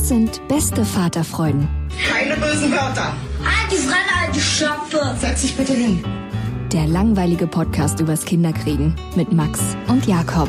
Das 0.00 0.08
sind 0.08 0.48
beste 0.48 0.82
Vaterfreuden. 0.82 1.68
Keine 2.10 2.34
bösen 2.36 2.72
Wörter. 2.72 3.12
Die 3.70 3.76
Fremde, 3.76 4.10
alte 4.24 4.40
Schöpfe! 4.40 5.14
Setz 5.18 5.42
dich 5.42 5.54
bitte 5.54 5.74
hin. 5.74 6.02
Der 6.72 6.86
langweilige 6.86 7.46
Podcast 7.46 8.00
übers 8.00 8.24
Kinderkriegen 8.24 8.96
mit 9.14 9.30
Max 9.30 9.76
und 9.88 10.06
Jakob. 10.06 10.48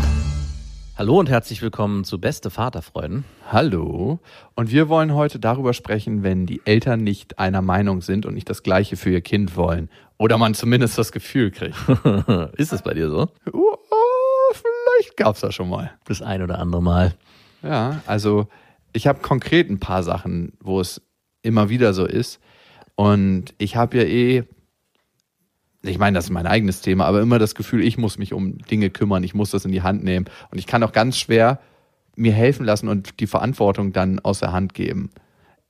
Hallo 0.98 1.20
und 1.20 1.30
herzlich 1.30 1.62
willkommen 1.62 2.06
zu 2.06 2.22
Beste 2.22 2.50
Vaterfreuden. 2.50 3.26
Hallo. 3.52 4.20
Und 4.56 4.72
wir 4.72 4.88
wollen 4.88 5.14
heute 5.14 5.38
darüber 5.38 5.74
sprechen, 5.74 6.24
wenn 6.24 6.46
die 6.46 6.62
Eltern 6.64 7.02
nicht 7.04 7.38
einer 7.38 7.62
Meinung 7.62 8.00
sind 8.00 8.26
und 8.26 8.36
nicht 8.36 8.50
das 8.50 8.64
Gleiche 8.64 8.96
für 8.96 9.10
ihr 9.10 9.22
Kind 9.22 9.58
wollen. 9.58 9.90
Oder 10.18 10.38
man 10.38 10.54
zumindest 10.54 10.98
das 10.98 11.12
Gefühl 11.12 11.52
kriegt. 11.52 11.76
Ist 12.56 12.72
es 12.72 12.84
bei 12.84 12.94
dir 12.94 13.10
so? 13.10 13.28
oh, 13.52 13.76
oh, 13.76 14.54
vielleicht 14.54 15.18
gab's 15.18 15.42
das 15.42 15.54
schon 15.54 15.68
mal. 15.68 15.92
Das 16.06 16.22
ein 16.22 16.42
oder 16.42 16.58
andere 16.58 16.82
Mal. 16.82 17.16
Ja, 17.64 18.02
also 18.08 18.48
ich 18.94 19.08
habe 19.08 19.22
konkret 19.22 19.70
ein 19.70 19.80
paar 19.80 20.04
Sachen, 20.04 20.54
wo 20.60 20.80
es 20.80 21.02
immer 21.42 21.70
wieder 21.70 21.94
so 21.94 22.06
ist. 22.06 22.40
Und 22.96 23.54
ich 23.58 23.76
habe 23.76 23.98
ja 23.98 24.04
eh, 24.04 24.44
ich 25.84 25.98
meine, 25.98 26.16
das 26.16 26.26
ist 26.26 26.32
mein 26.32 26.46
eigenes 26.46 26.82
Thema, 26.82 27.06
aber 27.06 27.22
immer 27.22 27.40
das 27.40 27.56
Gefühl, 27.56 27.84
ich 27.84 27.98
muss 27.98 28.18
mich 28.18 28.34
um 28.34 28.60
Dinge 28.60 28.90
kümmern, 28.90 29.24
ich 29.24 29.34
muss 29.34 29.52
das 29.52 29.66
in 29.66 29.72
die 29.72 29.82
Hand 29.82 30.04
nehmen. 30.04 30.26
Und 30.52 30.60
ich 30.60 30.68
kann 30.68 30.84
auch 30.84 30.92
ganz 30.92 31.18
schwer 31.18 31.60
mir 32.16 32.34
helfen 32.34 32.66
lassen 32.66 32.88
und 32.88 33.20
die 33.20 33.28
Verantwortung 33.28 33.94
dann 33.94 34.20
aus 34.20 34.40
der 34.40 34.52
Hand 34.52 34.74
geben. 34.74 35.10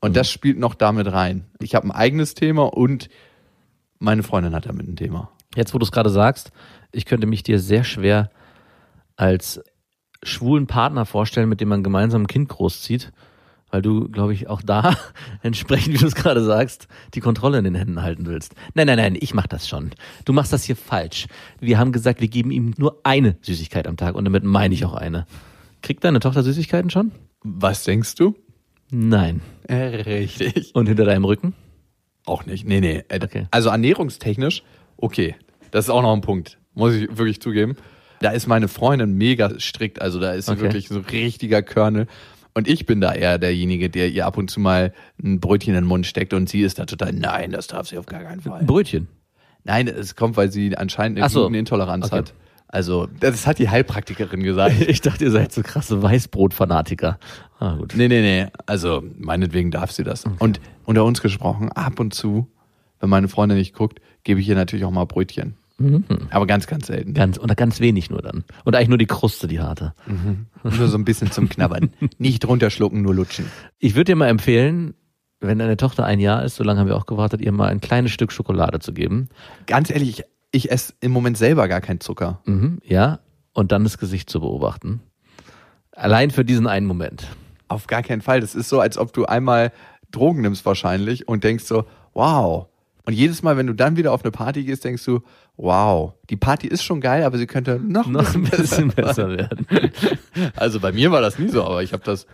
Und 0.02 0.18
das 0.18 0.30
spielt 0.30 0.58
noch 0.58 0.74
damit 0.74 1.12
rein. 1.12 1.46
Ich 1.60 1.76
habe 1.76 1.88
ein 1.88 1.92
eigenes 1.92 2.34
Thema 2.34 2.74
und 2.74 3.08
meine 4.00 4.24
Freundin 4.24 4.56
hat 4.56 4.66
damit 4.66 4.88
ein 4.88 4.96
Thema. 4.96 5.32
Jetzt, 5.56 5.74
wo 5.74 5.78
du 5.78 5.86
es 5.86 5.92
gerade 5.92 6.10
sagst, 6.10 6.52
ich 6.92 7.06
könnte 7.06 7.28
mich 7.28 7.44
dir 7.44 7.60
sehr 7.60 7.84
schwer 7.84 8.32
als 9.16 9.62
schwulen 10.24 10.68
Partner 10.68 11.06
vorstellen, 11.06 11.50
mit 11.50 11.62
dem 11.62 11.70
man 11.70 11.84
gemeinsam 11.84 12.24
ein 12.24 12.28
Kind 12.28 12.50
großzieht, 12.50 13.12
weil 13.72 13.82
du, 13.82 14.10
glaube 14.10 14.34
ich, 14.34 14.48
auch 14.50 14.62
da 14.62 14.96
entsprechend, 15.42 15.94
wie 15.94 15.98
du 15.98 16.06
es 16.06 16.16
gerade 16.16 16.44
sagst, 16.44 16.88
die 17.14 17.22
Kontrolle 17.22 17.58
in 17.58 17.64
den 17.64 17.76
Händen 17.76 18.02
halten 18.02 18.26
willst. 18.26 18.54
Nein, 18.74 18.88
nein, 18.88 18.98
nein, 18.98 19.18
ich 19.20 19.34
mach 19.34 19.48
das 19.48 19.68
schon. 19.68 19.92
Du 20.26 20.34
machst 20.34 20.52
das 20.54 20.64
hier 20.64 20.76
falsch. 20.76 21.28
Wir 21.60 21.80
haben 21.80 21.92
gesagt, 21.92 22.22
wir 22.22 22.28
geben 22.28 22.52
ihm 22.52 22.74
nur 22.78 23.00
eine 23.04 23.38
Süßigkeit 23.42 23.88
am 23.88 23.98
Tag 23.98 24.16
und 24.16 24.26
damit 24.26 24.44
meine 24.44 24.74
ich 24.74 24.86
auch 24.86 24.94
eine. 24.94 25.26
Kriegt 25.82 26.04
deine 26.04 26.20
Tochter 26.20 26.44
Süßigkeiten 26.44 26.90
schon? 26.90 27.12
Was 27.44 27.84
denkst 27.84 28.16
du? 28.16 28.36
Nein. 28.92 29.42
Äh, 29.68 29.76
richtig. 29.76 30.76
Und 30.76 30.88
hinter 30.88 31.06
deinem 31.06 31.26
Rücken? 31.26 31.54
Auch 32.26 32.46
nicht. 32.46 32.68
Nee, 32.68 32.82
nee. 32.82 33.04
Äh, 33.08 33.20
Okay. 33.24 33.48
Also 33.52 33.70
ernährungstechnisch, 33.70 34.64
okay. 34.98 35.36
Das 35.72 35.86
ist 35.86 35.90
auch 35.90 36.02
noch 36.02 36.14
ein 36.14 36.22
Punkt. 36.22 36.60
Muss 36.74 36.94
ich 36.94 37.18
wirklich 37.18 37.42
zugeben. 37.42 37.76
Da 38.22 38.30
ist 38.32 38.48
meine 38.48 38.68
Freundin 38.68 39.14
mega 39.18 39.60
strikt. 39.60 40.02
Also 40.02 40.20
da 40.20 40.32
ist 40.34 40.46
sie 40.46 40.52
Okay. 40.54 40.62
wirklich 40.62 40.88
so 40.88 40.96
ein 41.00 41.06
richtiger 41.06 41.62
Körnel. 41.62 42.08
Und 42.54 42.68
ich 42.68 42.86
bin 42.86 43.00
da 43.02 43.14
eher 43.14 43.38
derjenige, 43.40 43.90
der 43.90 44.10
ihr 44.10 44.26
ab 44.26 44.38
und 44.38 44.50
zu 44.52 44.60
mal 44.60 44.94
ein 45.24 45.40
Brötchen 45.40 45.74
in 45.74 45.82
den 45.84 45.88
Mund 45.88 46.06
steckt 46.06 46.34
und 46.34 46.50
sie 46.50 46.62
ist 46.62 46.80
da 46.80 46.86
total, 46.86 47.14
nein, 47.14 47.52
das 47.52 47.68
darf 47.68 47.88
sie 47.88 47.98
auf 47.98 48.06
gar 48.06 48.22
keinen 48.24 48.42
Fall. 48.42 48.64
Brötchen. 48.64 49.08
Nein, 49.64 49.88
es 49.88 50.16
kommt, 50.16 50.38
weil 50.38 50.52
sie 50.52 50.76
anscheinend 50.78 51.18
eine 51.20 51.30
so. 51.30 51.42
Glutenintoleranz 51.42 52.08
Okay. 52.08 52.16
hat. 52.18 52.34
Also, 52.68 53.08
das 53.20 53.48
hat 53.48 53.60
die 53.60 53.70
Heilpraktikerin 53.70 54.44
gesagt. 54.44 54.76
Ich 54.88 55.02
dachte, 55.02 55.26
ihr 55.26 55.32
seid 55.32 55.52
so 55.52 55.62
krasse 55.62 56.02
Weißbrot-Fanatiker. 56.02 57.20
Ah, 57.60 57.76
gut. 57.76 57.94
Nee, 57.96 58.08
nee, 58.08 58.22
nee. 58.22 58.48
Also, 58.66 59.04
meinetwegen 59.18 59.72
darf 59.72 59.92
sie 59.92 60.04
das. 60.04 60.24
Und 60.40 60.60
unter 60.86 61.04
uns 61.06 61.22
gesprochen, 61.22 61.72
ab 61.72 62.00
und 62.00 62.14
zu, 62.14 62.48
wenn 63.00 63.10
meine 63.10 63.28
Freundin 63.28 63.58
nicht 63.58 63.74
guckt, 63.76 64.00
gebe 64.24 64.40
ich 64.40 64.48
ihr 64.50 64.56
natürlich 64.56 64.86
auch 64.86 64.92
mal 64.92 65.06
Brötchen. 65.06 65.56
Aber 66.30 66.48
ganz, 66.48 66.68
ganz 66.68 66.88
selten. 66.88 67.14
Ganz, 67.14 67.40
oder 67.40 67.56
ganz 67.56 67.80
wenig 67.80 68.10
nur 68.10 68.22
dann. 68.22 68.44
Und 68.64 68.76
eigentlich 68.76 68.90
nur 68.90 68.98
die 68.98 69.08
Kruste, 69.08 69.48
die 69.48 69.60
harte. 69.60 69.94
Nur 70.64 70.88
so 70.88 70.98
ein 70.98 71.06
bisschen 71.06 71.32
zum 71.32 71.50
Knabbern. 71.50 71.92
Nicht 72.18 72.48
runterschlucken, 72.48 73.02
nur 73.02 73.16
lutschen. 73.16 73.46
Ich 73.80 73.96
würde 73.96 74.12
dir 74.12 74.16
mal 74.16 74.28
empfehlen, 74.28 74.94
wenn 75.40 75.60
deine 75.60 75.78
Tochter 75.78 76.06
ein 76.06 76.20
Jahr 76.20 76.44
ist, 76.44 76.56
so 76.56 76.64
lange 76.64 76.80
haben 76.80 76.88
wir 76.88 76.96
auch 76.96 77.08
gewartet, 77.08 77.42
ihr 77.42 77.52
mal 77.52 77.70
ein 77.70 77.82
kleines 77.82 78.12
Stück 78.12 78.32
Schokolade 78.32 78.80
zu 78.80 78.94
geben. 78.94 79.30
Ganz 79.66 79.90
ehrlich, 79.90 80.20
ich, 80.20 80.26
ich 80.52 80.72
esse 80.72 80.94
im 81.02 81.12
Moment 81.12 81.38
selber 81.38 81.68
gar 81.68 81.82
keinen 81.82 82.00
Zucker. 82.00 82.42
Mhm, 82.46 82.80
ja. 82.84 83.20
Und 83.54 83.72
dann 83.72 83.84
das 83.84 83.98
Gesicht 83.98 84.30
zu 84.30 84.40
beobachten. 84.40 85.02
Allein 85.94 86.32
für 86.32 86.46
diesen 86.46 86.68
einen 86.68 86.86
Moment. 86.86 87.28
Auf 87.68 87.88
gar 87.88 88.04
keinen 88.04 88.22
Fall. 88.22 88.40
Das 88.40 88.56
ist 88.56 88.70
so, 88.70 88.80
als 88.80 88.98
ob 88.98 89.14
du 89.14 89.26
einmal 89.26 89.72
Drogen 90.12 90.42
nimmst 90.42 90.66
wahrscheinlich 90.66 91.28
und 91.28 91.44
denkst 91.44 91.66
so, 91.66 91.86
wow. 92.14 92.68
Und 93.04 93.14
jedes 93.14 93.42
Mal, 93.44 93.58
wenn 93.58 93.68
du 93.68 93.74
dann 93.74 93.98
wieder 93.98 94.14
auf 94.14 94.24
eine 94.24 94.32
Party 94.32 94.64
gehst, 94.64 94.86
denkst 94.86 95.04
du, 95.06 95.22
wow, 95.58 96.14
die 96.30 96.38
Party 96.38 96.68
ist 96.68 96.84
schon 96.84 97.02
geil, 97.02 97.24
aber 97.24 97.38
sie 97.38 97.48
könnte 97.48 97.80
noch, 97.80 98.08
Noch 98.08 98.34
ein 98.34 98.44
bisschen 98.44 98.90
besser. 98.90 99.28
besser 99.28 99.38
werden. 99.38 99.66
Also 100.56 100.80
bei 100.80 100.92
mir 100.92 101.12
war 101.12 101.22
das 101.22 101.38
nie 101.38 101.50
so, 101.50 101.64
aber 101.64 101.84
ich 101.84 101.92
habe 101.94 102.04
das 102.04 102.26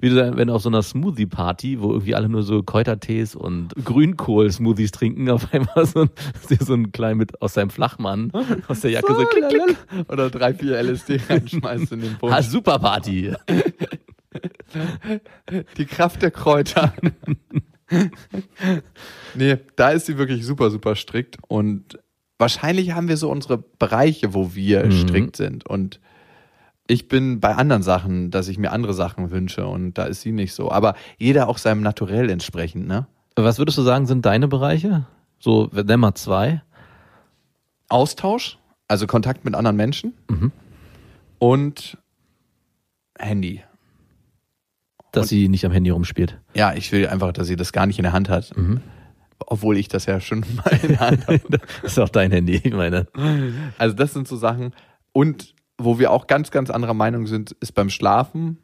Wie 0.00 0.08
du 0.08 0.14
dann, 0.16 0.36
wenn 0.38 0.48
auf 0.48 0.62
so 0.62 0.70
einer 0.70 0.82
Smoothie-Party, 0.82 1.80
wo 1.80 1.92
irgendwie 1.92 2.14
alle 2.14 2.28
nur 2.30 2.42
so 2.42 2.62
Kräutertees 2.62 3.34
und 3.36 3.74
Grünkohl-Smoothies 3.84 4.92
trinken, 4.92 5.28
auf 5.30 5.52
einmal 5.52 5.84
so, 5.86 6.02
ein- 6.02 6.10
so 6.60 6.72
ein 6.74 6.90
klein 6.90 7.18
mit 7.18 7.40
aus 7.42 7.52
seinem 7.54 7.68
Flachmann, 7.70 8.32
aus 8.68 8.80
der 8.80 8.92
Jacke 8.92 9.14
so, 9.14 9.24
klick, 9.26 9.48
klick. 9.48 9.76
oder 10.08 10.30
drei, 10.30 10.54
vier 10.54 10.78
LSD 10.82 11.20
reinschmeißt 11.28 11.92
in 11.92 12.00
den 12.00 12.14
Ah, 12.14 12.18
Punsch. 12.18 12.46
super 12.46 12.78
Party. 12.78 13.34
Die 15.76 15.84
Kraft 15.86 16.22
der 16.22 16.30
Kräuter. 16.30 16.92
nee, 19.34 19.58
da 19.76 19.90
ist 19.90 20.06
sie 20.06 20.18
wirklich 20.18 20.44
super, 20.44 20.70
super 20.70 20.96
strikt. 20.96 21.36
Und 21.48 21.98
wahrscheinlich 22.38 22.92
haben 22.92 23.08
wir 23.08 23.16
so 23.16 23.30
unsere 23.30 23.58
Bereiche, 23.58 24.34
wo 24.34 24.54
wir 24.54 24.86
Mhm. 24.86 24.92
strikt 24.92 25.36
sind. 25.36 25.66
Und 25.66 26.00
ich 26.86 27.08
bin 27.08 27.40
bei 27.40 27.54
anderen 27.54 27.82
Sachen, 27.82 28.30
dass 28.30 28.48
ich 28.48 28.58
mir 28.58 28.72
andere 28.72 28.92
Sachen 28.94 29.30
wünsche. 29.30 29.66
Und 29.66 29.94
da 29.94 30.04
ist 30.04 30.20
sie 30.22 30.32
nicht 30.32 30.52
so. 30.54 30.70
Aber 30.70 30.94
jeder 31.18 31.48
auch 31.48 31.58
seinem 31.58 31.82
Naturell 31.82 32.28
entsprechend, 32.30 32.86
ne? 32.86 33.06
Was 33.36 33.58
würdest 33.58 33.78
du 33.78 33.82
sagen, 33.82 34.06
sind 34.06 34.24
deine 34.26 34.48
Bereiche? 34.48 35.06
So, 35.38 35.68
nenn 35.72 36.00
mal 36.00 36.14
zwei. 36.14 36.62
Austausch, 37.88 38.58
also 38.88 39.06
Kontakt 39.06 39.44
mit 39.44 39.54
anderen 39.54 39.76
Menschen. 39.76 40.14
Mhm. 40.28 40.52
Und 41.38 41.98
Handy. 43.18 43.62
Dass 45.12 45.28
sie 45.28 45.48
nicht 45.48 45.64
am 45.64 45.72
Handy 45.72 45.90
rumspielt. 45.90 46.40
Ja, 46.54 46.74
ich 46.74 46.90
will 46.90 47.06
einfach, 47.06 47.32
dass 47.32 47.46
sie 47.46 47.56
das 47.56 47.72
gar 47.72 47.86
nicht 47.86 47.98
in 47.98 48.02
der 48.04 48.12
Hand 48.12 48.28
hat. 48.28 48.56
Mhm. 48.56 48.80
Obwohl 49.38 49.76
ich 49.76 49.88
das 49.88 50.06
ja 50.06 50.20
schon 50.20 50.40
mal 50.56 50.78
in 50.82 50.88
der 50.88 51.00
Hand 51.00 51.26
habe. 51.26 51.40
Das 51.82 51.92
ist 51.92 51.98
auch 51.98 52.08
dein 52.08 52.32
Handy, 52.32 52.60
ich 52.62 52.72
meine. 52.72 53.06
Also 53.78 53.94
das 53.94 54.12
sind 54.12 54.28
so 54.28 54.36
Sachen. 54.36 54.74
Und 55.12 55.54
wo 55.78 55.98
wir 55.98 56.10
auch 56.10 56.26
ganz, 56.26 56.50
ganz 56.50 56.70
anderer 56.70 56.94
Meinung 56.94 57.26
sind, 57.26 57.52
ist 57.60 57.72
beim 57.72 57.90
Schlafen. 57.90 58.58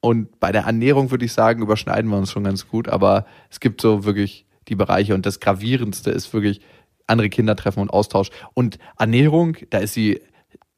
Und 0.00 0.38
bei 0.38 0.52
der 0.52 0.64
Ernährung 0.64 1.10
würde 1.10 1.24
ich 1.24 1.32
sagen, 1.32 1.62
überschneiden 1.62 2.10
wir 2.10 2.18
uns 2.18 2.30
schon 2.30 2.44
ganz 2.44 2.68
gut. 2.68 2.88
Aber 2.88 3.24
es 3.50 3.60
gibt 3.60 3.80
so 3.80 4.04
wirklich 4.04 4.46
die 4.68 4.74
Bereiche. 4.74 5.14
Und 5.14 5.26
das 5.26 5.40
Gravierendste 5.40 6.10
ist 6.10 6.32
wirklich 6.32 6.60
andere 7.06 7.28
Kinder 7.28 7.56
treffen 7.56 7.80
und 7.80 7.90
Austausch. 7.90 8.30
Und 8.54 8.78
Ernährung, 8.98 9.56
da 9.70 9.78
ist 9.78 9.94
sie 9.94 10.20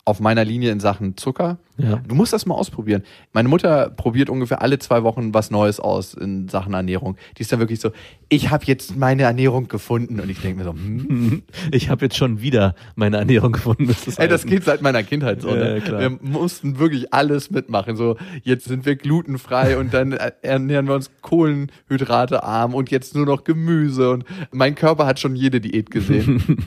auf 0.07 0.21
meiner 0.21 0.45
Linie 0.45 0.71
in 0.71 0.79
Sachen 0.79 1.17
Zucker. 1.17 1.59
Ja. 1.79 2.01
Du 2.07 2.15
musst 2.15 2.33
das 2.33 2.47
mal 2.47 2.55
ausprobieren. 2.55 3.03
Meine 3.33 3.49
Mutter 3.49 3.91
probiert 3.91 4.31
ungefähr 4.31 4.63
alle 4.63 4.79
zwei 4.79 5.03
Wochen 5.03 5.35
was 5.35 5.51
Neues 5.51 5.81
aus 5.81 6.15
in 6.15 6.49
Sachen 6.49 6.75
Ernährung. 6.75 7.17
Die 7.37 7.43
ist 7.43 7.51
dann 7.51 7.59
wirklich 7.59 7.81
so, 7.81 7.91
ich 8.29 8.51
habe 8.51 8.65
jetzt 8.67 8.97
meine 8.97 9.25
Ernährung 9.25 9.67
gefunden 9.67 10.21
und 10.21 10.31
ich 10.31 10.41
denke 10.41 10.59
mir 10.59 10.65
so, 10.65 10.71
hm, 10.71 11.43
Ich 11.73 11.91
habe 11.91 12.05
jetzt 12.05 12.17
schon 12.17 12.41
wieder 12.41 12.77
meine 12.95 13.17
Ernährung 13.17 13.51
gefunden. 13.51 13.91
es 13.91 14.07
ey, 14.17 14.29
das 14.29 14.43
heißen. 14.43 14.51
geht 14.51 14.63
seit 14.63 14.81
meiner 14.81 15.03
Kindheit 15.03 15.43
so. 15.43 15.51
Ne? 15.51 15.83
ja. 15.85 15.99
Wir 15.99 16.11
mussten 16.11 16.79
wirklich 16.79 17.13
alles 17.13 17.51
mitmachen. 17.51 17.97
So, 17.97 18.17
jetzt 18.45 18.67
sind 18.67 18.87
wir 18.87 18.95
glutenfrei 18.95 19.77
und 19.77 19.93
dann 19.93 20.13
ernähren 20.43 20.87
wir 20.87 20.95
uns 20.95 21.11
kohlenhydratearm 21.21 22.75
und 22.75 22.93
jetzt 22.93 23.17
nur 23.17 23.27
noch 23.27 23.43
Gemüse 23.43 24.11
und 24.11 24.25
mein 24.53 24.77
Körper 24.77 25.05
hat 25.05 25.19
schon 25.19 25.35
jede 25.35 25.61
Diät 25.61 25.91
gesehen. 25.91 26.65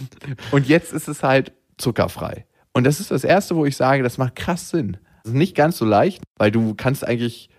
und 0.52 0.66
jetzt 0.66 0.94
ist 0.94 1.06
es 1.06 1.22
halt 1.22 1.52
zuckerfrei. 1.76 2.46
Und 2.78 2.84
das 2.84 3.00
ist 3.00 3.10
das 3.10 3.24
Erste, 3.24 3.56
wo 3.56 3.66
ich 3.66 3.76
sage, 3.76 4.04
das 4.04 4.18
macht 4.18 4.36
krass 4.36 4.70
Sinn. 4.70 4.98
Das 5.24 5.32
ist 5.32 5.36
nicht 5.36 5.56
ganz 5.56 5.78
so 5.78 5.84
leicht, 5.84 6.22
weil 6.36 6.52
du 6.52 6.74
kannst 6.76 7.04
eigentlich, 7.04 7.50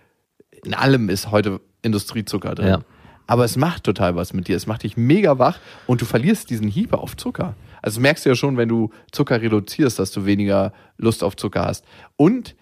in 0.64 0.72
allem 0.72 1.10
ist 1.10 1.30
heute 1.30 1.60
Industriezucker 1.82 2.54
drin. 2.54 2.68
Ja. 2.68 2.80
Aber 3.26 3.44
es 3.44 3.58
macht 3.58 3.84
total 3.84 4.16
was 4.16 4.32
mit 4.32 4.48
dir. 4.48 4.56
Es 4.56 4.66
macht 4.66 4.82
dich 4.82 4.96
mega 4.96 5.38
wach 5.38 5.58
und 5.86 6.00
du 6.00 6.06
verlierst 6.06 6.48
diesen 6.48 6.68
Hieb 6.68 6.94
auf 6.94 7.18
Zucker. 7.18 7.54
Also 7.82 8.00
merkst 8.00 8.24
du 8.24 8.30
ja 8.30 8.34
schon, 8.34 8.56
wenn 8.56 8.70
du 8.70 8.92
Zucker 9.12 9.42
reduzierst, 9.42 9.98
dass 9.98 10.10
du 10.10 10.24
weniger 10.24 10.72
Lust 10.96 11.22
auf 11.22 11.36
Zucker 11.36 11.66
hast. 11.66 11.84
Und 12.16 12.56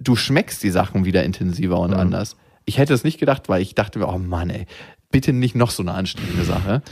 du 0.00 0.16
schmeckst 0.16 0.64
die 0.64 0.70
Sachen 0.70 1.04
wieder 1.04 1.22
intensiver 1.22 1.78
und 1.78 1.94
anders. 1.94 2.36
Ich 2.64 2.78
hätte 2.78 2.94
es 2.94 3.04
nicht 3.04 3.20
gedacht, 3.20 3.48
weil 3.48 3.62
ich 3.62 3.76
dachte 3.76 4.00
mir, 4.00 4.08
oh 4.08 4.18
Mann, 4.18 4.50
ey, 4.50 4.66
bitte 5.12 5.32
nicht 5.32 5.54
noch 5.54 5.70
so 5.70 5.84
eine 5.84 5.92
anstrengende 5.92 6.44
Sache. 6.44 6.82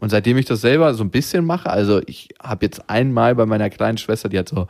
Und 0.00 0.08
seitdem 0.08 0.36
ich 0.38 0.46
das 0.46 0.60
selber 0.60 0.94
so 0.94 1.04
ein 1.04 1.10
bisschen 1.10 1.44
mache, 1.44 1.70
also 1.70 2.00
ich 2.06 2.30
habe 2.42 2.64
jetzt 2.64 2.88
einmal 2.88 3.34
bei 3.34 3.46
meiner 3.46 3.70
kleinen 3.70 3.98
Schwester, 3.98 4.28
die 4.28 4.38
hat 4.38 4.48
so 4.48 4.66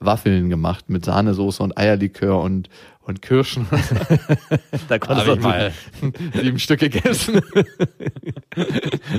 Waffeln 0.00 0.50
gemacht 0.50 0.90
mit 0.90 1.04
Sahnesoße 1.04 1.62
und 1.62 1.78
Eierlikör 1.78 2.40
und, 2.40 2.68
und 3.00 3.22
Kirschen. 3.22 3.66
Da 4.88 4.98
konntest 4.98 5.28
Habe 5.28 5.36
du 5.36 5.36
ich 5.36 5.42
mal 5.42 5.72
sieben 6.34 6.58
Stück 6.58 6.80
gegessen. 6.80 7.40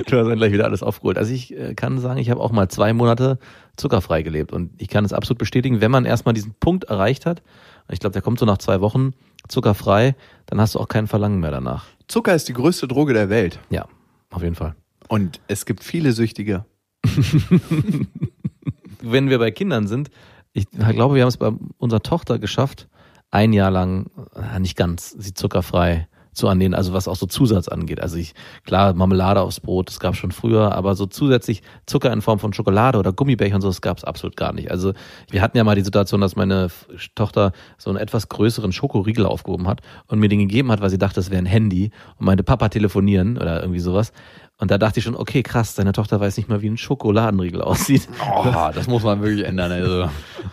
Du 0.06 0.16
hast 0.16 0.28
dann 0.28 0.36
gleich 0.36 0.52
wieder 0.52 0.64
alles 0.64 0.82
aufgeholt. 0.82 1.18
Also 1.18 1.32
ich 1.32 1.56
äh, 1.56 1.74
kann 1.74 1.98
sagen, 1.98 2.18
ich 2.18 2.30
habe 2.30 2.40
auch 2.40 2.52
mal 2.52 2.68
zwei 2.68 2.92
Monate 2.92 3.38
zuckerfrei 3.76 4.22
gelebt 4.22 4.52
und 4.52 4.70
ich 4.80 4.88
kann 4.88 5.04
es 5.04 5.12
absolut 5.12 5.38
bestätigen, 5.38 5.80
wenn 5.80 5.90
man 5.90 6.04
erstmal 6.04 6.34
diesen 6.34 6.54
Punkt 6.60 6.84
erreicht 6.84 7.26
hat, 7.26 7.42
ich 7.90 8.00
glaube, 8.00 8.12
der 8.12 8.22
kommt 8.22 8.38
so 8.38 8.46
nach 8.46 8.58
zwei 8.58 8.80
Wochen 8.80 9.12
zuckerfrei, 9.48 10.14
dann 10.46 10.60
hast 10.60 10.74
du 10.74 10.80
auch 10.80 10.88
kein 10.88 11.06
Verlangen 11.06 11.40
mehr 11.40 11.50
danach. 11.50 11.86
Zucker 12.08 12.34
ist 12.34 12.48
die 12.48 12.52
größte 12.52 12.88
Droge 12.88 13.14
der 13.14 13.28
Welt. 13.28 13.58
Ja, 13.70 13.86
auf 14.30 14.42
jeden 14.42 14.54
Fall. 14.54 14.74
Und 15.08 15.40
es 15.48 15.66
gibt 15.66 15.82
viele 15.84 16.12
Süchtige. 16.12 16.64
Wenn 19.02 19.30
wir 19.30 19.38
bei 19.38 19.50
Kindern 19.50 19.86
sind, 19.86 20.10
ich 20.52 20.68
glaube, 20.70 21.14
wir 21.14 21.22
haben 21.22 21.28
es 21.28 21.36
bei 21.36 21.52
unserer 21.78 22.02
Tochter 22.02 22.38
geschafft, 22.38 22.88
ein 23.30 23.52
Jahr 23.52 23.70
lang, 23.70 24.10
äh, 24.34 24.58
nicht 24.58 24.76
ganz, 24.76 25.14
sie 25.18 25.34
zuckerfrei 25.34 26.08
zu 26.36 26.46
ernähren, 26.46 26.74
also 26.74 26.92
was 26.92 27.08
auch 27.08 27.16
so 27.16 27.26
Zusatz 27.26 27.66
angeht. 27.66 28.00
Also 28.00 28.16
ich, 28.18 28.34
klar, 28.64 28.92
Marmelade 28.92 29.40
aufs 29.40 29.60
Brot, 29.60 29.88
das 29.88 29.98
gab 29.98 30.16
schon 30.16 30.32
früher, 30.32 30.72
aber 30.74 30.94
so 30.94 31.06
zusätzlich 31.06 31.62
Zucker 31.86 32.12
in 32.12 32.20
Form 32.20 32.38
von 32.38 32.52
Schokolade 32.52 32.98
oder 32.98 33.12
Gummibärchen 33.12 33.56
und 33.56 33.62
so, 33.62 33.68
das 33.68 33.80
gab 33.80 33.96
es 33.96 34.04
absolut 34.04 34.36
gar 34.36 34.52
nicht. 34.52 34.70
Also 34.70 34.92
wir 35.30 35.40
hatten 35.40 35.56
ja 35.56 35.64
mal 35.64 35.74
die 35.74 35.82
Situation, 35.82 36.20
dass 36.20 36.36
meine 36.36 36.68
Tochter 37.14 37.52
so 37.78 37.90
einen 37.90 37.98
etwas 37.98 38.28
größeren 38.28 38.72
Schokoriegel 38.72 39.24
aufgehoben 39.24 39.66
hat 39.66 39.80
und 40.08 40.20
mir 40.20 40.28
den 40.28 40.40
gegeben 40.40 40.70
hat, 40.70 40.82
weil 40.82 40.90
sie 40.90 40.98
dachte, 40.98 41.16
das 41.16 41.30
wäre 41.30 41.42
ein 41.42 41.46
Handy 41.46 41.90
und 42.18 42.26
meinte, 42.26 42.44
Papa 42.44 42.68
telefonieren 42.68 43.38
oder 43.38 43.62
irgendwie 43.62 43.80
sowas. 43.80 44.12
Und 44.58 44.70
da 44.70 44.78
dachte 44.78 45.00
ich 45.00 45.04
schon, 45.04 45.16
okay, 45.16 45.42
krass, 45.42 45.74
deine 45.74 45.92
Tochter 45.92 46.18
weiß 46.18 46.36
nicht 46.38 46.48
mal, 46.48 46.62
wie 46.62 46.68
ein 46.68 46.78
Schokoladenriegel 46.78 47.60
aussieht. 47.60 48.08
Oh, 48.34 48.70
das 48.74 48.86
muss 48.86 49.02
man 49.02 49.20
wirklich 49.20 49.44
ändern. 49.44 49.70
Also. 49.70 50.08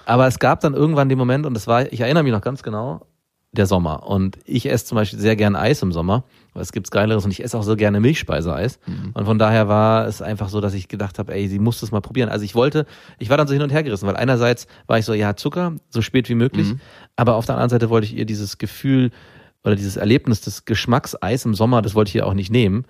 Aber 0.06 0.28
es 0.28 0.40
gab 0.40 0.60
dann 0.60 0.74
irgendwann 0.74 1.08
den 1.08 1.18
Moment, 1.18 1.46
und 1.46 1.54
das 1.54 1.68
war, 1.68 1.92
ich 1.92 2.02
erinnere 2.02 2.24
mich 2.24 2.34
noch 2.34 2.42
ganz 2.42 2.64
genau, 2.64 3.06
der 3.54 3.66
Sommer. 3.66 4.06
Und 4.08 4.40
ich 4.46 4.70
esse 4.70 4.86
zum 4.86 4.96
Beispiel 4.96 5.20
sehr 5.20 5.36
gerne 5.36 5.60
Eis 5.60 5.82
im 5.84 5.92
Sommer. 5.92 6.24
Was 6.54 6.72
gibt's 6.72 6.92
Geileres? 6.92 7.24
Und 7.24 7.32
ich 7.32 7.44
esse 7.44 7.58
auch 7.58 7.64
so 7.64 7.76
gerne 7.76 8.00
Milchspeiseeis. 8.00 8.80
Und 9.14 9.26
von 9.26 9.40
daher 9.40 9.68
war 9.68 10.08
es 10.08 10.22
einfach 10.22 10.50
so, 10.50 10.60
dass 10.60 10.74
ich 10.74 10.88
gedacht 10.88 11.20
habe, 11.20 11.34
ey, 11.34 11.48
sie 11.48 11.60
muss 11.60 11.80
das 11.80 11.92
mal 11.92 12.02
probieren. 12.02 12.30
Also 12.30 12.44
ich 12.46 12.56
wollte, 12.56 12.86
ich 13.20 13.30
war 13.30 13.38
dann 13.38 13.48
so 13.48 13.54
hin 13.54 13.62
und 13.62 13.72
her 13.72 13.84
gerissen, 13.84 14.08
weil 14.08 14.18
einerseits 14.18 14.68
war 14.88 14.98
ich 14.98 15.06
so, 15.06 15.14
ja, 15.14 15.36
Zucker, 15.36 15.74
so 15.90 16.02
spät 16.02 16.30
wie 16.30 16.36
möglich. 16.36 16.74
Aber 17.16 17.36
auf 17.36 17.46
der 17.46 17.56
anderen 17.56 17.70
Seite 17.70 17.90
wollte 17.90 18.06
ich 18.06 18.18
ihr 18.18 18.26
dieses 18.26 18.58
Gefühl 18.58 19.12
oder 19.64 19.76
dieses 19.76 19.98
Erlebnis 19.98 20.42
des 20.42 20.66
Geschmacks 20.66 21.16
Eis 21.22 21.46
im 21.46 21.54
Sommer, 21.54 21.82
das 21.82 21.96
wollte 21.96 22.10
ich 22.10 22.16
ihr 22.16 22.28
auch 22.28 22.34
nicht 22.34 22.52
nehmen. 22.52 22.86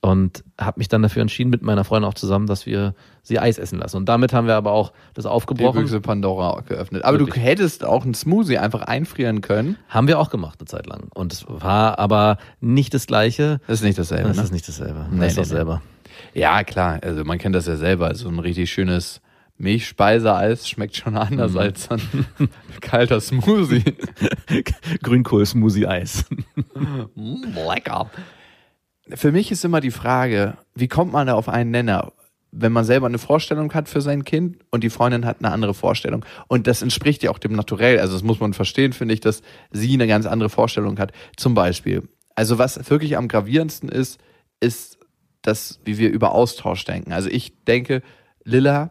Und 0.00 0.44
habe 0.60 0.78
mich 0.78 0.86
dann 0.86 1.02
dafür 1.02 1.22
entschieden, 1.22 1.50
mit 1.50 1.62
meiner 1.62 1.82
Freundin 1.82 2.08
auch 2.08 2.14
zusammen, 2.14 2.46
dass 2.46 2.66
wir 2.66 2.94
sie 3.24 3.40
Eis 3.40 3.58
essen 3.58 3.80
lassen. 3.80 3.96
Und 3.96 4.08
damit 4.08 4.32
haben 4.32 4.46
wir 4.46 4.54
aber 4.54 4.70
auch 4.70 4.92
das 5.14 5.24
Die 5.24 5.28
aufgebrochen. 5.28 5.80
Büchse 5.80 6.00
Pandora 6.00 6.60
geöffnet. 6.60 7.04
Aber 7.04 7.18
Wirklich. 7.18 7.34
du 7.34 7.40
hättest 7.40 7.84
auch 7.84 8.04
einen 8.04 8.14
Smoothie 8.14 8.58
einfach 8.58 8.82
einfrieren 8.82 9.40
können. 9.40 9.76
Haben 9.88 10.06
wir 10.06 10.20
auch 10.20 10.30
gemacht 10.30 10.60
eine 10.60 10.66
Zeit 10.66 10.86
lang. 10.86 11.08
Und 11.14 11.32
es 11.32 11.44
war 11.48 11.98
aber 11.98 12.38
nicht 12.60 12.94
das 12.94 13.08
Gleiche. 13.08 13.60
Das 13.66 13.80
ist 13.80 13.84
nicht 13.84 13.98
dasselbe. 13.98 14.28
Das 14.28 14.36
ne? 14.36 14.42
ist 14.44 14.52
nicht 14.52 14.68
dasselbe. 14.68 15.06
Nee, 15.10 15.18
nee, 15.26 15.28
doch 15.30 15.36
nee. 15.38 15.42
selber. 15.44 15.82
Ja, 16.32 16.62
klar. 16.62 17.00
Also 17.02 17.24
man 17.24 17.38
kennt 17.38 17.56
das 17.56 17.66
ja 17.66 17.74
selber. 17.76 18.14
So 18.14 18.28
ein 18.28 18.38
richtig 18.38 18.70
schönes 18.70 19.20
Milchspeiseeis 19.60 20.68
schmeckt 20.68 20.96
schon 20.96 21.16
anders 21.16 21.52
Mhm. 21.54 21.58
als 21.58 21.90
ein 21.90 22.00
kalter 22.80 23.20
Smoothie. 23.20 23.82
Grünkohl-Smoothie-Eis. 25.02 26.24
Mm, 27.16 27.42
lecker. 27.68 28.08
Für 29.14 29.32
mich 29.32 29.50
ist 29.50 29.64
immer 29.64 29.80
die 29.80 29.90
Frage, 29.90 30.56
wie 30.74 30.88
kommt 30.88 31.12
man 31.12 31.26
da 31.26 31.34
auf 31.34 31.48
einen 31.48 31.70
Nenner? 31.70 32.12
Wenn 32.50 32.72
man 32.72 32.84
selber 32.84 33.06
eine 33.06 33.18
Vorstellung 33.18 33.72
hat 33.74 33.88
für 33.88 34.00
sein 34.00 34.24
Kind 34.24 34.58
und 34.70 34.82
die 34.82 34.90
Freundin 34.90 35.26
hat 35.26 35.38
eine 35.40 35.52
andere 35.52 35.74
Vorstellung. 35.74 36.24
Und 36.48 36.66
das 36.66 36.82
entspricht 36.82 37.22
ja 37.22 37.30
auch 37.30 37.38
dem 37.38 37.52
Naturell. 37.52 37.98
Also 37.98 38.14
das 38.14 38.22
muss 38.22 38.40
man 38.40 38.54
verstehen, 38.54 38.92
finde 38.92 39.14
ich, 39.14 39.20
dass 39.20 39.42
sie 39.70 39.92
eine 39.92 40.06
ganz 40.06 40.24
andere 40.26 40.48
Vorstellung 40.48 40.98
hat. 40.98 41.12
Zum 41.36 41.54
Beispiel. 41.54 42.08
Also 42.34 42.58
was 42.58 42.88
wirklich 42.90 43.16
am 43.16 43.28
gravierendsten 43.28 43.88
ist, 43.88 44.18
ist 44.60 44.98
das, 45.42 45.80
wie 45.84 45.98
wir 45.98 46.10
über 46.10 46.32
Austausch 46.32 46.84
denken. 46.84 47.12
Also 47.12 47.28
ich 47.28 47.64
denke, 47.64 48.02
Lilla, 48.44 48.90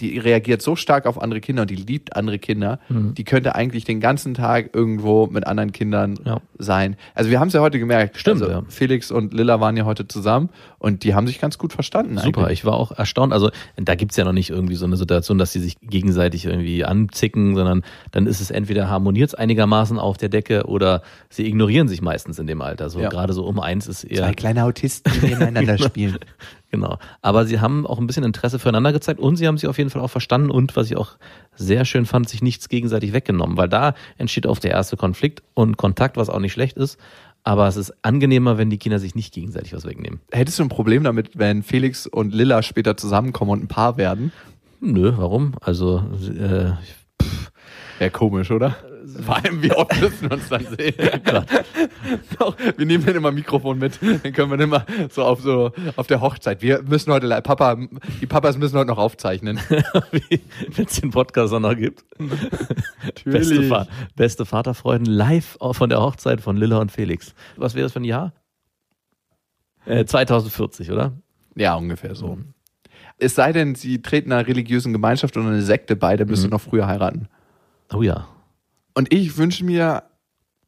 die 0.00 0.18
reagiert 0.18 0.62
so 0.62 0.76
stark 0.76 1.06
auf 1.06 1.20
andere 1.20 1.40
Kinder 1.40 1.62
und 1.62 1.70
die 1.70 1.76
liebt 1.76 2.14
andere 2.16 2.38
Kinder, 2.38 2.78
die 2.88 3.24
könnte 3.24 3.54
eigentlich 3.54 3.84
den 3.84 4.00
ganzen 4.00 4.34
Tag 4.34 4.70
irgendwo 4.74 5.26
mit 5.26 5.46
anderen 5.46 5.72
Kindern 5.72 6.18
Ja. 6.24 6.40
sein. 6.58 6.96
Also 7.14 7.30
wir 7.30 7.40
haben 7.40 7.48
es 7.48 7.54
ja 7.54 7.60
heute 7.60 7.78
gemerkt. 7.78 8.16
Stimmt, 8.18 8.42
also 8.42 8.52
ja. 8.52 8.62
Felix 8.68 9.10
und 9.10 9.32
Lilla 9.34 9.60
waren 9.60 9.76
ja 9.76 9.84
heute 9.84 10.06
zusammen 10.08 10.50
und 10.78 11.04
die 11.04 11.14
haben 11.14 11.26
sich 11.26 11.40
ganz 11.40 11.58
gut 11.58 11.72
verstanden. 11.72 12.18
Super, 12.18 12.42
eigentlich. 12.42 12.60
ich 12.60 12.64
war 12.64 12.74
auch 12.74 12.92
erstaunt. 12.92 13.32
Also 13.32 13.50
da 13.76 13.94
gibt's 13.94 14.16
ja 14.16 14.24
noch 14.24 14.32
nicht 14.32 14.50
irgendwie 14.50 14.74
so 14.76 14.84
eine 14.86 14.96
Situation, 14.96 15.38
dass 15.38 15.52
sie 15.52 15.60
sich 15.60 15.76
gegenseitig 15.80 16.44
irgendwie 16.44 16.84
anzicken, 16.84 17.54
sondern 17.56 17.82
dann 18.12 18.26
ist 18.26 18.40
es 18.40 18.50
entweder 18.50 18.88
harmoniert's 18.88 19.34
einigermaßen 19.34 19.98
auf 19.98 20.16
der 20.16 20.28
Decke 20.28 20.64
oder 20.66 21.02
sie 21.30 21.46
ignorieren 21.46 21.88
sich 21.88 22.02
meistens 22.02 22.38
in 22.38 22.46
dem 22.46 22.60
Alter. 22.60 22.90
So 22.90 23.00
Ja. 23.00 23.08
gerade 23.08 23.32
so 23.32 23.44
um 23.44 23.60
eins 23.60 23.86
ist 23.86 24.04
eher 24.04 24.18
Zwei 24.24 24.34
kleine 24.34 24.64
Autisten, 24.64 25.12
die 25.20 25.26
nebeneinander 25.26 25.78
spielen. 25.78 26.18
Genau. 26.76 26.98
Aber 27.22 27.46
sie 27.46 27.60
haben 27.60 27.86
auch 27.86 27.98
ein 27.98 28.06
bisschen 28.06 28.22
Interesse 28.22 28.58
füreinander 28.58 28.92
gezeigt 28.92 29.18
und 29.18 29.36
sie 29.36 29.46
haben 29.46 29.56
sich 29.56 29.66
auf 29.66 29.78
jeden 29.78 29.88
Fall 29.88 30.02
auch 30.02 30.10
verstanden 30.10 30.50
und 30.50 30.76
was 30.76 30.90
ich 30.90 30.96
auch 30.98 31.12
sehr 31.54 31.86
schön 31.86 32.04
fand, 32.04 32.28
sich 32.28 32.42
nichts 32.42 32.68
gegenseitig 32.68 33.14
weggenommen, 33.14 33.56
weil 33.56 33.70
da 33.70 33.94
entsteht 34.18 34.44
oft 34.44 34.62
der 34.62 34.72
erste 34.72 34.98
Konflikt 34.98 35.42
und 35.54 35.78
Kontakt, 35.78 36.18
was 36.18 36.28
auch 36.28 36.38
nicht 36.38 36.52
schlecht 36.52 36.76
ist. 36.76 37.00
Aber 37.44 37.66
es 37.66 37.76
ist 37.76 37.94
angenehmer, 38.02 38.58
wenn 38.58 38.68
die 38.68 38.76
Kinder 38.76 38.98
sich 38.98 39.14
nicht 39.14 39.32
gegenseitig 39.32 39.72
was 39.72 39.86
wegnehmen. 39.86 40.20
Hättest 40.30 40.58
du 40.58 40.64
ein 40.64 40.68
Problem 40.68 41.02
damit, 41.02 41.38
wenn 41.38 41.62
Felix 41.62 42.06
und 42.06 42.34
Lilla 42.34 42.62
später 42.62 42.98
zusammenkommen 42.98 43.52
und 43.52 43.64
ein 43.64 43.68
Paar 43.68 43.96
werden? 43.96 44.32
Nö, 44.80 45.14
warum? 45.16 45.54
Also, 45.62 46.04
äh, 46.38 46.72
Wäre 47.98 48.10
komisch, 48.10 48.50
oder? 48.50 48.76
Vor 49.22 49.36
allem, 49.36 49.62
wie 49.62 49.72
oft 49.72 50.00
müssen 50.00 50.22
wir 50.22 50.32
uns 50.32 50.48
dann 50.48 50.66
sehen? 50.78 50.94
Doch, 52.38 52.56
wir 52.76 52.86
nehmen 52.86 53.04
dann 53.04 53.16
immer 53.16 53.28
ein 53.28 53.34
Mikrofon 53.34 53.78
mit. 53.78 53.98
Dann 54.02 54.32
können 54.32 54.50
wir 54.50 54.56
dann 54.56 54.68
immer 54.68 54.86
so 55.10 55.24
auf 55.24 55.40
so 55.40 55.72
auf 55.96 56.06
der 56.06 56.20
Hochzeit. 56.20 56.62
Wir 56.62 56.82
müssen 56.82 57.12
heute 57.12 57.28
Papa, 57.42 57.76
die 58.20 58.26
Papas 58.26 58.56
müssen 58.58 58.78
heute 58.78 58.88
noch 58.88 58.98
aufzeichnen. 58.98 59.58
wenn 59.68 60.84
es 60.84 61.00
den 61.00 61.10
Podcast 61.10 61.52
auch 61.52 61.60
noch 61.60 61.76
gibt. 61.76 62.04
Beste, 63.24 63.62
Fa 63.64 63.86
beste 64.14 64.44
Vaterfreuden 64.44 65.06
live 65.06 65.56
von 65.72 65.88
der 65.88 66.00
Hochzeit 66.00 66.40
von 66.40 66.56
Lilla 66.56 66.78
und 66.78 66.92
Felix. 66.92 67.34
Was 67.56 67.74
wäre 67.74 67.84
das 67.84 67.92
für 67.92 68.00
ein 68.00 68.04
Jahr? 68.04 68.32
Äh, 69.86 70.04
2040, 70.04 70.90
oder? 70.90 71.12
Ja, 71.54 71.74
ungefähr 71.76 72.14
so. 72.14 72.38
Es 73.18 73.34
sei 73.34 73.52
denn, 73.52 73.74
sie 73.74 74.02
treten 74.02 74.32
einer 74.32 74.46
religiösen 74.46 74.92
Gemeinschaft 74.92 75.36
oder 75.36 75.46
eine 75.46 75.62
Sekte 75.62 75.96
bei, 75.96 76.16
dann 76.16 76.28
müsst 76.28 76.44
ihr 76.44 76.50
noch 76.50 76.60
früher 76.60 76.86
heiraten. 76.86 77.28
Oh 77.94 78.02
ja. 78.02 78.28
Und 78.96 79.12
ich 79.12 79.36
wünsche 79.36 79.62
mir, 79.62 80.04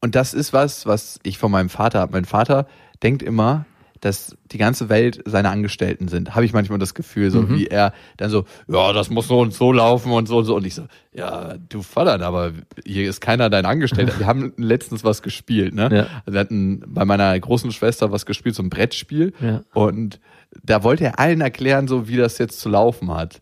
und 0.02 0.14
das 0.14 0.34
ist 0.34 0.52
was, 0.52 0.84
was 0.84 1.18
ich 1.22 1.38
von 1.38 1.50
meinem 1.50 1.70
Vater 1.70 2.00
habe. 2.00 2.12
Mein 2.12 2.26
Vater 2.26 2.66
denkt 3.02 3.22
immer, 3.22 3.64
dass 4.00 4.36
die 4.52 4.58
ganze 4.58 4.90
Welt 4.90 5.22
seine 5.24 5.48
Angestellten 5.48 6.08
sind. 6.08 6.34
Habe 6.34 6.44
ich 6.44 6.52
manchmal 6.52 6.78
das 6.78 6.92
Gefühl, 6.92 7.30
so 7.30 7.48
wie 7.48 7.68
er 7.68 7.94
dann 8.18 8.28
so, 8.28 8.44
ja, 8.68 8.92
das 8.92 9.08
muss 9.08 9.28
so 9.28 9.40
und 9.40 9.54
so 9.54 9.72
laufen 9.72 10.12
und 10.12 10.28
so 10.28 10.38
und 10.38 10.44
so. 10.44 10.56
Und 10.56 10.66
ich 10.66 10.74
so, 10.74 10.82
ja, 11.12 11.54
du 11.70 11.80
Vater, 11.80 12.20
aber 12.24 12.52
hier 12.84 13.08
ist 13.08 13.22
keiner 13.22 13.48
dein 13.48 13.64
Angestellter. 13.64 14.18
Wir 14.18 14.26
haben 14.26 14.52
letztens 14.58 15.04
was 15.04 15.22
gespielt, 15.22 15.74
ne? 15.74 15.88
Ja. 15.90 16.06
Also 16.26 16.32
Wir 16.34 16.40
hatten 16.40 16.84
bei 16.86 17.06
meiner 17.06 17.40
großen 17.40 17.72
Schwester 17.72 18.12
was 18.12 18.26
gespielt, 18.26 18.54
so 18.54 18.62
ein 18.62 18.70
Brettspiel. 18.70 19.32
Ja. 19.40 19.62
Und 19.72 20.20
da 20.62 20.84
wollte 20.84 21.04
er 21.04 21.18
allen 21.18 21.40
erklären, 21.40 21.88
so 21.88 22.08
wie 22.08 22.18
das 22.18 22.36
jetzt 22.36 22.60
zu 22.60 22.68
laufen 22.68 23.10
hat. 23.10 23.40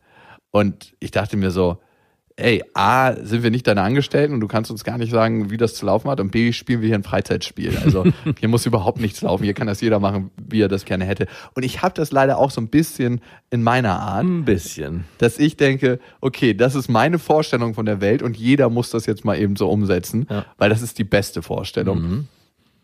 Und 0.53 0.95
ich 1.01 1.11
dachte 1.11 1.37
mir 1.37 1.51
so, 1.51 1.81
ey, 2.37 2.63
A, 2.75 3.15
sind 3.23 3.43
wir 3.43 3.51
nicht 3.51 3.67
deine 3.67 3.81
Angestellten 3.83 4.35
und 4.35 4.41
du 4.41 4.47
kannst 4.47 4.71
uns 4.71 4.85
gar 4.85 4.99
nicht 4.99 5.11
sagen, 5.11 5.51
wie 5.51 5.57
das 5.57 5.75
zu 5.75 5.87
laufen 5.87 6.11
hat 6.11 6.21
und 6.21 6.31
B, 6.31 6.53
spielen 6.53 6.83
wir 6.83 6.89
hier 6.89 6.97
ein 6.97 7.03
Freizeitspiel. 7.03 7.77
Also 7.83 8.05
hier 8.39 8.49
muss 8.49 8.67
überhaupt 8.67 9.01
nichts 9.01 9.23
laufen, 9.23 9.45
hier 9.45 9.55
kann 9.55 9.67
das 9.67 9.81
jeder 9.81 10.01
machen, 10.01 10.31
wie 10.37 10.61
er 10.61 10.69
das 10.69 10.85
gerne 10.85 11.07
hätte. 11.07 11.27
Und 11.55 11.65
ich 11.65 11.81
habe 11.83 11.95
das 11.95 12.13
leider 12.13 12.37
auch 12.39 12.51
so 12.51 12.61
ein 12.61 12.69
bisschen 12.69 13.21
in 13.51 13.63
meiner 13.63 13.99
Art, 14.01 14.25
Ein 14.25 14.45
bisschen. 14.45 15.05
dass 15.19 15.39
ich 15.39 15.57
denke, 15.57 15.99
okay, 16.21 16.53
das 16.55 16.75
ist 16.75 16.89
meine 16.89 17.19
Vorstellung 17.19 17.73
von 17.75 17.87
der 17.87 18.01
Welt 18.03 18.23
und 18.23 18.37
jeder 18.37 18.69
muss 18.69 18.91
das 18.91 19.07
jetzt 19.07 19.25
mal 19.25 19.39
eben 19.39 19.57
so 19.57 19.69
umsetzen, 19.71 20.27
Ja. 20.29 20.45
weil 20.59 20.69
das 20.69 20.83
ist 20.83 20.99
die 20.99 21.05
beste 21.05 21.41
Vorstellung. 21.43 22.29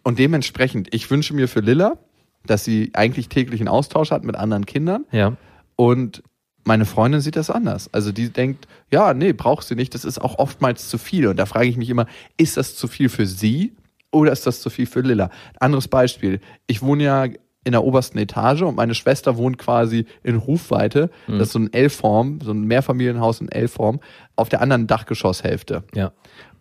Und 0.03 0.19
dementsprechend, 0.19 0.93
ich 0.95 1.11
wünsche 1.11 1.35
mir 1.35 1.47
für 1.47 1.61
Lilla, 1.61 1.99
dass 2.47 2.65
sie 2.65 2.91
eigentlich 2.95 3.29
täglichen 3.29 3.69
Austausch 3.69 4.11
hat 4.11 4.25
mit 4.25 4.35
anderen 4.35 4.67
Kindern 4.67 5.05
Ja. 5.13 5.37
und 5.77 6.23
meine 6.65 6.85
Freundin 6.85 7.21
sieht 7.21 7.37
das 7.37 7.51
anders. 7.51 7.93
Also 7.93 8.13
die 8.13 8.31
denkt, 8.31 8.69
ja, 8.91 9.15
nee, 9.15 9.33
braucht 9.33 9.67
sie 9.67 9.75
nicht. 9.75 9.95
Das 9.95 10.05
ist 10.05 10.21
auch 10.21 10.39
oftmals 10.39 10.89
zu 10.89 10.99
viel. 10.99 11.27
Und 11.27 11.37
da 11.37 11.47
frage 11.47 11.69
ich 11.69 11.77
mich 11.77 11.91
immer, 11.91 12.07
ist 12.37 12.57
das 12.57 12.77
zu 12.77 12.89
viel 12.89 13.09
für 13.09 13.27
sie 13.27 13.73
oder 14.11 14.33
ist 14.33 14.47
das 14.47 14.61
zu 14.61 14.71
viel 14.71 14.87
für 14.87 15.01
Lilla? 15.01 15.31
Anderes 15.59 15.89
Beispiel. 15.89 16.41
Ich 16.67 16.83
wohne 16.83 17.05
ja 17.05 17.25
in 17.65 17.73
der 17.73 17.85
obersten 17.85 18.19
Etage 18.19 18.63
und 18.63 18.77
meine 18.77 18.95
Schwester 18.95 19.37
wohnt 19.37 19.57
quasi 19.57 20.07
in 20.23 20.37
Rufweite. 20.37 21.11
Das 21.29 21.49
ist 21.49 21.53
so 21.53 21.61
ein 21.61 21.73
L-Form, 21.73 22.41
so 22.43 22.51
ein 22.51 22.65
Mehrfamilienhaus 22.65 23.41
in 23.41 23.49
L-Form, 23.49 24.01
auf 24.35 24.49
der 24.49 24.61
anderen 24.61 24.89
Dachgeschosshälfte. 24.89 25.85
Ja. 25.95 26.13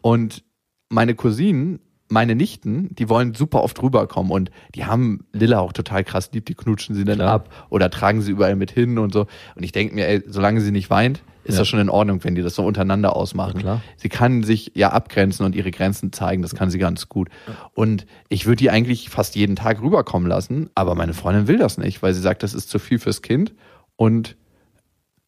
Und 0.02 0.44
meine 0.90 1.16
Cousinen, 1.16 1.80
meine 2.12 2.36
Nichten, 2.36 2.94
die 2.96 3.10
wollen 3.10 3.34
super 3.34 3.64
oft 3.64 3.82
rüberkommen 3.82 4.32
und 4.32 4.52
die 4.76 4.86
haben 4.86 5.26
Lilla 5.34 5.60
auch 5.60 5.74
total 5.74 6.04
krass 6.04 6.30
lieb, 6.34 6.46
die 6.46 6.56
knutschen 6.56 6.94
sie 6.96 7.04
dann 7.06 7.16
Klar. 7.18 7.32
ab 7.34 7.68
oder 7.70 7.90
tragen 7.90 8.22
sie 8.22 8.32
überall 8.32 8.56
mit 8.56 8.72
hin 8.72 8.98
und 8.98 9.14
so. 9.14 9.28
Und 9.56 9.64
ich 9.64 9.72
denke 9.72 9.96
mir, 9.96 10.08
ey, 10.08 10.22
solange 10.28 10.62
sie 10.62 10.72
nicht 10.72 10.90
weint, 10.90 11.24
ist 11.44 11.56
Ja. 11.56 11.62
das 11.62 11.70
schon 11.70 11.80
in 11.80 11.90
Ordnung, 11.90 12.24
wenn 12.24 12.36
die 12.36 12.44
das 12.44 12.54
so 12.54 12.64
untereinander 12.64 13.16
ausmachen. 13.16 13.60
Klar. 13.62 13.82
Sie 13.98 14.10
kann 14.10 14.44
sich 14.44 14.74
ja 14.76 14.92
abgrenzen 14.92 15.46
und 15.46 15.56
ihre 15.56 15.72
Grenzen 15.72 16.12
zeigen, 16.14 16.42
das 16.44 16.54
kann 16.54 16.70
sie 16.70 16.78
ganz 16.78 17.10
gut. 17.10 17.30
Und 17.74 18.06
ich 18.30 18.46
würde 18.46 18.58
die 18.58 18.70
eigentlich 18.70 19.10
fast 19.10 19.36
jeden 19.36 19.56
Tag 19.56 19.82
rüberkommen 19.82 20.28
lassen, 20.30 20.70
aber 20.76 20.94
meine 20.94 21.14
Freundin 21.14 21.48
will 21.48 21.58
das 21.58 21.78
nicht, 21.80 22.04
weil 22.04 22.14
sie 22.14 22.22
sagt, 22.22 22.44
das 22.44 22.54
ist 22.54 22.70
zu 22.70 22.78
viel 22.78 23.00
fürs 23.00 23.22
Kind. 23.24 23.54
Und 23.96 24.36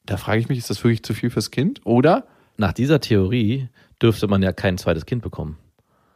da 0.06 0.18
frage 0.18 0.40
ich 0.40 0.50
mich, 0.50 0.58
ist 0.60 0.70
das 0.70 0.84
wirklich 0.84 1.02
zu 1.04 1.14
viel 1.14 1.30
fürs 1.30 1.50
Kind? 1.50 1.82
Oder 1.86 2.26
Nach 2.58 2.74
dieser 2.74 3.00
Theorie 3.00 3.70
dürfte 4.00 4.28
man 4.28 4.44
ja 4.44 4.52
kein 4.52 4.78
zweites 4.78 5.08
Kind 5.08 5.24
bekommen. 5.24 5.58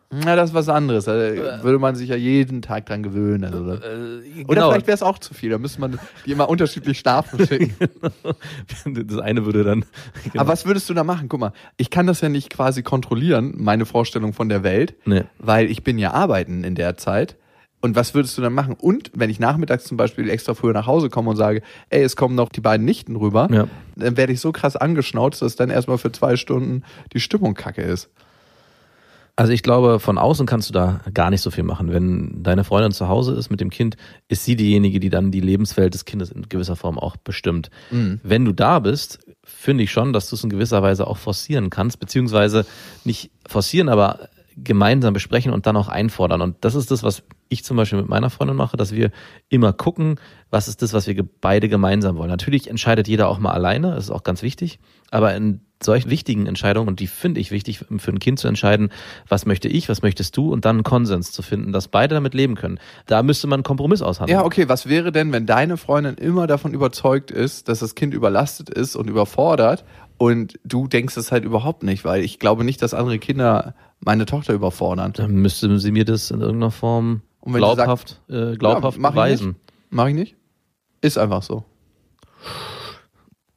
Na, 0.09 0.37
das 0.37 0.51
ist 0.51 0.53
was 0.55 0.69
anderes. 0.69 1.03
Da 1.05 1.13
würde 1.63 1.79
man 1.79 1.95
sich 1.95 2.09
ja 2.09 2.15
jeden 2.15 2.61
Tag 2.61 2.85
dran 2.85 3.03
gewöhnen. 3.03 3.43
Also, 3.43 3.59
oder 3.63 3.79
Genau. 3.79 4.47
oder 4.47 4.69
vielleicht 4.71 4.87
wäre 4.87 4.95
es 4.95 5.03
auch 5.03 5.19
zu 5.19 5.33
viel. 5.33 5.49
Da 5.49 5.57
müsste 5.57 5.81
man 5.81 5.99
die 6.25 6.31
immer 6.31 6.47
unterschiedlich 6.49 6.99
schlafen 6.99 7.45
schicken. 7.45 7.75
das 9.07 9.17
eine 9.19 9.45
würde 9.45 9.63
dann. 9.63 9.83
Genau. 10.23 10.41
Aber 10.41 10.51
was 10.53 10.65
würdest 10.65 10.89
du 10.89 10.93
da 10.93 11.03
machen? 11.03 11.27
Guck 11.29 11.39
mal, 11.41 11.51
ich 11.77 11.89
kann 11.89 12.07
das 12.07 12.21
ja 12.21 12.29
nicht 12.29 12.49
quasi 12.49 12.83
kontrollieren, 12.83 13.53
meine 13.57 13.85
Vorstellung 13.85 14.33
von 14.33 14.49
der 14.49 14.63
Welt, 14.63 14.95
Nee. 15.05 15.23
weil 15.39 15.69
ich 15.69 15.83
bin 15.83 15.97
ja 15.97 16.11
arbeiten 16.13 16.63
in 16.63 16.75
der 16.75 16.97
Zeit. 16.97 17.35
Und 17.79 17.95
was 17.95 18.15
würdest 18.15 18.35
du 18.37 18.41
dann 18.41 18.53
machen? 18.53 18.75
Und 18.79 19.11
wenn 19.13 19.29
ich 19.29 19.39
nachmittags 19.39 19.83
zum 19.83 19.97
Beispiel 19.97 20.29
extra 20.31 20.55
früher 20.55 20.73
nach 20.73 20.87
Hause 20.87 21.09
komme 21.09 21.29
und 21.29 21.35
sage, 21.35 21.61
ey, 21.89 22.01
es 22.01 22.15
kommen 22.15 22.33
noch 22.33 22.49
die 22.49 22.59
beiden 22.61 22.85
Nichten 22.85 23.15
rüber, 23.15 23.47
Ja. 23.51 23.67
dann 23.95 24.17
werde 24.17 24.33
ich 24.33 24.39
so 24.41 24.51
krass 24.51 24.75
angeschnauzt, 24.75 25.41
dass 25.43 25.55
dann 25.57 25.69
erstmal 25.69 25.97
für 25.99 26.11
zwei 26.11 26.37
Stunden 26.37 26.83
die 27.13 27.19
Stimmung 27.19 27.53
kacke 27.53 27.81
ist. 27.83 28.09
Also 29.39 29.53
ich 29.53 29.61
glaube, 29.61 29.99
von 29.99 30.17
außen 30.17 30.47
kannst 30.47 30.67
du 30.67 30.73
da 30.73 30.99
gar 31.13 31.29
nicht 31.29 31.41
so 31.41 31.51
viel 31.51 31.63
machen. 31.63 31.93
Wenn 31.93 32.41
deine 32.41 32.63
Freundin 32.63 32.91
zu 32.91 33.07
Hause 33.07 33.35
ist 33.35 33.51
mit 33.51 33.61
dem 33.61 33.69
Kind, 33.69 33.95
ist 34.27 34.43
sie 34.43 34.55
diejenige, 34.55 34.99
die 34.99 35.11
dann 35.11 35.29
die 35.29 35.41
Lebenswelt 35.41 35.93
des 35.93 36.05
Kindes 36.05 36.31
in 36.31 36.49
gewisser 36.49 36.75
Form 36.75 36.97
auch 36.97 37.17
bestimmt. 37.17 37.69
Wenn 38.23 38.45
du 38.45 38.51
da 38.51 38.79
bist, 38.79 39.19
finde 39.43 39.83
ich 39.83 39.91
schon, 39.91 40.11
dass 40.11 40.27
du 40.27 40.35
es 40.35 40.43
in 40.43 40.49
gewisser 40.49 40.81
Weise 40.81 41.05
auch 41.05 41.17
forcieren 41.17 41.69
kannst, 41.69 41.99
beziehungsweise 41.99 42.65
nicht 43.05 43.29
forcieren, 43.47 43.89
aber 43.89 44.27
gemeinsam 44.63 45.13
besprechen 45.13 45.53
und 45.53 45.67
dann 45.67 45.77
auch 45.77 45.87
einfordern. 45.87 46.41
Und 46.41 46.57
das 46.61 46.75
ist 46.75 46.89
das, 46.89 47.03
was 47.03 47.23
ich 47.49 47.63
zum 47.63 47.77
Beispiel 47.77 47.99
mit 47.99 48.09
meiner 48.09 48.29
Freundin 48.29 48.57
mache, 48.57 48.75
dass 48.75 48.91
wir 48.91 49.11
immer 49.49 49.71
gucken, 49.71 50.19
was 50.49 50.67
ist 50.67 50.81
das, 50.81 50.93
was 50.93 51.07
wir 51.07 51.23
beide 51.41 51.69
gemeinsam 51.69 52.17
wollen. 52.17 52.29
Natürlich 52.29 52.69
entscheidet 52.69 53.07
jeder 53.07 53.29
auch 53.29 53.39
mal 53.39 53.51
alleine, 53.51 53.93
das 53.93 54.05
ist 54.05 54.11
auch 54.11 54.23
ganz 54.23 54.41
wichtig, 54.41 54.79
aber 55.11 55.35
in 55.35 55.61
solch 55.81 56.09
wichtigen 56.09 56.47
Entscheidungen, 56.47 56.87
und 56.87 56.99
die 56.99 57.07
finde 57.07 57.39
ich 57.39 57.51
wichtig 57.51 57.85
für 57.97 58.11
ein 58.11 58.17
Kind 58.17 58.39
zu 58.39 58.47
entscheiden, 58.47 58.89
was 59.27 59.45
möchte 59.45 59.67
ich, 59.67 59.89
was 59.89 60.01
möchtest 60.01 60.35
du, 60.35 60.51
und 60.51 60.65
dann 60.65 60.77
einen 60.77 60.83
Konsens 60.83 61.31
zu 61.31 61.43
finden, 61.43 61.71
dass 61.71 61.87
beide 61.87 62.15
damit 62.15 62.33
leben 62.33 62.55
können. 62.55 62.79
Da 63.05 63.21
müsste 63.21 63.45
man 63.45 63.57
einen 63.57 63.63
Kompromiss 63.63 64.01
aushandeln. 64.01 64.39
Ja, 64.39 64.43
okay, 64.43 64.67
was 64.67 64.89
wäre 64.89 65.11
denn, 65.11 65.31
wenn 65.31 65.45
deine 65.45 65.77
Freundin 65.77 66.15
immer 66.15 66.47
davon 66.47 66.73
überzeugt 66.73 67.29
ist, 67.29 67.69
dass 67.69 67.79
das 67.79 67.93
Kind 67.93 68.15
überlastet 68.15 68.69
ist 68.69 68.95
und 68.95 69.07
überfordert 69.07 69.85
und 70.17 70.59
du 70.63 70.87
denkst 70.87 71.15
es 71.17 71.31
halt 71.31 71.43
überhaupt 71.45 71.83
nicht, 71.83 72.03
weil 72.05 72.23
ich 72.23 72.39
glaube 72.39 72.63
nicht, 72.63 72.81
dass 72.81 72.93
andere 72.93 73.19
Kinder 73.19 73.75
meine 73.99 74.25
Tochter 74.25 74.53
überfordern. 74.53 75.13
Dann 75.13 75.31
müsste 75.35 75.77
sie 75.79 75.91
mir 75.91 76.05
das 76.05 76.31
in 76.31 76.41
irgendeiner 76.41 76.71
Form 76.71 77.21
sie 77.45 77.51
sagt- 77.53 77.59
glaubhaft, 77.75 78.21
äh, 78.29 78.55
glaubhaft 78.57 78.97
Ja, 78.97 79.01
mach 79.01 79.09
ich 79.09 79.15
beweisen. 79.15 79.47
nicht. 79.49 79.59
Mach 79.89 80.07
ich 80.07 80.15
nicht? 80.15 80.35
Ist 81.01 81.17
einfach 81.17 81.43
so. 81.43 81.63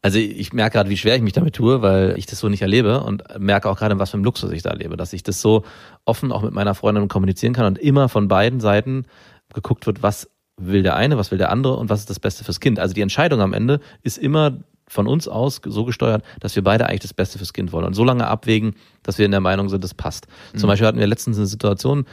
Also 0.02 0.18
ich 0.18 0.52
merke 0.54 0.74
gerade, 0.74 0.88
wie 0.88 0.96
schwer 0.96 1.16
ich 1.16 1.20
mich 1.22 1.34
damit 1.34 1.54
tue, 1.54 1.82
weil 1.82 2.14
ich 2.16 2.24
das 2.24 2.38
so 2.38 2.48
nicht 2.48 2.62
erlebe 2.62 3.02
und 3.02 3.22
merke 3.38 3.68
auch 3.68 3.76
gerade, 3.78 3.98
was 3.98 4.10
für 4.10 4.16
ein 4.18 4.24
Luxus 4.24 4.50
ich 4.50 4.62
da 4.62 4.70
erlebe, 4.70 4.96
dass 4.96 5.12
ich 5.12 5.22
das 5.22 5.42
so 5.42 5.62
offen 6.06 6.32
auch 6.32 6.42
mit 6.42 6.52
meiner 6.54 6.74
Freundin 6.74 7.06
kommunizieren 7.08 7.52
kann 7.52 7.66
und 7.66 7.78
immer 7.78 8.08
von 8.08 8.26
beiden 8.26 8.60
Seiten 8.60 9.04
geguckt 9.52 9.86
wird, 9.86 10.02
was 10.02 10.30
will 10.56 10.82
der 10.82 10.96
eine, 10.96 11.18
was 11.18 11.30
will 11.30 11.38
der 11.38 11.50
andere 11.50 11.76
und 11.76 11.90
was 11.90 12.00
ist 12.00 12.08
das 12.10 12.18
Beste 12.20 12.44
fürs 12.44 12.60
Kind. 12.60 12.78
Also 12.78 12.94
die 12.94 13.02
Entscheidung 13.02 13.40
am 13.42 13.52
Ende 13.52 13.80
ist 14.02 14.16
immer 14.16 14.52
von 14.90 15.06
uns 15.06 15.28
aus 15.28 15.60
so 15.64 15.84
gesteuert, 15.84 16.24
dass 16.40 16.56
wir 16.56 16.64
beide 16.64 16.86
eigentlich 16.86 17.00
das 17.00 17.14
Beste 17.14 17.38
fürs 17.38 17.52
Kind 17.52 17.70
wollen 17.70 17.86
und 17.86 17.94
so 17.94 18.02
lange 18.02 18.26
abwägen, 18.26 18.74
dass 19.04 19.18
wir 19.18 19.24
in 19.24 19.30
der 19.30 19.40
Meinung 19.40 19.68
sind, 19.68 19.84
das 19.84 19.94
passt. 19.94 20.26
Zum 20.56 20.66
Beispiel 20.66 20.88
hatten 20.88 20.98
wir 20.98 21.06
letztens 21.06 21.36
eine 21.36 21.46
Situation, 21.46 22.06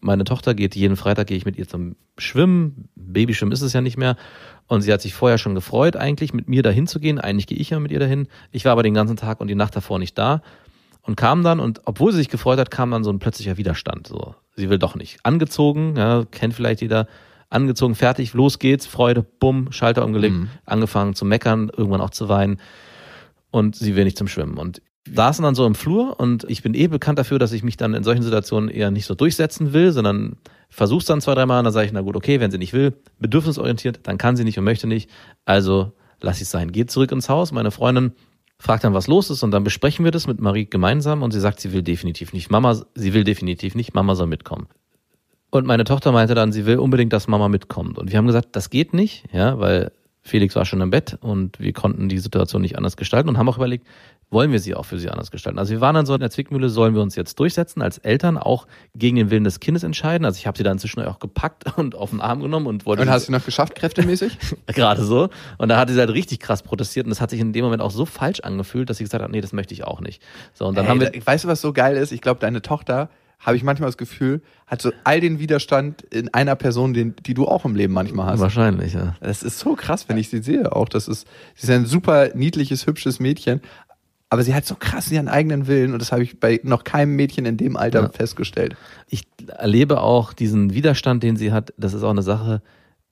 meine 0.00 0.24
Tochter 0.24 0.54
geht 0.54 0.74
jeden 0.74 0.96
Freitag, 0.96 1.26
gehe 1.26 1.36
ich 1.36 1.44
mit 1.44 1.58
ihr 1.58 1.68
zum 1.68 1.94
Schwimmen, 2.16 2.88
Babyschwimmen 2.96 3.52
ist 3.52 3.60
es 3.60 3.74
ja 3.74 3.82
nicht 3.82 3.98
mehr 3.98 4.16
und 4.66 4.80
sie 4.80 4.90
hat 4.90 5.02
sich 5.02 5.12
vorher 5.12 5.36
schon 5.36 5.54
gefreut, 5.54 5.94
eigentlich 5.94 6.32
mit 6.32 6.48
mir 6.48 6.62
dahin 6.62 6.86
zu 6.86 7.00
gehen. 7.00 7.20
Eigentlich 7.20 7.46
gehe 7.46 7.58
ich 7.58 7.68
ja 7.68 7.78
mit 7.78 7.92
ihr 7.92 8.00
dahin. 8.00 8.28
Ich 8.50 8.64
war 8.64 8.72
aber 8.72 8.82
den 8.82 8.94
ganzen 8.94 9.18
Tag 9.18 9.42
und 9.42 9.48
die 9.48 9.54
Nacht 9.54 9.76
davor 9.76 9.98
nicht 9.98 10.16
da 10.16 10.40
und 11.02 11.16
kam 11.16 11.44
dann 11.44 11.60
und 11.60 11.82
obwohl 11.84 12.12
sie 12.12 12.18
sich 12.18 12.30
gefreut 12.30 12.58
hat, 12.58 12.70
kam 12.70 12.90
dann 12.90 13.04
so 13.04 13.10
ein 13.10 13.18
plötzlicher 13.18 13.58
Widerstand. 13.58 14.06
So, 14.06 14.34
sie 14.56 14.70
will 14.70 14.78
doch 14.78 14.94
nicht. 14.94 15.18
Angezogen, 15.22 15.96
ja, 15.96 16.24
kennt 16.30 16.54
vielleicht 16.54 16.80
jeder. 16.80 17.06
Angezogen, 17.52 17.94
fertig, 17.94 18.34
los 18.34 18.58
geht's, 18.58 18.86
Freude, 18.86 19.22
bumm, 19.22 19.72
Schalter 19.72 20.04
umgelegt, 20.04 20.34
angefangen 20.64 21.14
zu 21.14 21.24
meckern, 21.24 21.70
irgendwann 21.76 22.00
auch 22.00 22.10
zu 22.10 22.28
weinen 22.28 22.58
und 23.50 23.76
sie 23.76 23.94
will 23.94 24.04
nicht 24.04 24.18
zum 24.18 24.28
Schwimmen. 24.28 24.58
Und 24.58 24.82
saßen 25.10 25.42
dann 25.42 25.54
so 25.54 25.66
im 25.66 25.74
Flur 25.74 26.18
und 26.18 26.44
ich 26.48 26.62
bin 26.62 26.74
eh 26.74 26.86
bekannt 26.86 27.18
dafür, 27.18 27.38
dass 27.38 27.52
ich 27.52 27.62
mich 27.62 27.76
dann 27.76 27.94
in 27.94 28.04
solchen 28.04 28.22
Situationen 28.22 28.68
eher 28.68 28.90
nicht 28.90 29.06
so 29.06 29.14
durchsetzen 29.14 29.72
will, 29.72 29.92
sondern 29.92 30.36
versuch's 30.70 31.06
dann 31.06 31.20
zwei, 31.20 31.34
dreimal 31.34 31.58
und 31.58 31.64
dann 31.64 31.72
sage 31.72 31.86
ich, 31.86 31.92
na 31.92 32.00
gut, 32.00 32.16
okay, 32.16 32.40
wenn 32.40 32.50
sie 32.50 32.58
nicht 32.58 32.72
will, 32.72 32.94
bedürfnisorientiert, 33.18 34.00
dann 34.04 34.16
kann 34.16 34.36
sie 34.36 34.44
nicht 34.44 34.58
und 34.58 34.64
möchte 34.64 34.86
nicht, 34.86 35.10
also 35.44 35.92
lass 36.20 36.40
ich 36.40 36.48
sein. 36.48 36.72
Geht 36.72 36.90
zurück 36.90 37.12
ins 37.12 37.28
Haus, 37.28 37.52
meine 37.52 37.70
Freundin 37.70 38.12
fragt 38.58 38.84
dann, 38.84 38.94
was 38.94 39.08
los 39.08 39.28
ist 39.28 39.42
und 39.42 39.50
dann 39.50 39.64
besprechen 39.64 40.04
wir 40.04 40.12
das 40.12 40.28
mit 40.28 40.40
Marie 40.40 40.66
gemeinsam 40.66 41.22
und 41.22 41.32
sie 41.32 41.40
sagt, 41.40 41.58
sie 41.58 41.72
will 41.72 41.82
definitiv 41.82 42.32
nicht. 42.32 42.50
Mama, 42.50 42.80
sie 42.94 43.12
will 43.12 43.24
definitiv 43.24 43.74
nicht, 43.74 43.92
Mama 43.92 44.14
soll 44.14 44.28
mitkommen. 44.28 44.68
Und 45.52 45.66
meine 45.66 45.84
Tochter 45.84 46.12
meinte 46.12 46.34
dann, 46.34 46.50
sie 46.50 46.64
will 46.64 46.78
unbedingt, 46.78 47.12
dass 47.12 47.28
Mama 47.28 47.50
mitkommt. 47.50 47.98
Und 47.98 48.10
wir 48.10 48.16
haben 48.16 48.26
gesagt, 48.26 48.48
das 48.52 48.70
geht 48.70 48.94
nicht, 48.94 49.24
ja, 49.34 49.58
weil 49.58 49.92
Felix 50.22 50.56
war 50.56 50.64
schon 50.64 50.80
im 50.80 50.88
Bett 50.88 51.18
und 51.20 51.60
wir 51.60 51.74
konnten 51.74 52.08
die 52.08 52.18
Situation 52.20 52.62
nicht 52.62 52.78
anders 52.78 52.96
gestalten 52.96 53.28
und 53.28 53.36
haben 53.36 53.50
auch 53.50 53.58
überlegt, 53.58 53.86
wollen 54.30 54.50
wir 54.50 54.60
sie 54.60 54.74
auch 54.74 54.86
für 54.86 54.98
sie 54.98 55.10
anders 55.10 55.30
gestalten. 55.30 55.58
Also 55.58 55.72
wir 55.72 55.82
waren 55.82 55.94
dann 55.94 56.06
so 56.06 56.14
in 56.14 56.20
der 56.20 56.30
Zwickmühle, 56.30 56.70
sollen 56.70 56.94
wir 56.94 57.02
uns 57.02 57.16
jetzt 57.16 57.38
durchsetzen, 57.38 57.82
als 57.82 57.98
Eltern 57.98 58.38
auch 58.38 58.66
gegen 58.94 59.16
den 59.16 59.30
Willen 59.30 59.44
des 59.44 59.60
Kindes 59.60 59.82
entscheiden. 59.82 60.24
Also 60.24 60.38
ich 60.38 60.46
habe 60.46 60.56
sie 60.56 60.64
dann 60.64 60.74
inzwischen 60.74 61.02
auch 61.02 61.18
gepackt 61.18 61.64
und 61.76 61.96
auf 61.96 62.08
den 62.08 62.22
Arm 62.22 62.40
genommen 62.40 62.66
und 62.66 62.86
wollte 62.86 63.02
Und 63.02 63.10
hast 63.10 63.28
du 63.28 63.32
noch 63.32 63.44
geschafft, 63.44 63.74
kräftemäßig? 63.74 64.38
gerade 64.68 65.04
so. 65.04 65.28
Und 65.58 65.68
da 65.68 65.76
hat 65.76 65.90
sie 65.90 65.98
halt 65.98 66.08
richtig 66.08 66.40
krass 66.40 66.62
protestiert 66.62 67.04
und 67.04 67.10
das 67.10 67.20
hat 67.20 67.28
sich 67.28 67.40
in 67.40 67.52
dem 67.52 67.62
Moment 67.62 67.82
auch 67.82 67.90
so 67.90 68.06
falsch 68.06 68.40
angefühlt, 68.40 68.88
dass 68.88 68.96
sie 68.96 69.04
gesagt 69.04 69.22
hat, 69.22 69.30
nee, 69.30 69.42
das 69.42 69.52
möchte 69.52 69.74
ich 69.74 69.84
auch 69.84 70.00
nicht. 70.00 70.22
So, 70.54 70.64
und 70.64 70.78
dann 70.78 70.86
Ey, 70.86 70.90
haben 70.90 71.00
wir, 71.00 71.12
weißt 71.26 71.44
du, 71.44 71.48
was 71.48 71.60
so 71.60 71.74
geil 71.74 71.98
ist? 71.98 72.10
Ich 72.10 72.22
glaube, 72.22 72.40
deine 72.40 72.62
Tochter, 72.62 73.10
habe 73.42 73.56
ich 73.56 73.62
manchmal 73.64 73.88
das 73.88 73.96
Gefühl, 73.98 74.40
hat 74.66 74.80
so 74.80 74.92
all 75.04 75.20
den 75.20 75.38
Widerstand 75.38 76.02
in 76.02 76.32
einer 76.32 76.54
Person, 76.56 76.94
den, 76.94 77.14
die 77.26 77.34
du 77.34 77.46
auch 77.46 77.64
im 77.64 77.74
Leben 77.76 77.92
manchmal 77.92 78.26
hast. 78.26 78.40
wahrscheinlich, 78.40 78.94
ja. 78.94 79.16
Das 79.20 79.42
ist 79.42 79.58
so 79.58 79.74
krass, 79.74 80.08
wenn 80.08 80.16
ich 80.16 80.28
sie 80.30 80.42
sehe. 80.42 80.72
Auch 80.74 80.88
das 80.88 81.08
ist, 81.08 81.26
sie 81.56 81.64
ist 81.66 81.70
ein 81.70 81.84
super 81.86 82.30
niedliches, 82.34 82.86
hübsches 82.86 83.18
Mädchen. 83.20 83.60
Aber 84.30 84.42
sie 84.44 84.54
hat 84.54 84.64
so 84.64 84.76
krass 84.76 85.10
ihren 85.12 85.28
eigenen 85.28 85.66
Willen 85.66 85.92
und 85.92 85.98
das 86.00 86.10
habe 86.10 86.22
ich 86.22 86.40
bei 86.40 86.58
noch 86.62 86.84
keinem 86.84 87.16
Mädchen 87.16 87.44
in 87.44 87.58
dem 87.58 87.76
Alter 87.76 88.02
Ja. 88.02 88.08
festgestellt. 88.08 88.76
ich 89.08 89.24
erlebe 89.48 90.00
auch 90.00 90.32
diesen 90.32 90.72
Widerstand, 90.72 91.22
den 91.22 91.36
sie 91.36 91.52
hat. 91.52 91.74
Das 91.76 91.92
ist 91.92 92.02
auch 92.02 92.10
eine 92.10 92.22
Sache, 92.22 92.62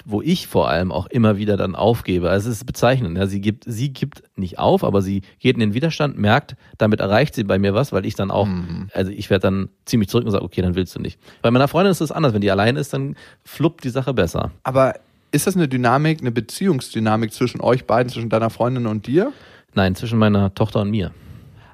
wo 0.05 0.23
ich 0.23 0.47
vor 0.47 0.69
allem 0.69 0.93
auch 0.93 1.07
immer 1.07 1.37
wieder 1.37 1.57
dann 1.57 1.75
aufgebe. 1.75 2.31
Also 2.31 2.51
es 2.51 2.57
ist 2.57 2.65
bezeichnend. 2.65 3.17
Ja, 3.17 3.27
sie 3.27 3.41
gibt, 3.41 3.65
sie 3.67 3.93
gibt 3.93 4.23
nicht 4.37 4.59
auf, 4.59 4.85
aber 4.85 5.03
sie 5.03 5.23
geht 5.39 5.55
in 5.55 5.61
den 5.61 5.75
Widerstand, 5.75 6.19
merkt, 6.19 6.57
damit 6.79 7.01
erreicht 7.01 7.35
sie 7.35 7.45
bei 7.45 7.59
mir 7.59 7.75
was, 7.75 7.93
weil 7.93 8.07
ich 8.07 8.15
dann 8.15 8.31
auch, 8.31 8.49
also 8.95 9.11
ich 9.11 9.31
werde 9.31 9.43
dann 9.43 9.69
ziemlich 9.85 10.09
zurück 10.09 10.25
und 10.25 10.31
sage, 10.31 10.45
okay, 10.45 10.63
dann 10.63 10.75
willst 10.75 10.95
du 10.95 11.01
nicht. 11.01 11.19
Bei 11.43 11.51
meiner 11.51 11.69
Freundin 11.69 11.93
ist 11.93 12.01
es 12.01 12.13
anders. 12.13 12.35
Wenn 12.35 12.41
die 12.41 12.51
allein 12.51 12.77
ist, 12.77 12.93
dann 12.93 13.17
fluppt 13.45 13.85
die 13.85 13.91
Sache 13.91 14.15
besser. 14.15 14.51
Aber 14.63 14.95
ist 15.33 15.47
das 15.47 15.57
eine 15.57 15.69
Dynamik, 15.69 16.21
eine 16.21 16.33
Beziehungsdynamik 16.33 17.33
zwischen 17.33 17.61
euch 17.61 17.85
beiden, 17.87 18.11
zwischen 18.11 18.31
deiner 18.31 18.51
Freundin 18.51 18.87
und 18.87 19.07
dir? 19.07 19.33
Nein, 19.75 19.95
zwischen 19.95 20.19
meiner 20.19 20.55
Tochter 20.55 20.81
und 20.81 20.91
mir. 20.91 21.13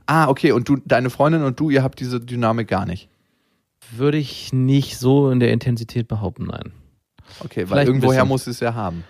Ah, 0.06 0.28
okay, 0.28 0.52
und 0.52 0.68
du, 0.68 0.76
deine 0.84 1.10
Freundin 1.10 1.42
und 1.42 1.58
du, 1.58 1.70
ihr 1.70 1.82
habt 1.82 1.98
diese 1.98 2.20
Dynamik 2.20 2.68
gar 2.68 2.86
nicht. 2.86 3.08
Würde 3.90 4.18
ich 4.18 4.52
nicht 4.52 4.98
so 4.98 5.30
in 5.30 5.40
der 5.40 5.52
Intensität 5.52 6.08
behaupten, 6.08 6.46
nein. 6.46 6.72
Okay, 7.40 7.60
weil 7.60 7.66
Vielleicht 7.66 7.88
irgendwoher 7.88 8.24
muss 8.24 8.46
es 8.46 8.60
ja 8.60 8.74
haben. 8.74 9.04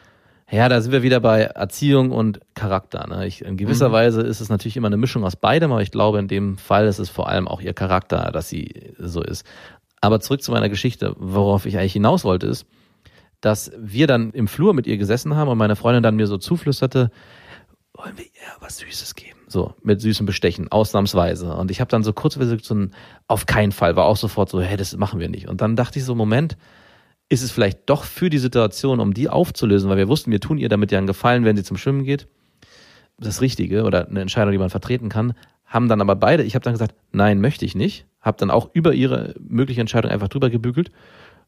Ja, 0.50 0.68
da 0.68 0.80
sind 0.80 0.92
wir 0.92 1.02
wieder 1.02 1.18
bei 1.18 1.42
Erziehung 1.42 2.12
und 2.12 2.40
Charakter. 2.54 3.06
Ne? 3.08 3.26
Ich, 3.26 3.42
in 3.44 3.56
gewisser 3.56 3.88
Mhm. 3.88 3.92
Weise 3.94 4.20
ist 4.22 4.40
es 4.40 4.48
natürlich 4.48 4.76
immer 4.76 4.86
eine 4.86 4.96
Mischung 4.96 5.24
aus 5.24 5.34
beidem, 5.34 5.72
aber 5.72 5.82
ich 5.82 5.90
glaube, 5.90 6.20
in 6.20 6.28
dem 6.28 6.56
Fall 6.56 6.86
ist 6.86 7.00
es 7.00 7.10
vor 7.10 7.28
allem 7.28 7.48
auch 7.48 7.60
ihr 7.60 7.74
Charakter, 7.74 8.30
dass 8.32 8.48
sie 8.48 8.92
so 8.98 9.22
ist. 9.22 9.44
Aber 10.00 10.20
zurück 10.20 10.42
zu 10.42 10.52
meiner 10.52 10.68
Geschichte, 10.68 11.16
worauf 11.18 11.66
ich 11.66 11.78
eigentlich 11.78 11.94
hinaus 11.94 12.22
wollte, 12.24 12.46
ist, 12.46 12.64
dass 13.40 13.72
wir 13.76 14.06
dann 14.06 14.30
im 14.32 14.46
Flur 14.46 14.72
mit 14.72 14.86
ihr 14.86 14.98
gesessen 14.98 15.34
haben 15.34 15.48
und 15.48 15.58
meine 15.58 15.74
Freundin 15.74 16.02
dann 16.02 16.14
mir 16.16 16.28
so 16.28 16.38
zuflüsterte, 16.38 17.10
wollen 17.94 18.16
wir 18.16 18.24
ihr 18.24 18.30
was 18.60 18.78
Süßes 18.78 19.16
geben? 19.16 19.40
So, 19.48 19.74
mit 19.82 20.00
süßem 20.00 20.26
Bestechen, 20.26 20.70
ausnahmsweise. 20.70 21.54
Und 21.54 21.70
ich 21.70 21.80
habe 21.80 21.90
dann 21.90 22.04
so 22.04 22.12
kurzweise 22.12 22.58
so 22.62 22.74
ein, 22.74 22.94
auf 23.26 23.46
keinen 23.46 23.72
Fall, 23.72 23.96
war 23.96 24.04
auch 24.04 24.16
sofort 24.16 24.48
so, 24.48 24.60
hey, 24.60 24.76
das 24.76 24.96
machen 24.96 25.18
wir 25.18 25.28
nicht. 25.28 25.48
Und 25.48 25.60
dann 25.60 25.76
dachte 25.76 25.98
ich 25.98 26.04
so, 26.04 26.14
Moment, 26.14 26.56
ist 27.28 27.42
es 27.42 27.50
vielleicht 27.50 27.80
doch 27.90 28.04
für 28.04 28.30
die 28.30 28.38
Situation, 28.38 29.00
um 29.00 29.12
die 29.14 29.28
aufzulösen, 29.28 29.90
weil 29.90 29.96
wir 29.96 30.08
wussten, 30.08 30.30
wir 30.30 30.40
tun 30.40 30.58
ihr 30.58 30.68
damit 30.68 30.92
ja 30.92 30.98
einen 30.98 31.06
Gefallen, 31.06 31.44
wenn 31.44 31.56
sie 31.56 31.64
zum 31.64 31.76
Schwimmen 31.76 32.04
geht, 32.04 32.28
das 33.18 33.40
Richtige 33.40 33.84
oder 33.84 34.08
eine 34.08 34.20
Entscheidung, 34.20 34.52
die 34.52 34.58
man 34.58 34.70
vertreten 34.70 35.08
kann, 35.08 35.32
haben 35.64 35.88
dann 35.88 36.00
aber 36.00 36.14
beide, 36.14 36.44
ich 36.44 36.54
habe 36.54 36.62
dann 36.62 36.74
gesagt, 36.74 36.94
nein, 37.12 37.40
möchte 37.40 37.64
ich 37.64 37.74
nicht, 37.74 38.06
habe 38.20 38.36
dann 38.38 38.50
auch 38.50 38.70
über 38.72 38.92
ihre 38.92 39.34
mögliche 39.40 39.80
Entscheidung 39.80 40.10
einfach 40.10 40.28
drüber 40.28 40.50
gebügelt, 40.50 40.92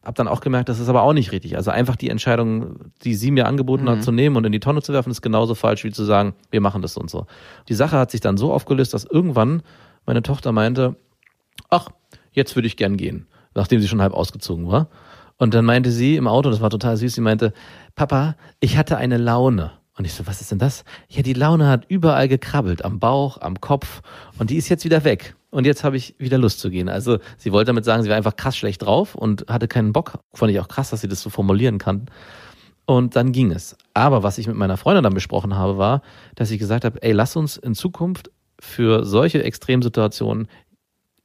habe 0.03 0.15
dann 0.15 0.27
auch 0.27 0.41
gemerkt, 0.41 0.69
das 0.69 0.79
ist 0.79 0.89
aber 0.89 1.03
auch 1.03 1.13
nicht 1.13 1.31
richtig. 1.31 1.57
Also 1.57 1.71
einfach 1.71 1.95
die 1.95 2.09
Entscheidung, 2.09 2.91
die 3.03 3.15
sie 3.15 3.31
mir 3.31 3.47
angeboten 3.47 3.83
Mhm. 3.83 3.89
hat, 3.89 4.03
zu 4.03 4.11
nehmen 4.11 4.35
und 4.37 4.45
in 4.45 4.51
die 4.51 4.59
Tonne 4.61 4.81
zu 4.81 4.93
werfen, 4.93 5.11
ist 5.11 5.21
genauso 5.21 5.55
falsch 5.55 5.83
wie 5.83 5.91
zu 5.91 6.03
sagen, 6.03 6.33
wir 6.51 6.61
machen 6.61 6.81
das 6.81 6.97
und 6.97 7.09
so. 7.09 7.25
Die 7.67 7.73
Sache 7.73 7.97
hat 7.97 8.11
sich 8.11 8.21
dann 8.21 8.37
so 8.37 8.51
aufgelöst, 8.53 8.93
dass 8.93 9.03
irgendwann 9.05 9.61
meine 10.05 10.23
Tochter 10.23 10.51
meinte, 10.51 10.95
ach, 11.69 11.89
jetzt 12.31 12.55
würde 12.55 12.67
ich 12.67 12.77
gern 12.77 12.97
gehen, 12.97 13.27
nachdem 13.55 13.81
sie 13.81 13.87
schon 13.87 14.01
halb 14.01 14.13
ausgezogen 14.13 14.67
war. 14.69 14.87
Und 15.39 15.53
dann 15.53 15.65
meinte 15.65 15.89
sie 15.89 16.17
im 16.17 16.27
Auto, 16.27 16.51
das 16.51 16.61
war 16.61 16.69
total 16.69 16.97
süß, 16.97 17.15
sie 17.15 17.21
meinte, 17.21 17.53
Papa, 17.95 18.35
ich 18.59 18.77
hatte 18.77 18.97
eine 18.97 19.17
Laune. 19.17 19.71
Und 19.97 20.05
ich 20.05 20.13
so, 20.13 20.27
was 20.27 20.39
ist 20.41 20.51
denn 20.51 20.59
das? 20.59 20.83
Ja, 21.07 21.23
die 21.23 21.33
Laune 21.33 21.67
hat 21.67 21.85
überall 21.89 22.27
gekrabbelt, 22.27 22.85
am 22.85 22.99
Bauch, 22.99 23.41
am 23.41 23.59
Kopf 23.59 24.01
und 24.37 24.49
die 24.49 24.57
ist 24.57 24.69
jetzt 24.69 24.85
wieder 24.85 25.03
weg. 25.03 25.35
Und 25.49 25.65
jetzt 25.65 25.83
habe 25.83 25.97
ich 25.97 26.15
wieder 26.19 26.37
Lust 26.37 26.59
zu 26.59 26.69
gehen. 26.69 26.89
Also 26.89 27.19
sie 27.37 27.51
wollte 27.51 27.69
damit 27.69 27.83
sagen, 27.85 28.03
sie 28.03 28.09
war 28.09 28.15
einfach 28.15 28.35
krass 28.35 28.55
schlecht 28.55 28.83
drauf 28.83 29.15
und 29.15 29.45
hatte 29.49 29.67
keinen 29.67 29.93
Bock. 29.93 30.19
Fand 30.33 30.51
ich 30.51 30.59
auch 30.59 30.67
krass, 30.67 30.91
dass 30.91 31.01
sie 31.01 31.07
das 31.07 31.21
so 31.21 31.29
formulieren 31.29 31.79
kann. 31.79 32.05
Und 32.85 33.15
dann 33.15 33.31
ging 33.31 33.51
es. 33.51 33.77
Aber 33.93 34.23
was 34.23 34.37
ich 34.37 34.47
mit 34.47 34.55
meiner 34.55 34.77
Freundin 34.77 35.03
dann 35.03 35.13
besprochen 35.13 35.55
habe, 35.55 35.77
war, 35.77 36.01
dass 36.35 36.51
ich 36.51 36.59
gesagt 36.59 36.85
habe, 36.85 37.01
ey, 37.01 37.11
lass 37.11 37.35
uns 37.35 37.57
in 37.57 37.75
Zukunft 37.75 38.29
für 38.59 39.05
solche 39.05 39.43
Extremsituationen 39.43 40.47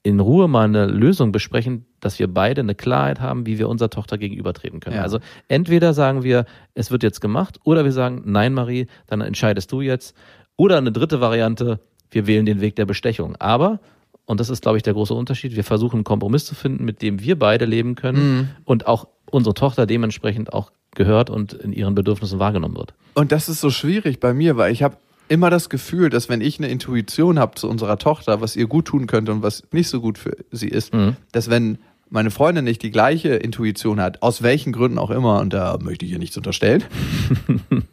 in 0.04 0.20
Ruhe 0.20 0.48
mal 0.48 0.66
eine 0.66 0.86
Lösung 0.86 1.32
besprechen, 1.32 1.86
dass 1.98 2.18
wir 2.18 2.28
beide 2.28 2.60
eine 2.60 2.74
Klarheit 2.74 3.20
haben, 3.20 3.46
wie 3.46 3.58
wir 3.58 3.70
unserer 3.70 3.88
Tochter 3.88 4.18
gegenübertreten 4.18 4.78
können. 4.78 4.96
Ja. 4.96 5.02
Also 5.02 5.18
entweder 5.48 5.94
sagen 5.94 6.22
wir, 6.22 6.44
es 6.74 6.90
wird 6.90 7.02
jetzt 7.02 7.22
gemacht, 7.22 7.58
oder 7.64 7.84
wir 7.84 7.92
sagen, 7.92 8.22
nein, 8.26 8.52
Marie, 8.52 8.86
dann 9.06 9.22
entscheidest 9.22 9.72
du 9.72 9.80
jetzt. 9.80 10.14
Oder 10.56 10.76
eine 10.76 10.92
dritte 10.92 11.22
Variante, 11.22 11.80
wir 12.10 12.26
wählen 12.26 12.44
den 12.44 12.60
Weg 12.60 12.76
der 12.76 12.84
Bestechung. 12.84 13.34
Aber, 13.36 13.80
und 14.26 14.40
das 14.40 14.50
ist, 14.50 14.60
glaube 14.60 14.76
ich, 14.76 14.82
der 14.82 14.92
große 14.92 15.14
Unterschied, 15.14 15.56
wir 15.56 15.64
versuchen 15.64 15.96
einen 15.96 16.04
Kompromiss 16.04 16.44
zu 16.44 16.54
finden, 16.54 16.84
mit 16.84 17.00
dem 17.00 17.20
wir 17.20 17.38
beide 17.38 17.64
leben 17.64 17.94
können 17.94 18.50
und 18.66 18.86
auch 18.86 19.08
unsere 19.30 19.54
Tochter 19.54 19.86
dementsprechend 19.86 20.52
auch 20.52 20.70
gehört 20.94 21.30
und 21.30 21.54
in 21.54 21.72
ihren 21.72 21.94
Bedürfnissen 21.94 22.38
wahrgenommen 22.38 22.76
wird. 22.76 22.92
Und 23.14 23.32
das 23.32 23.48
ist 23.48 23.62
so 23.62 23.70
schwierig 23.70 24.20
bei 24.20 24.34
mir, 24.34 24.58
weil 24.58 24.70
ich 24.70 24.82
habe 24.82 24.98
immer 25.28 25.50
das 25.50 25.68
Gefühl, 25.70 26.10
dass 26.10 26.28
wenn 26.28 26.40
ich 26.40 26.58
eine 26.58 26.68
Intuition 26.68 27.38
habe 27.38 27.54
zu 27.56 27.68
unserer 27.68 27.98
Tochter, 27.98 28.40
was 28.40 28.56
ihr 28.56 28.66
gut 28.66 28.86
tun 28.86 29.06
könnte 29.06 29.32
und 29.32 29.42
was 29.42 29.62
nicht 29.72 29.88
so 29.88 30.00
gut 30.00 30.18
für 30.18 30.36
sie 30.50 30.68
ist, 30.68 30.92
Mhm. 30.94 31.16
dass 31.32 31.48
wenn 31.50 31.78
meine 32.10 32.30
Freundin 32.30 32.64
nicht 32.64 32.82
die 32.82 32.90
gleiche 32.90 33.30
Intuition 33.34 34.00
hat, 34.00 34.22
aus 34.22 34.42
welchen 34.42 34.72
Gründen 34.72 34.98
auch 34.98 35.10
immer, 35.10 35.40
und 35.40 35.52
da 35.52 35.76
möchte 35.82 36.04
ich 36.04 36.12
ihr 36.12 36.18
nichts 36.18 36.36
unterstellen, 36.36 36.84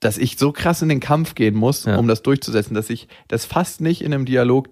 dass 0.00 0.16
ich 0.16 0.38
so 0.38 0.52
krass 0.52 0.80
in 0.80 0.88
den 0.88 1.00
Kampf 1.00 1.34
gehen 1.34 1.54
muss, 1.54 1.84
Ja. 1.84 1.96
um 1.98 2.08
das 2.08 2.22
durchzusetzen, 2.22 2.74
dass 2.74 2.88
ich 2.88 3.08
das 3.28 3.44
fast 3.44 3.80
nicht 3.82 4.00
in 4.02 4.14
einem 4.14 4.24
Dialog 4.24 4.70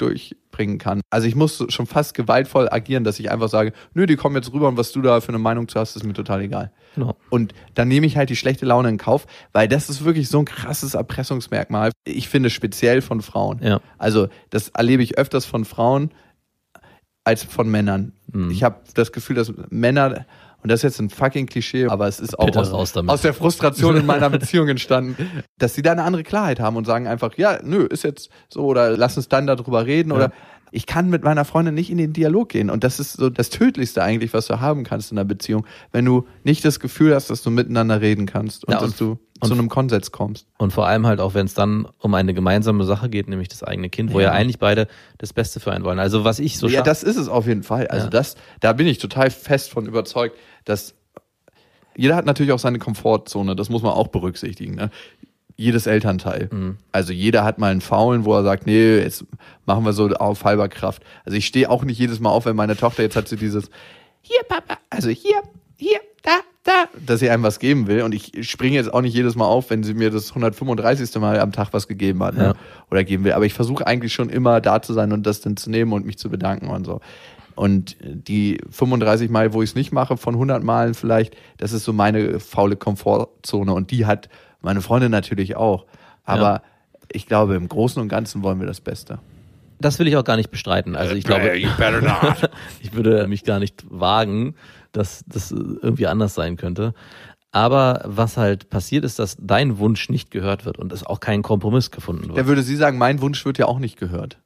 durchbringen 0.59 0.79
kann. 0.79 1.01
Also 1.11 1.27
ich 1.27 1.35
muss 1.35 1.65
schon 1.69 1.87
fast 1.87 2.15
gewaltvoll 2.15 2.69
agieren, 2.71 3.05
dass 3.05 3.19
ich 3.19 3.31
einfach 3.31 3.49
sage, 3.49 3.73
nö, 3.95 4.07
die 4.07 4.17
kommen 4.17 4.37
jetzt 4.37 4.53
rüber 4.53 4.69
und 4.69 4.77
was 4.77 4.93
du 4.93 5.01
da 5.01 5.21
für 5.21 5.29
eine 5.29 5.39
Meinung 5.39 5.69
zu 5.69 5.79
hast, 5.79 5.97
ist 5.97 6.05
mir 6.05 6.13
total 6.13 6.43
egal. 6.43 6.73
Genau. 6.95 7.17
Und 7.31 7.55
dann 7.75 7.89
nehme 7.89 8.07
ich 8.07 8.17
halt 8.17 8.31
die 8.31 8.37
schlechte 8.37 8.67
Laune 8.67 8.89
in 8.89 8.99
Kauf, 8.99 9.27
weil 9.53 9.69
das 9.69 9.89
ist 9.89 10.05
wirklich 10.05 10.29
so 10.29 10.41
ein 10.41 10.45
krasses 10.45 10.95
Erpressungsmerkmal. 10.95 11.93
Ich 12.05 12.29
finde 12.29 12.51
speziell 12.51 13.01
von 13.03 13.23
Frauen. 13.23 13.61
Ja. 13.63 13.81
Also 13.99 14.29
das 14.51 14.71
erlebe 14.71 15.03
ich 15.03 15.17
öfters 15.17 15.47
von 15.47 15.65
Frauen 15.65 16.11
als 17.25 17.45
von 17.45 17.71
Männern. 17.71 18.13
Mhm. 18.33 18.51
Ich 18.51 18.63
habe 18.63 18.81
das 18.95 19.13
Gefühl, 19.13 19.37
dass 19.37 19.53
Männer 19.71 20.27
und 20.63 20.71
das 20.71 20.81
ist 20.81 20.83
jetzt 20.85 21.01
ein 21.01 21.11
fucking 21.11 21.47
Klischee, 21.47 21.87
aber 21.87 22.09
es 22.09 22.19
ist 22.19 22.39
auch 22.39 22.55
aus, 22.57 22.73
aus 22.73 23.23
der 23.23 23.33
Frustration 23.33 23.97
in 23.97 24.07
meiner 24.07 24.29
Beziehung 24.29 24.69
entstanden, 24.69 25.45
dass 25.59 25.75
sie 25.75 25.83
da 25.83 25.93
eine 25.93 26.03
andere 26.03 26.25
Klarheit 26.25 26.59
haben 26.59 26.77
und 26.77 26.85
sagen 26.85 27.07
einfach, 27.07 27.35
ja, 27.37 27.61
nö, 27.63 27.85
ist 27.85 28.03
jetzt 28.03 28.29
so 28.49 28.65
oder 28.65 28.97
lass 28.97 29.17
uns 29.17 29.29
dann 29.29 29.47
darüber 29.47 29.87
reden 29.87 30.11
oder 30.11 30.33
ich 30.73 30.87
kann 30.87 31.09
mit 31.11 31.23
meiner 31.25 31.45
Freundin 31.45 31.75
nicht 31.75 31.91
in 31.91 31.99
den 31.99 32.13
Dialog 32.13 32.49
gehen 32.51 32.71
und 32.71 32.85
das 32.85 33.01
ist 33.01 33.15
so 33.15 33.31
das 33.31 33.51
Tödlichste 33.51 34.03
eigentlich, 34.03 34.33
was 34.33 34.47
du 34.47 34.61
haben 34.61 34.85
kannst 34.85 35.13
in 35.13 35.19
einer 35.19 35.25
Beziehung, 35.25 35.67
wenn 35.93 36.05
du 36.05 36.27
nicht 36.45 36.65
das 36.65 36.81
Gefühl 36.81 37.15
hast, 37.15 37.31
dass 37.31 37.43
du 37.43 37.51
miteinander 37.51 38.01
reden 38.01 38.27
kannst 38.27 38.65
und, 38.65 38.73
Ja, 38.75 38.81
und- 38.81 38.91
dass 38.91 38.97
du 38.99 39.19
und- 39.41 39.49
zu 39.49 39.55
einem 39.55 39.69
Konsens 39.69 40.11
kommst. 40.11 40.47
Und 40.59 40.73
vor 40.73 40.87
allem 40.89 41.07
halt 41.07 41.21
auch, 41.21 41.35
wenn 41.35 41.47
es 41.47 41.55
dann 41.55 41.87
um 41.99 42.13
eine 42.15 42.35
gemeinsame 42.35 42.85
Sache 42.85 43.09
geht, 43.09 43.29
nämlich 43.29 43.49
das 43.49 43.63
eigene 43.63 43.89
Kind, 43.89 44.13
wo 44.13 44.19
ja, 44.21 44.27
Ja. 44.29 44.33
eigentlich 44.33 44.59
beide 44.59 44.89
das 45.19 45.33
Beste 45.33 45.61
für 45.61 45.73
einen 45.73 45.85
wollen. 45.85 45.99
Also 46.01 46.25
was 46.25 46.39
ich 46.41 46.59
so 46.59 46.67
ja, 46.69 46.83
das 46.83 47.03
ist 47.03 47.17
es 47.17 47.29
auf 47.29 47.47
jeden 47.47 47.63
Fall. 47.63 47.87
Also 47.87 48.07
Ja. 48.07 48.11
das, 48.11 48.35
da 48.61 48.73
bin 48.73 48.87
ich 48.87 48.99
total 48.99 49.31
fest 49.31 49.71
von 49.71 49.87
überzeugt, 49.87 50.37
dass 50.65 50.95
jeder 51.97 52.15
hat 52.17 52.27
natürlich 52.27 52.53
auch 52.53 52.59
seine 52.59 52.79
Komfortzone, 52.79 53.57
das 53.57 53.71
muss 53.71 53.83
man 53.83 53.93
auch 53.93 54.09
berücksichtigen. 54.09 54.75
Ne? 54.77 54.91
Jedes 55.61 55.89
Elternteil. 55.89 56.49
Mhm. 56.53 56.77
Also 56.93 57.13
jeder 57.13 57.43
hat 57.43 57.59
mal 57.59 57.73
einen 57.73 57.81
Faulen, 57.81 58.25
wo 58.25 58.33
er 58.35 58.45
sagt, 58.45 58.65
nee, 58.65 58.99
jetzt 58.99 59.25
machen 59.67 59.85
wir 59.85 59.93
so 59.93 60.09
auf 60.09 60.45
halber 60.45 60.69
Kraft. 60.69 61.03
Also 61.25 61.37
ich 61.37 61.47
stehe 61.47 61.69
auch 61.69 61.85
nicht 61.85 61.99
jedes 61.99 62.21
Mal 62.21 62.31
auf, 62.31 62.47
wenn 62.47 62.55
meine 62.55 62.77
Tochter 62.77 63.03
jetzt 63.03 63.17
hat 63.17 63.27
sie 63.27 63.37
dieses, 63.37 63.69
hier 64.23 64.41
Papa, 64.49 64.79
also 64.89 65.09
hier, 65.09 65.43
hier, 65.77 65.99
da, 66.23 66.39
da, 66.63 66.85
dass 67.05 67.19
sie 67.19 67.29
einem 67.29 67.43
was 67.43 67.59
geben 67.59 67.89
will. 67.89 68.03
Und 68.03 68.15
ich 68.15 68.49
springe 68.49 68.77
jetzt 68.77 68.95
auch 68.95 69.01
nicht 69.01 69.15
jedes 69.15 69.35
Mal 69.35 69.47
auf, 69.47 69.71
wenn 69.71 69.83
sie 69.83 69.95
mir 69.95 70.11
das 70.11 70.29
135. 70.29 71.21
Mal 71.21 71.41
am 71.41 71.51
Tag 71.51 71.73
was 71.73 71.89
gegeben 71.89 72.23
hat 72.23 72.37
ne? 72.37 72.45
Ja. 72.45 72.55
oder 72.91 73.03
geben 73.03 73.25
will. 73.25 73.33
Aber 73.33 73.47
ich 73.47 73.55
versuche 73.55 73.87
eigentlich 73.87 74.13
schon 74.13 74.29
immer 74.29 74.61
da 74.61 74.81
zu 74.81 74.93
sein 74.93 75.13
und 75.13 75.27
das 75.27 75.41
dann 75.41 75.57
zu 75.57 75.71
nehmen 75.71 75.93
und 75.93 76.07
mich 76.07 76.19
zu 76.19 76.31
bedanken 76.31 76.69
und 76.69 76.85
so. 76.85 77.01
Und 77.59 77.97
die 78.01 78.61
35 78.71 79.31
Mal, 79.31 79.53
wo 79.53 79.63
ich 79.63 79.71
es 79.71 79.75
nicht 79.75 79.91
mache, 79.93 80.17
von 80.17 80.35
100 80.35 80.63
Malen 80.63 80.95
vielleicht, 80.95 81.37
das 81.57 81.73
ist 81.73 81.83
so 81.85 81.93
meine 81.93 82.39
faule 82.39 82.77
Komfortzone. 82.77 83.73
Und 83.73 83.91
die 83.91 84.07
hat 84.07 84.29
meine 84.61 84.81
Freundin 84.81 85.11
natürlich 85.11 85.57
auch. 85.57 85.87
Aber 86.25 86.41
Ja. 86.41 86.63
ich 87.11 87.27
glaube, 87.27 87.57
im 87.57 87.69
Großen 87.69 88.01
und 88.01 88.09
Ganzen 88.09 88.43
wollen 88.45 88.61
wir 88.61 88.67
das 88.67 88.81
Beste. 88.81 89.19
das 89.81 89.99
will 89.99 90.07
ich 90.09 90.17
auch 90.17 90.25
gar 90.25 90.37
nicht 90.37 90.51
bestreiten. 90.51 90.95
Also 90.97 91.15
ich 91.15 91.25
glaube, 91.25 91.57
ich 92.81 92.93
würde 92.95 93.27
mich 93.29 93.45
gar 93.45 93.59
nicht 93.61 93.85
wagen, 93.89 94.55
dass 94.93 95.25
das 95.27 95.51
irgendwie 95.53 96.07
anders 96.07 96.35
sein 96.35 96.57
könnte. 96.57 96.95
Aber 97.51 98.03
was 98.05 98.37
halt 98.37 98.71
passiert 98.71 99.05
ist, 99.05 99.19
dass 99.19 99.37
dein 99.41 99.79
Wunsch 99.79 100.11
nicht 100.11 100.31
gehört 100.31 100.65
wird 100.65 100.79
und 100.79 100.93
es 100.93 101.05
auch 101.05 101.19
kein 101.21 101.43
Kompromiss 101.43 101.91
gefunden 101.91 102.29
Da 102.29 102.35
wird. 102.37 102.47
würde 102.47 102.63
sie 102.63 102.77
sagen, 102.77 102.99
mein 102.99 103.21
Wunsch 103.21 103.45
wird 103.45 103.59
ja 103.59 103.67
auch 103.67 103.79
nicht 103.79 103.97
gehört. 103.99 104.39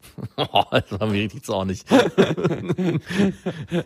Oh, 0.36 0.64
das 0.70 0.90
war 1.00 1.06
mir 1.06 1.22
richtig 1.22 1.44
zornig. 1.44 1.84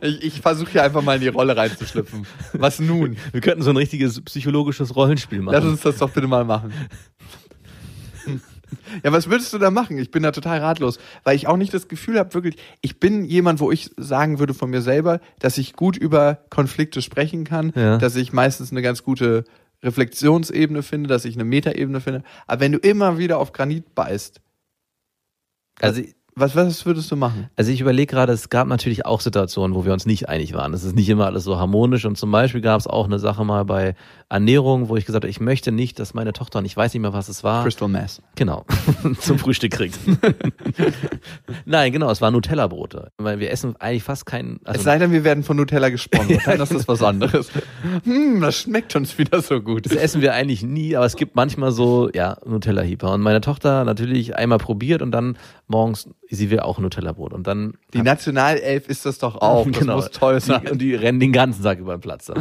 Ich, 0.00 0.22
ich 0.24 0.40
versuche 0.40 0.70
hier 0.72 0.83
einfach 0.83 1.03
mal 1.03 1.16
in 1.16 1.20
die 1.20 1.29
Rolle 1.29 1.57
reinzuschlüpfen. 1.57 2.27
Was 2.55 2.79
nun? 2.81 3.16
Wir 3.33 3.40
könnten 3.40 3.62
so 3.62 3.70
ein 3.70 3.77
richtiges 3.77 4.20
psychologisches 4.22 4.94
Rollenspiel 4.96 5.40
machen. 5.42 5.55
Lass 5.55 5.64
uns 5.64 5.81
das 5.83 5.98
doch 5.98 6.11
bitte 6.11 6.27
mal 6.27 6.44
machen. 6.44 6.72
Ja, 9.05 9.12
was 9.12 9.29
würdest 9.31 9.53
du 9.53 9.59
da 9.59 9.70
machen? 9.70 9.98
Ich 9.98 10.11
bin 10.11 10.22
da 10.22 10.33
total 10.33 10.59
ratlos, 10.59 10.98
weil 11.22 11.37
ich 11.37 11.46
auch 11.46 11.57
nicht 11.57 11.72
das 11.72 11.87
Gefühl 11.88 12.18
habe, 12.18 12.33
wirklich, 12.35 12.57
ich 12.81 12.98
bin 12.98 13.24
jemand, 13.24 13.61
wo 13.61 13.70
ich 13.70 13.90
sagen 13.96 14.38
würde 14.38 14.55
von 14.55 14.70
mir 14.70 14.83
selber, 14.83 15.20
dass 15.38 15.59
ich 15.59 15.74
gut 15.74 15.96
über 15.96 16.38
Konflikte 16.50 17.03
sprechen 17.03 17.44
kann, 17.44 17.72
Ja. 17.77 17.98
dass 17.98 18.16
ich 18.16 18.33
meistens 18.33 18.70
eine 18.72 18.83
ganz 18.83 19.03
gute 19.05 19.44
Reflexionsebene 19.83 20.83
finde, 20.83 21.09
dass 21.09 21.24
ich 21.24 21.35
eine 21.35 21.44
Metaebene 21.44 22.00
finde. 22.00 22.22
Aber 22.46 22.61
wenn 22.62 22.72
du 22.72 22.79
immer 22.79 23.18
wieder 23.18 23.38
auf 23.38 23.53
Granit 23.53 23.94
beißt, 23.94 24.40
also 25.80 26.02
was, 26.37 26.56
was 26.56 26.84
würdest 26.84 27.10
du 27.12 27.16
machen? 27.16 27.48
Also 27.54 27.70
ich 27.70 27.80
überlege 27.80 28.12
gerade, 28.12 28.32
es 28.32 28.48
gab 28.48 28.66
natürlich 28.66 29.06
auch 29.06 29.20
Situationen, 29.20 29.76
wo 29.76 29.84
wir 29.84 29.92
uns 29.92 30.04
nicht 30.04 30.28
einig 30.28 30.52
waren. 30.52 30.74
Es 30.74 30.82
ist 30.82 30.96
nicht 30.96 31.08
immer 31.08 31.26
alles 31.26 31.44
so 31.44 31.58
harmonisch 31.58 32.04
und 32.04 32.18
zum 32.18 32.32
Beispiel 32.32 32.60
gab 32.60 32.80
es 32.80 32.88
auch 32.88 33.04
eine 33.04 33.20
Sache 33.20 33.44
mal 33.44 33.64
bei 33.64 33.94
Ernährung, 34.34 34.88
wo 34.88 34.96
ich 34.96 35.06
gesagt 35.06 35.22
habe, 35.22 35.30
ich 35.30 35.38
möchte 35.38 35.70
nicht, 35.70 36.00
dass 36.00 36.12
meine 36.12 36.32
Tochter, 36.32 36.58
und 36.58 36.64
ich 36.64 36.76
weiß 36.76 36.92
nicht 36.92 37.00
mehr, 37.00 37.12
was 37.12 37.28
es 37.28 37.44
war, 37.44 37.62
Crystal 37.62 37.88
Mess. 37.88 38.20
genau, 38.34 38.66
zum 39.20 39.38
Frühstück 39.38 39.70
kriegt. 39.72 39.96
Nein, 41.64 41.92
genau, 41.92 42.10
es 42.10 42.20
war 42.20 42.32
Nutella-Brote. 42.32 43.12
Weil 43.16 43.38
wir 43.38 43.52
essen 43.52 43.76
eigentlich 43.78 44.02
fast 44.02 44.26
keinen, 44.26 44.56
Es 44.64 44.70
also 44.70 44.82
sei 44.82 44.98
denn, 44.98 45.12
wir 45.12 45.22
werden 45.22 45.44
von 45.44 45.56
Nutella 45.56 45.88
gesponsert. 45.88 46.42
Dann 46.46 46.60
ist 46.60 46.74
das 46.74 46.88
was 46.88 47.00
anderes. 47.00 47.50
hm, 48.02 48.40
das 48.40 48.56
schmeckt 48.56 48.96
uns 48.96 49.16
wieder 49.18 49.40
so 49.40 49.60
gut. 49.60 49.86
das 49.86 49.92
essen 49.92 50.20
wir 50.20 50.34
eigentlich 50.34 50.64
nie, 50.64 50.96
aber 50.96 51.06
es 51.06 51.14
gibt 51.14 51.36
manchmal 51.36 51.70
so, 51.70 52.10
ja, 52.12 52.36
Nutella-Hieper. 52.44 53.12
Und 53.12 53.20
meine 53.20 53.40
Tochter 53.40 53.84
natürlich 53.84 54.34
einmal 54.34 54.58
probiert 54.58 55.00
und 55.00 55.12
dann 55.12 55.38
morgens, 55.68 56.08
sie 56.28 56.50
will 56.50 56.58
auch 56.58 56.80
Nutella-Brot. 56.80 57.32
Und 57.32 57.46
dann 57.46 57.74
Die 57.92 58.02
Nationalelf 58.02 58.88
ist 58.88 59.06
das 59.06 59.18
doch 59.18 59.36
auch. 59.36 59.64
Das 59.70 59.84
muss 59.84 60.10
toll 60.10 60.40
sein. 60.40 60.62
Die, 60.64 60.70
und 60.72 60.78
die 60.82 60.94
rennen 60.96 61.20
den 61.20 61.32
ganzen 61.32 61.62
Tag 61.62 61.78
über 61.78 61.96
den 61.96 62.00
Platz. 62.00 62.32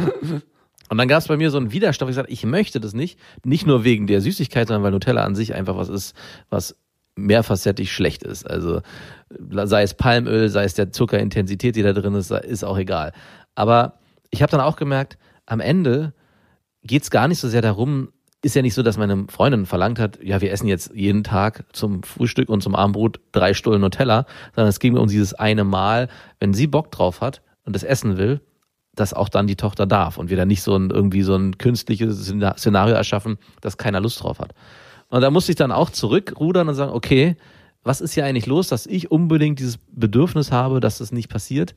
Und 0.90 0.98
dann 0.98 1.08
gab 1.08 1.18
es 1.18 1.28
bei 1.28 1.36
mir 1.36 1.50
so 1.50 1.58
einen 1.58 1.72
Widerstand, 1.72 2.10
ich 2.10 2.16
gesagt 2.16 2.30
ich 2.30 2.44
möchte 2.44 2.80
das 2.80 2.92
nicht. 2.92 3.18
Nicht 3.44 3.66
nur 3.66 3.84
wegen 3.84 4.06
der 4.06 4.20
Süßigkeit, 4.20 4.68
sondern 4.68 4.82
weil 4.82 4.92
Nutella 4.92 5.24
an 5.24 5.34
sich 5.34 5.54
einfach 5.54 5.76
was 5.76 5.88
ist, 5.88 6.14
was 6.50 6.76
mehrfacettig 7.16 7.92
schlecht 7.92 8.22
ist. 8.22 8.48
Also 8.48 8.82
sei 9.30 9.82
es 9.82 9.94
Palmöl, 9.94 10.48
sei 10.48 10.64
es 10.64 10.74
der 10.74 10.90
Zuckerintensität, 10.90 11.76
die 11.76 11.82
da 11.82 11.92
drin 11.92 12.14
ist, 12.14 12.30
ist 12.30 12.64
auch 12.64 12.76
egal. 12.76 13.12
Aber 13.54 13.98
ich 14.30 14.42
habe 14.42 14.50
dann 14.50 14.60
auch 14.60 14.76
gemerkt, 14.76 15.16
am 15.46 15.60
Ende 15.60 16.12
geht's 16.82 17.10
gar 17.10 17.28
nicht 17.28 17.38
so 17.38 17.48
sehr 17.48 17.62
darum, 17.62 18.08
ist 18.42 18.54
ja 18.54 18.62
nicht 18.62 18.74
so, 18.74 18.82
dass 18.82 18.98
meine 18.98 19.26
Freundin 19.30 19.64
verlangt 19.64 19.98
hat, 19.98 20.22
ja, 20.22 20.40
wir 20.40 20.52
essen 20.52 20.66
jetzt 20.66 20.92
jeden 20.94 21.24
Tag 21.24 21.64
zum 21.72 22.02
Frühstück 22.02 22.50
und 22.50 22.62
zum 22.62 22.74
Abendbrot 22.74 23.20
drei 23.32 23.54
Stullen 23.54 23.80
Nutella, 23.80 24.26
sondern 24.54 24.68
es 24.68 24.80
ging 24.80 24.92
mir 24.92 25.00
um 25.00 25.08
dieses 25.08 25.32
eine 25.32 25.64
Mal, 25.64 26.08
wenn 26.40 26.52
sie 26.52 26.66
Bock 26.66 26.90
drauf 26.90 27.22
hat 27.22 27.40
und 27.64 27.74
das 27.74 27.84
essen 27.84 28.18
will, 28.18 28.42
dass 28.94 29.12
auch 29.14 29.28
dann 29.28 29.46
die 29.46 29.56
Tochter 29.56 29.86
darf 29.86 30.18
und 30.18 30.30
wir 30.30 30.36
dann 30.36 30.48
nicht 30.48 30.62
so 30.62 30.76
ein, 30.76 30.90
irgendwie 30.90 31.22
so 31.22 31.34
ein 31.34 31.58
künstliches 31.58 32.28
Szena- 32.30 32.56
Szenario 32.56 32.94
erschaffen, 32.94 33.38
dass 33.60 33.76
keiner 33.76 34.00
Lust 34.00 34.22
drauf 34.22 34.38
hat. 34.38 34.52
Und 35.08 35.20
da 35.20 35.30
musste 35.30 35.52
ich 35.52 35.56
dann 35.56 35.72
auch 35.72 35.90
zurückrudern 35.90 36.68
und 36.68 36.74
sagen, 36.74 36.92
okay, 36.92 37.36
was 37.82 38.00
ist 38.00 38.14
hier 38.14 38.24
eigentlich 38.24 38.46
los, 38.46 38.68
dass 38.68 38.86
ich 38.86 39.10
unbedingt 39.10 39.58
dieses 39.58 39.78
Bedürfnis 39.92 40.50
habe, 40.52 40.80
dass 40.80 40.98
das 40.98 41.12
nicht 41.12 41.28
passiert? 41.28 41.74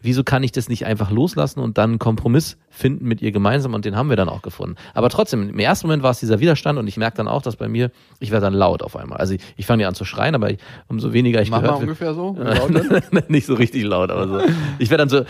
Wieso 0.00 0.24
kann 0.24 0.42
ich 0.42 0.50
das 0.50 0.70
nicht 0.70 0.86
einfach 0.86 1.10
loslassen 1.10 1.60
und 1.60 1.76
dann 1.76 1.90
einen 1.90 1.98
Kompromiss 1.98 2.56
finden 2.70 3.04
mit 3.06 3.20
ihr 3.20 3.30
gemeinsam 3.30 3.74
und 3.74 3.84
den 3.84 3.94
haben 3.94 4.08
wir 4.08 4.16
dann 4.16 4.30
auch 4.30 4.40
gefunden. 4.40 4.76
Aber 4.94 5.10
trotzdem, 5.10 5.50
im 5.50 5.58
ersten 5.58 5.86
Moment 5.86 6.02
war 6.02 6.10
es 6.10 6.18
dieser 6.18 6.40
Widerstand 6.40 6.78
und 6.78 6.88
ich 6.88 6.96
merke 6.96 7.18
dann 7.18 7.28
auch, 7.28 7.42
dass 7.42 7.56
bei 7.56 7.68
mir, 7.68 7.90
ich 8.18 8.30
werde 8.30 8.46
dann 8.46 8.54
laut 8.54 8.82
auf 8.82 8.96
einmal. 8.96 9.18
Also 9.18 9.34
ich, 9.34 9.42
ich 9.56 9.66
fange 9.66 9.82
ja 9.82 9.88
an 9.88 9.94
zu 9.94 10.06
schreien, 10.06 10.34
aber 10.34 10.50
ich, 10.50 10.58
umso 10.88 11.12
weniger 11.12 11.42
ich 11.42 11.50
Mach 11.50 11.58
mal 11.60 11.66
gehört 11.68 11.82
ungefähr 11.82 12.14
so. 12.14 12.34
werde. 12.38 13.24
nicht 13.28 13.44
so 13.46 13.52
richtig 13.54 13.84
laut, 13.84 14.10
aber 14.10 14.26
so. 14.26 14.40
Ich 14.78 14.88
werde 14.88 15.02
dann 15.02 15.08
so, 15.10 15.24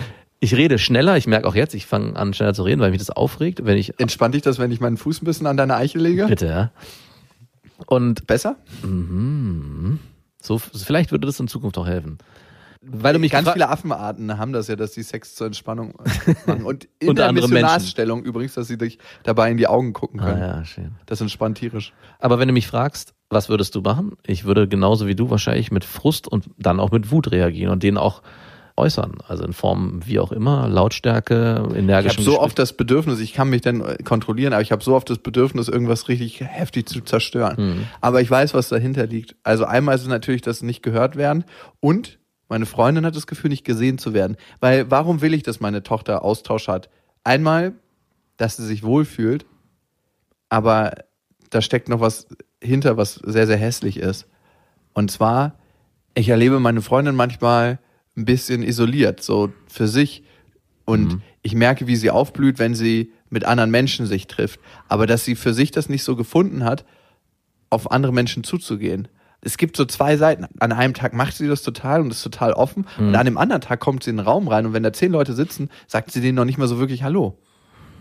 ich 0.45 0.57
rede 0.57 0.77
schneller, 0.79 1.17
ich 1.17 1.29
merke 1.29 1.47
auch 1.47 1.55
jetzt, 1.55 1.73
ich 1.73 1.87
fange 1.87 2.17
an 2.17 2.35
schneller 2.35 2.53
zu 2.53 2.65
reden, 2.65 2.81
weil 2.81 2.91
mich 2.91 2.99
das 2.99 3.11
aufregt, 3.11 3.65
wenn 3.65 3.79
ich, 3.79 3.99
Entspannt 4.01 4.35
dich 4.35 4.43
das, 4.43 4.59
wenn 4.59 4.73
ich 4.73 4.81
meinen 4.81 4.97
Fuß 4.97 5.23
ein 5.23 5.25
bisschen 5.25 5.47
an 5.47 5.57
deine 5.57 5.77
Eichel 5.77 6.03
lege? 6.03 6.27
bitte, 6.27 6.47
ja. 6.47 6.71
Und 7.87 8.27
Besser? 8.27 8.57
so, 10.41 10.59
vielleicht 10.59 11.13
würde 11.13 11.27
das 11.27 11.39
in 11.39 11.47
Zukunft 11.49 11.79
auch 11.79 11.87
helfen. 11.87 12.19
Weil 12.85 13.13
du 13.13 13.21
mich 13.21 13.31
Ganz 13.31 13.49
viele 13.49 13.69
Affenarten 13.69 14.37
haben 14.39 14.53
das 14.53 14.67
ja, 14.67 14.75
dass 14.75 14.91
die 14.91 15.05
Sex 15.05 15.37
zur 15.37 15.47
Entspannung 15.47 15.95
machen. 16.47 16.65
Und 16.65 16.89
in 16.99 17.11
Unter 17.11 17.23
der 17.23 17.29
anderem 17.29 17.51
Missionarsstellung 17.51 18.25
übrigens, 18.25 18.55
dass 18.55 18.67
sie 18.67 18.77
dich 18.77 18.99
dabei 19.23 19.53
in 19.53 19.57
die 19.57 19.69
Augen 19.69 19.93
gucken 19.93 20.19
Ah, 20.19 20.25
können. 20.25 20.41
ja, 20.41 20.65
schön. 20.65 20.91
Das 21.07 21.21
entspannt 21.21 21.59
tierisch. 21.59 21.93
Aber 22.19 22.41
wenn 22.41 22.49
du 22.49 22.55
mich 22.55 22.67
fragst, 22.67 23.15
was 23.31 23.49
würdest 23.49 23.77
du 23.77 23.83
machen? 23.83 24.15
Ich 24.27 24.45
würde 24.45 24.67
genauso 24.67 25.07
wie 25.07 25.15
du 25.15 25.31
wahrscheinlich 25.31 25.71
mit 25.71 25.85
Frust 25.85 26.27
und 26.27 26.51
dann 26.59 26.81
auch 26.81 26.91
mit 26.91 27.13
Wut 27.13 27.31
reagieren 27.31 27.71
und 27.71 27.85
den 27.85 27.97
auch 27.97 28.21
äußern. 28.77 29.19
Also 29.27 29.45
in 29.45 29.53
Form 29.53 30.01
wie 30.05 30.19
auch 30.19 30.33
immer, 30.33 30.69
Lautstärke, 30.69 31.69
Ich 31.71 31.77
energischem 31.77 32.25
habe 32.25 32.31
so 32.31 32.41
oft 32.41 32.59
das 32.59 32.73
Bedürfnis, 32.73 33.21
ich 33.21 33.33
kann 33.33 33.51
mich 33.51 33.61
dann 33.61 33.81
äh, 33.81 33.97
kontrollieren, 34.03 34.53
aber 34.53 34.63
ich 34.63 34.73
habe 34.73 34.83
so 34.83 34.95
oft 34.95 35.09
das 35.11 35.19
Bedürfnis, 35.19 35.69
irgendwas 35.69 36.09
richtig 36.09 36.41
heftig 36.41 36.89
zu 36.89 37.01
zerstören. 37.01 37.57
Hm. 37.57 37.87
Aber 38.01 38.21
ich 38.21 38.31
weiß, 38.31 38.55
was 38.55 38.69
dahinter 38.69 39.07
liegt. 39.07 39.37
Also 39.43 39.65
einmal 39.65 39.95
ist 39.95 40.03
es 40.03 40.09
natürlich, 40.09 40.43
dass 40.43 40.63
nicht 40.63 40.83
gehört 40.83 41.17
werden 41.17 41.45
und 41.81 42.19
meine 42.49 42.67
Freundin 42.67 43.07
hat 43.07 43.17
das 43.17 43.27
Gefühl, 43.27 43.49
nicht 43.49 43.65
gesehen 43.65 43.97
zu 43.97 44.13
werden. 44.13 44.37
Weil 44.61 44.91
warum 44.91 45.23
will 45.23 45.33
ich, 45.33 45.43
dass 45.43 45.61
meine 45.61 45.83
Tochter 45.83 46.23
Austausch 46.23 46.69
hat? 46.69 46.91
Einmal, 47.25 47.73
dass 48.37 48.59
sie 48.59 48.67
sich 48.67 48.83
wohlfühlt, 48.83 49.47
aber 50.51 50.93
da 51.49 51.63
steckt 51.63 51.89
noch 51.89 52.01
was 52.01 52.27
hinter, 52.63 52.99
was 52.99 53.15
sehr, 53.15 53.47
sehr 53.47 53.57
hässlich 53.57 53.99
ist. 53.99 54.27
Und 54.93 55.11
zwar, 55.11 55.55
ich 56.15 56.29
erlebe 56.29 56.61
meine 56.61 56.83
Freundin 56.83 57.15
manchmal 57.15 57.79
ein 58.17 58.25
bisschen 58.25 58.63
isoliert, 58.63 59.23
so 59.23 59.51
für 59.67 59.89
sich. 59.89 60.23
Und 60.85 61.21
ich 61.43 61.55
merke, 61.55 61.87
wie 61.87 61.97
sie 61.97 62.11
aufblüht, 62.11 62.59
wenn 62.59 62.75
sie 62.75 63.13
mit 63.31 63.45
anderen 63.45 63.71
Menschen 63.71 64.07
sich 64.07 64.27
trifft. 64.27 64.61
Aber 64.89 65.07
dass 65.07 65.25
sie 65.25 65.37
für 65.37 65.55
sich 65.55 65.71
das 65.71 65.89
nicht 65.89 66.03
so 66.05 66.17
gefunden 66.17 66.65
hat, 66.65 66.85
auf 67.71 67.91
andere 67.91 68.13
Menschen 68.13 68.45
zuzugehen. 68.45 69.09
Es 69.41 69.57
gibt 69.57 69.77
so 69.77 69.85
zwei 69.87 70.17
Seiten. 70.17 70.47
An 70.61 70.73
einem 70.73 70.95
Tag 70.95 71.15
macht 71.15 71.35
sie 71.37 71.49
das 71.49 71.63
total 71.63 72.01
und 72.01 72.11
ist 72.11 72.23
total 72.23 72.53
offen. 72.53 72.87
Und 72.99 73.15
an 73.17 73.25
dem 73.25 73.39
anderen 73.39 73.63
Tag 73.63 73.81
kommt 73.81 74.05
sie 74.05 74.11
in 74.11 74.19
den 74.19 74.27
Raum 74.27 74.47
rein 74.49 74.67
und 74.67 74.73
wenn 74.73 74.83
da 74.83 74.93
zehn 74.93 75.11
Leute 75.11 75.33
sitzen, 75.33 75.69
sagt 75.87 76.11
sie 76.13 76.21
denen 76.21 76.37
noch 76.37 76.45
nicht 76.45 76.59
mal 76.59 76.69
so 76.69 76.79
wirklich 76.79 77.03
Hallo. 77.03 77.39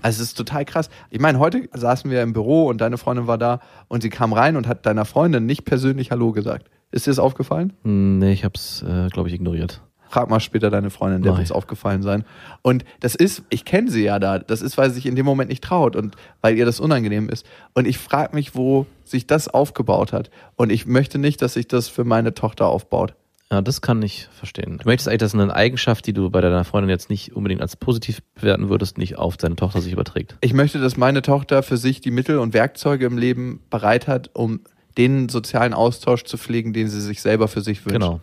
Also 0.03 0.21
es 0.21 0.29
ist 0.29 0.37
total 0.37 0.65
krass. 0.65 0.89
Ich 1.09 1.19
meine, 1.19 1.39
heute 1.39 1.69
saßen 1.73 2.11
wir 2.11 2.21
im 2.23 2.33
Büro 2.33 2.67
und 2.67 2.81
deine 2.81 2.97
Freundin 2.97 3.27
war 3.27 3.37
da 3.37 3.59
und 3.87 4.01
sie 4.01 4.09
kam 4.09 4.33
rein 4.33 4.55
und 4.55 4.67
hat 4.67 4.85
deiner 4.85 5.05
Freundin 5.05 5.45
nicht 5.45 5.63
persönlich 5.65 6.11
Hallo 6.11 6.31
gesagt. 6.31 6.69
Ist 6.91 7.07
dir 7.07 7.11
das 7.11 7.19
aufgefallen? 7.19 7.73
Hm, 7.83 8.19
Nee, 8.19 8.33
ich 8.33 8.43
hab's, 8.43 8.83
äh, 8.83 9.07
glaube 9.09 9.29
ich, 9.29 9.35
ignoriert. 9.35 9.81
Frag 10.11 10.29
mal 10.29 10.41
später 10.41 10.69
deine 10.69 10.89
Freundin, 10.89 11.21
der 11.21 11.33
wird 11.33 11.45
es 11.45 11.53
aufgefallen 11.53 12.01
sein. 12.03 12.25
Und 12.61 12.83
das 12.99 13.15
ist, 13.15 13.43
ich 13.49 13.63
kenne 13.63 13.89
sie 13.89 14.03
ja 14.03 14.19
da, 14.19 14.39
das 14.39 14.61
ist, 14.61 14.77
weil 14.77 14.89
sie 14.89 14.95
sich 14.95 15.05
in 15.05 15.15
dem 15.15 15.25
Moment 15.25 15.49
nicht 15.49 15.63
traut 15.63 15.95
und 15.95 16.15
weil 16.41 16.57
ihr 16.57 16.65
das 16.65 16.81
unangenehm 16.81 17.29
ist. 17.29 17.45
Und 17.73 17.87
ich 17.87 17.97
frage 17.97 18.35
mich, 18.35 18.53
wo 18.53 18.85
sich 19.05 19.25
das 19.25 19.47
aufgebaut 19.47 20.11
hat. 20.11 20.29
Und 20.57 20.69
ich 20.69 20.85
möchte 20.85 21.17
nicht, 21.17 21.41
dass 21.41 21.53
sich 21.53 21.67
das 21.67 21.87
für 21.87 22.03
meine 22.03 22.33
Tochter 22.33 22.67
aufbaut. 22.67 23.15
Ja, 23.49 23.61
das 23.61 23.81
kann 23.81 24.01
ich 24.01 24.27
verstehen. 24.31 24.79
Du 24.79 24.87
möchtest 24.87 25.07
eigentlich, 25.07 25.19
dass 25.19 25.33
eine 25.33 25.53
Eigenschaft, 25.53 26.05
die 26.07 26.13
du 26.13 26.29
bei 26.29 26.41
deiner 26.41 26.65
Freundin 26.65 26.89
jetzt 26.89 27.09
nicht 27.09 27.33
unbedingt 27.33 27.61
als 27.61 27.77
positiv 27.77 28.21
bewerten 28.35 28.69
würdest, 28.69 28.97
nicht 28.97 29.17
auf 29.17 29.37
deine 29.37 29.55
Tochter 29.55 29.79
sich 29.79 29.93
überträgt. 29.93 30.35
Ich 30.41 30.53
möchte, 30.53 30.79
dass 30.79 30.97
meine 30.97 31.21
Tochter 31.21 31.63
für 31.63 31.77
sich 31.77 32.01
die 32.01 32.11
Mittel 32.11 32.37
und 32.37 32.53
Werkzeuge 32.53 33.05
im 33.05 33.17
Leben 33.17 33.61
bereit 33.69 34.07
hat, 34.07 34.29
um 34.33 34.61
den 34.97 35.29
sozialen 35.29 35.73
Austausch 35.73 36.23
zu 36.23 36.37
pflegen, 36.37 36.73
den 36.73 36.89
sie 36.89 37.01
sich 37.01 37.21
selber 37.21 37.47
für 37.47 37.61
sich 37.61 37.85
wünscht. 37.85 37.99
Genau. 37.99 38.19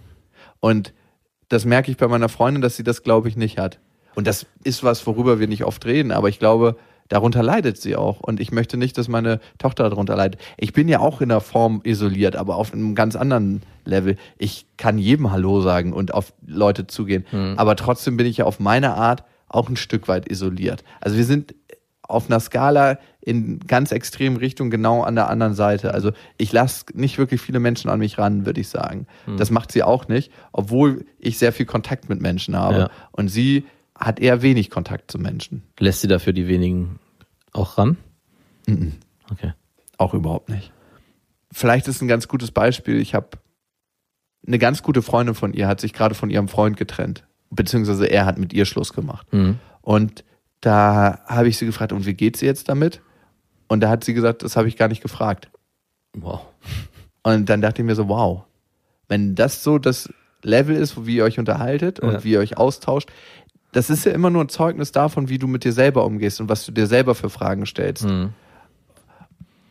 Und 0.60 0.92
das 1.48 1.64
merke 1.64 1.90
ich 1.90 1.96
bei 1.96 2.08
meiner 2.08 2.28
Freundin, 2.28 2.62
dass 2.62 2.76
sie 2.76 2.84
das, 2.84 3.02
glaube 3.02 3.28
ich, 3.28 3.36
nicht 3.36 3.58
hat. 3.58 3.78
Und 4.14 4.26
das 4.26 4.46
ist 4.64 4.82
was, 4.82 5.06
worüber 5.06 5.38
wir 5.38 5.48
nicht 5.48 5.64
oft 5.64 5.84
reden, 5.86 6.10
aber 6.12 6.28
ich 6.28 6.38
glaube, 6.38 6.76
darunter 7.08 7.42
leidet 7.42 7.78
sie 7.78 7.96
auch. 7.96 8.20
Und 8.20 8.40
ich 8.40 8.52
möchte 8.52 8.76
nicht, 8.76 8.98
dass 8.98 9.08
meine 9.08 9.40
Tochter 9.58 9.88
darunter 9.88 10.16
leidet. 10.16 10.40
Ich 10.56 10.72
bin 10.72 10.88
ja 10.88 11.00
auch 11.00 11.20
in 11.20 11.28
der 11.28 11.40
Form 11.40 11.80
isoliert, 11.84 12.36
aber 12.36 12.56
auf 12.56 12.72
einem 12.72 12.94
ganz 12.94 13.16
anderen 13.16 13.62
Level. 13.84 14.16
Ich 14.36 14.66
kann 14.76 14.98
jedem 14.98 15.30
Hallo 15.30 15.60
sagen 15.60 15.92
und 15.92 16.12
auf 16.12 16.32
Leute 16.46 16.86
zugehen. 16.86 17.24
Aber 17.56 17.76
trotzdem 17.76 18.16
bin 18.16 18.26
ich 18.26 18.38
ja 18.38 18.44
auf 18.44 18.60
meine 18.60 18.94
Art 18.94 19.24
auch 19.48 19.68
ein 19.68 19.76
Stück 19.76 20.08
weit 20.08 20.28
isoliert. 20.30 20.84
Also 21.00 21.16
wir 21.16 21.24
sind 21.24 21.54
auf 22.08 22.28
einer 22.28 22.40
Skala 22.40 22.98
in 23.20 23.60
ganz 23.60 23.92
extremen 23.92 24.38
Richtung 24.38 24.70
genau 24.70 25.02
an 25.02 25.14
der 25.14 25.28
anderen 25.28 25.54
Seite. 25.54 25.94
Also 25.94 26.12
ich 26.38 26.50
lasse 26.52 26.86
nicht 26.94 27.18
wirklich 27.18 27.40
viele 27.40 27.60
Menschen 27.60 27.90
an 27.90 27.98
mich 27.98 28.18
ran, 28.18 28.46
würde 28.46 28.60
ich 28.60 28.68
sagen. 28.68 29.06
Das 29.36 29.50
macht 29.50 29.70
sie 29.70 29.82
auch 29.82 30.08
nicht, 30.08 30.32
obwohl 30.52 31.04
ich 31.18 31.38
sehr 31.38 31.52
viel 31.52 31.66
Kontakt 31.66 32.08
mit 32.08 32.20
Menschen 32.20 32.56
habe. 32.56 32.78
Ja. 32.78 32.90
Und 33.12 33.28
sie 33.28 33.66
hat 33.94 34.20
eher 34.20 34.42
wenig 34.42 34.70
Kontakt 34.70 35.10
zu 35.10 35.18
Menschen. 35.18 35.62
Lässt 35.78 36.00
sie 36.00 36.08
dafür 36.08 36.32
die 36.32 36.48
wenigen 36.48 36.98
auch 37.52 37.76
ran? 37.76 37.98
Okay. 39.30 39.52
Auch 39.98 40.14
überhaupt 40.14 40.48
nicht. 40.48 40.72
Vielleicht 41.52 41.88
ist 41.88 42.00
ein 42.00 42.08
ganz 42.08 42.28
gutes 42.28 42.52
Beispiel. 42.52 42.98
Ich 43.00 43.14
habe 43.14 43.28
eine 44.46 44.58
ganz 44.58 44.82
gute 44.82 45.02
Freundin 45.02 45.34
von 45.34 45.52
ihr, 45.52 45.68
hat 45.68 45.80
sich 45.80 45.92
gerade 45.92 46.14
von 46.14 46.30
ihrem 46.30 46.48
Freund 46.48 46.76
getrennt. 46.76 47.26
Beziehungsweise 47.50 48.06
er 48.06 48.24
hat 48.24 48.38
mit 48.38 48.52
ihr 48.52 48.64
Schluss 48.64 48.92
gemacht. 48.92 49.30
Mhm. 49.32 49.58
Und 49.82 50.24
da 50.60 51.20
habe 51.26 51.48
ich 51.48 51.58
sie 51.58 51.66
gefragt, 51.66 51.92
und 51.92 52.06
wie 52.06 52.14
geht's 52.14 52.42
ihr 52.42 52.48
jetzt 52.48 52.68
damit? 52.68 53.00
Und 53.68 53.80
da 53.80 53.88
hat 53.88 54.04
sie 54.04 54.14
gesagt, 54.14 54.42
das 54.42 54.56
habe 54.56 54.68
ich 54.68 54.76
gar 54.76 54.88
nicht 54.88 55.02
gefragt. 55.02 55.50
Wow. 56.14 56.40
Und 57.22 57.48
dann 57.48 57.60
dachte 57.60 57.82
ich 57.82 57.86
mir 57.86 57.94
so, 57.94 58.08
wow, 58.08 58.44
wenn 59.08 59.34
das 59.34 59.62
so 59.62 59.78
das 59.78 60.12
Level 60.42 60.76
ist, 60.76 61.06
wie 61.06 61.16
ihr 61.16 61.24
euch 61.24 61.38
unterhaltet 61.38 62.00
und 62.00 62.12
Ja. 62.12 62.24
wie 62.24 62.32
ihr 62.32 62.40
euch 62.40 62.56
austauscht, 62.56 63.10
das 63.72 63.90
ist 63.90 64.04
ja 64.06 64.12
immer 64.12 64.30
nur 64.30 64.44
ein 64.44 64.48
Zeugnis 64.48 64.92
davon, 64.92 65.28
wie 65.28 65.38
du 65.38 65.46
mit 65.46 65.64
dir 65.64 65.72
selber 65.72 66.04
umgehst 66.04 66.40
und 66.40 66.48
was 66.48 66.64
du 66.64 66.72
dir 66.72 66.86
selber 66.86 67.14
für 67.14 67.28
Fragen 67.28 67.66
stellst. 67.66 68.04
Mhm. 68.06 68.30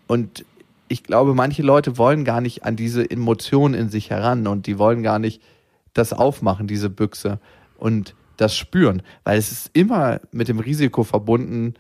Und 0.06 0.46
ich 0.88 1.04
glaube, 1.04 1.34
manche 1.34 1.64
Leute 1.64 1.98
wollen 1.98 2.24
gar 2.24 2.40
nicht 2.40 2.64
an 2.64 2.76
diese 2.76 3.10
Emotionen 3.10 3.74
in 3.74 3.90
sich 3.90 4.10
heran 4.10 4.48
und 4.48 4.68
die 4.68 4.78
wollen 4.78 5.04
gar 5.04 5.20
nicht 5.20 5.42
das 5.94 6.14
aufmachen, 6.14 6.68
diese 6.68 6.90
Büchse 6.90 7.40
und 7.78 8.14
das 8.38 8.56
spüren, 8.56 9.02
weil 9.24 9.38
es 9.38 9.52
ist 9.52 9.70
immer 9.74 10.22
mit 10.32 10.48
dem 10.48 10.60
Risiko 10.60 11.04
verbunden, 11.04 11.74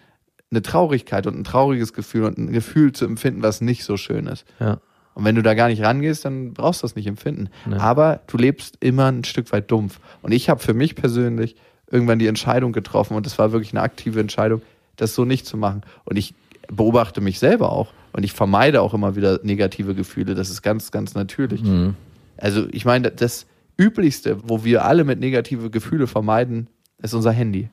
eine 0.49 0.61
Traurigkeit 0.61 1.27
und 1.27 1.37
ein 1.37 1.43
trauriges 1.43 1.93
Gefühl 1.93 2.23
und 2.23 2.37
ein 2.37 2.51
Gefühl 2.51 2.91
zu 2.93 3.05
empfinden, 3.05 3.43
was 3.43 3.61
nicht 3.61 3.83
so 3.83 3.97
schön 3.97 4.27
ist. 4.27 4.45
Ja. 4.59 4.79
Und 5.13 5.25
wenn 5.25 5.35
du 5.35 5.41
da 5.41 5.55
gar 5.55 5.67
nicht 5.67 5.81
rangehst, 5.81 6.25
dann 6.25 6.53
brauchst 6.53 6.81
du 6.81 6.85
das 6.85 6.95
nicht 6.95 7.07
empfinden. 7.07 7.49
Nee. 7.65 7.77
Aber 7.77 8.21
du 8.27 8.37
lebst 8.37 8.77
immer 8.81 9.07
ein 9.11 9.23
Stück 9.23 9.51
weit 9.51 9.71
dumpf. 9.71 9.99
Und 10.21 10.31
ich 10.31 10.49
habe 10.49 10.61
für 10.61 10.73
mich 10.73 10.95
persönlich 10.95 11.55
irgendwann 11.89 12.19
die 12.19 12.27
Entscheidung 12.27 12.71
getroffen 12.71 13.15
und 13.15 13.25
es 13.25 13.39
war 13.39 13.51
wirklich 13.51 13.71
eine 13.71 13.81
aktive 13.81 14.19
Entscheidung, 14.19 14.61
das 14.95 15.15
so 15.15 15.25
nicht 15.25 15.45
zu 15.45 15.57
machen. 15.57 15.81
Und 16.05 16.17
ich 16.17 16.35
beobachte 16.67 17.21
mich 17.21 17.39
selber 17.39 17.71
auch 17.71 17.93
und 18.13 18.23
ich 18.23 18.33
vermeide 18.33 18.81
auch 18.81 18.93
immer 18.93 19.15
wieder 19.15 19.39
negative 19.43 19.95
Gefühle. 19.95 20.35
Das 20.35 20.49
ist 20.49 20.61
ganz, 20.61 20.91
ganz 20.91 21.15
natürlich. 21.15 21.63
Mhm. 21.63 21.95
Also 22.37 22.67
ich 22.71 22.85
meine, 22.85 23.09
das 23.09 23.47
Üblichste, 23.77 24.37
wo 24.43 24.63
wir 24.63 24.85
alle 24.85 25.03
mit 25.03 25.19
negative 25.19 25.69
Gefühle 25.69 26.07
vermeiden, 26.07 26.69
ist 27.01 27.13
unser 27.13 27.31
Handy. 27.31 27.69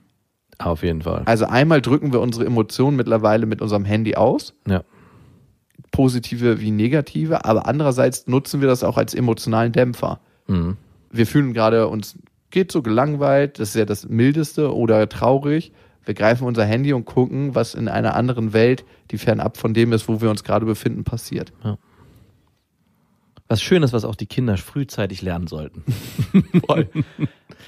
Auf 0.58 0.82
jeden 0.82 1.02
Fall. 1.02 1.22
Also 1.24 1.46
einmal 1.46 1.80
drücken 1.80 2.12
wir 2.12 2.20
unsere 2.20 2.44
Emotionen 2.46 2.96
mittlerweile 2.96 3.46
mit 3.46 3.60
unserem 3.62 3.84
Handy 3.84 4.14
aus, 4.14 4.54
Ja. 4.68 4.82
positive 5.90 6.60
wie 6.60 6.70
negative, 6.70 7.44
aber 7.44 7.66
andererseits 7.66 8.26
nutzen 8.26 8.60
wir 8.60 8.68
das 8.68 8.82
auch 8.84 8.96
als 8.96 9.14
emotionalen 9.14 9.72
Dämpfer. 9.72 10.20
Mhm. 10.46 10.76
Wir 11.10 11.26
fühlen 11.26 11.52
gerade 11.54 11.88
uns 11.88 12.18
geht 12.50 12.70
so 12.70 12.82
gelangweilt, 12.82 13.58
das 13.58 13.70
ist 13.70 13.74
ja 13.74 13.84
das 13.84 14.08
mildeste 14.08 14.72
oder 14.74 15.08
traurig. 15.08 15.72
Wir 16.04 16.14
greifen 16.14 16.46
unser 16.46 16.64
Handy 16.64 16.92
und 16.92 17.04
gucken, 17.04 17.54
was 17.56 17.74
in 17.74 17.88
einer 17.88 18.14
anderen 18.14 18.52
Welt, 18.52 18.84
die 19.10 19.18
fernab 19.18 19.56
von 19.56 19.74
dem 19.74 19.92
ist, 19.92 20.06
wo 20.06 20.20
wir 20.20 20.30
uns 20.30 20.44
gerade 20.44 20.66
befinden, 20.66 21.02
passiert. 21.02 21.52
Was 23.48 23.61
Schönes, 23.61 23.92
was 23.92 24.04
auch 24.07 24.14
die 24.16 24.26
Kinder 24.26 24.57
frühzeitig 24.57 25.20
lernen 25.20 25.46
sollten. 25.48 25.85
Voll. 26.66 26.88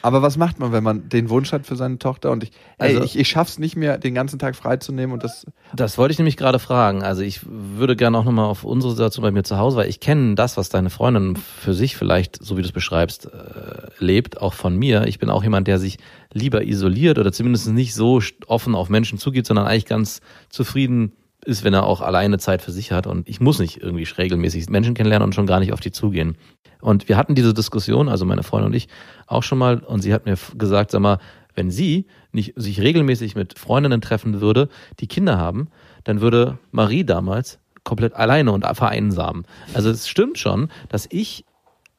Aber 0.02 0.22
was 0.22 0.36
macht 0.38 0.58
man, 0.58 0.72
wenn 0.72 0.82
man 0.84 1.08
den 1.10 1.28
Wunsch 1.28 1.52
hat 1.52 1.66
für 1.66 1.76
seine 1.76 1.98
Tochter 1.98 2.30
und 2.30 2.44
ich, 2.44 2.50
Also- 2.78 2.98
ey, 3.00 3.04
ich, 3.04 3.18
ich 3.18 3.28
schaff's 3.28 3.58
nicht 3.58 3.76
mehr, 3.76 3.98
den 3.98 4.14
ganzen 4.14 4.38
Tag 4.38 4.56
freizunehmen 4.56 5.12
und 5.12 5.22
das, 5.22 5.46
Das 5.74 5.98
wollte 5.98 6.12
ich 6.12 6.18
nämlich 6.18 6.36
gerade 6.38 6.58
fragen. 6.58 7.02
Also 7.02 7.22
ich 7.22 7.40
würde 7.46 7.94
gerne 7.94 8.16
auch 8.16 8.24
nochmal 8.24 8.46
auf 8.46 8.64
unsere 8.64 8.92
Situation 8.92 9.22
bei 9.22 9.30
mir 9.30 9.42
zu 9.42 9.58
Hause, 9.58 9.76
weil 9.76 9.88
ich 9.90 10.00
kenne 10.00 10.34
das, 10.34 10.56
was 10.56 10.68
deine 10.70 10.88
Freundin 10.90 11.36
für 11.36 11.74
sich 11.74 11.94
vielleicht, 11.96 12.42
so 12.42 12.56
wie 12.56 12.62
du 12.62 12.66
es 12.68 12.72
beschreibst, 12.72 13.26
äh, 13.26 13.88
lebt, 13.98 14.40
auch 14.40 14.54
von 14.54 14.76
mir. 14.76 15.06
Ich 15.06 15.18
bin 15.18 15.28
auch 15.28 15.42
jemand, 15.42 15.68
der 15.68 15.78
sich 15.78 15.98
lieber 16.32 16.64
isoliert 16.64 17.18
oder 17.18 17.32
zumindest 17.32 17.68
nicht 17.68 17.94
so 17.94 18.20
offen 18.46 18.74
auf 18.74 18.88
Menschen 18.88 19.18
zugeht, 19.18 19.46
sondern 19.46 19.66
eigentlich 19.66 19.86
ganz 19.86 20.20
zufrieden 20.48 21.12
ist, 21.46 21.64
wenn 21.64 21.74
er 21.74 21.86
auch 21.86 22.00
alleine 22.00 22.38
Zeit 22.38 22.62
für 22.62 22.72
sich 22.72 22.92
hat. 22.92 23.06
Und 23.06 23.28
ich 23.28 23.40
muss 23.40 23.58
nicht 23.58 23.80
irgendwie 23.80 24.04
regelmäßig 24.04 24.68
Menschen 24.68 24.94
kennenlernen 24.94 25.26
und 25.26 25.34
schon 25.34 25.46
gar 25.46 25.60
nicht 25.60 25.72
auf 25.72 25.80
die 25.80 25.92
zugehen. 25.92 26.36
Und 26.80 27.08
wir 27.08 27.16
hatten 27.16 27.34
diese 27.34 27.54
Diskussion, 27.54 28.08
also 28.08 28.24
meine 28.24 28.42
Freundin 28.42 28.66
und 28.66 28.74
ich, 28.74 28.88
auch 29.26 29.42
schon 29.42 29.58
mal, 29.58 29.78
und 29.78 30.02
sie 30.02 30.12
hat 30.12 30.26
mir 30.26 30.36
gesagt, 30.56 30.90
sag 30.90 31.00
mal, 31.00 31.18
wenn 31.54 31.70
sie 31.70 32.06
nicht 32.32 32.52
sich 32.56 32.80
regelmäßig 32.80 33.34
mit 33.34 33.58
Freundinnen 33.58 34.00
treffen 34.00 34.40
würde, 34.40 34.68
die 35.00 35.06
Kinder 35.06 35.38
haben, 35.38 35.68
dann 36.04 36.20
würde 36.20 36.58
Marie 36.70 37.04
damals 37.04 37.58
komplett 37.82 38.14
alleine 38.14 38.52
und 38.52 38.66
vereinsamen. 38.76 39.46
Also 39.72 39.90
es 39.90 40.08
stimmt 40.08 40.38
schon, 40.38 40.68
dass 40.88 41.06
ich 41.10 41.44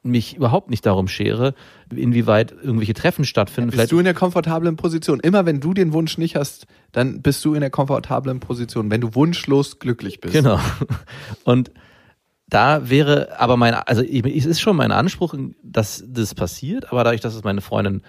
mich 0.02 0.36
überhaupt 0.36 0.70
nicht 0.70 0.86
darum 0.86 1.08
schere, 1.08 1.54
inwieweit 1.94 2.52
irgendwelche 2.52 2.94
Treffen 2.94 3.24
stattfinden. 3.24 3.70
bist 3.76 3.92
du 3.92 3.98
in 3.98 4.04
der 4.04 4.14
komfortablen 4.14 4.76
Position. 4.76 5.20
Immer 5.20 5.46
wenn 5.46 5.60
du 5.60 5.74
den 5.74 5.92
Wunsch 5.92 6.18
nicht 6.18 6.36
hast, 6.36 6.66
dann 6.92 7.22
bist 7.22 7.44
du 7.44 7.54
in 7.54 7.60
der 7.60 7.70
komfortablen 7.70 8.40
Position, 8.40 8.90
wenn 8.90 9.00
du 9.00 9.14
wunschlos 9.14 9.78
glücklich 9.78 10.20
bist. 10.20 10.34
Genau. 10.34 10.58
Und 11.44 11.70
da 12.48 12.88
wäre 12.88 13.38
aber 13.38 13.56
mein, 13.56 13.74
also 13.74 14.02
ich- 14.02 14.24
es 14.24 14.46
ist 14.46 14.60
schon 14.60 14.76
mein 14.76 14.92
Anspruch, 14.92 15.34
dass 15.62 16.02
das 16.06 16.34
passiert, 16.34 16.90
aber 16.92 17.04
dadurch, 17.04 17.20
dass 17.20 17.34
es 17.34 17.44
meine 17.44 17.60
Freundin 17.60 18.02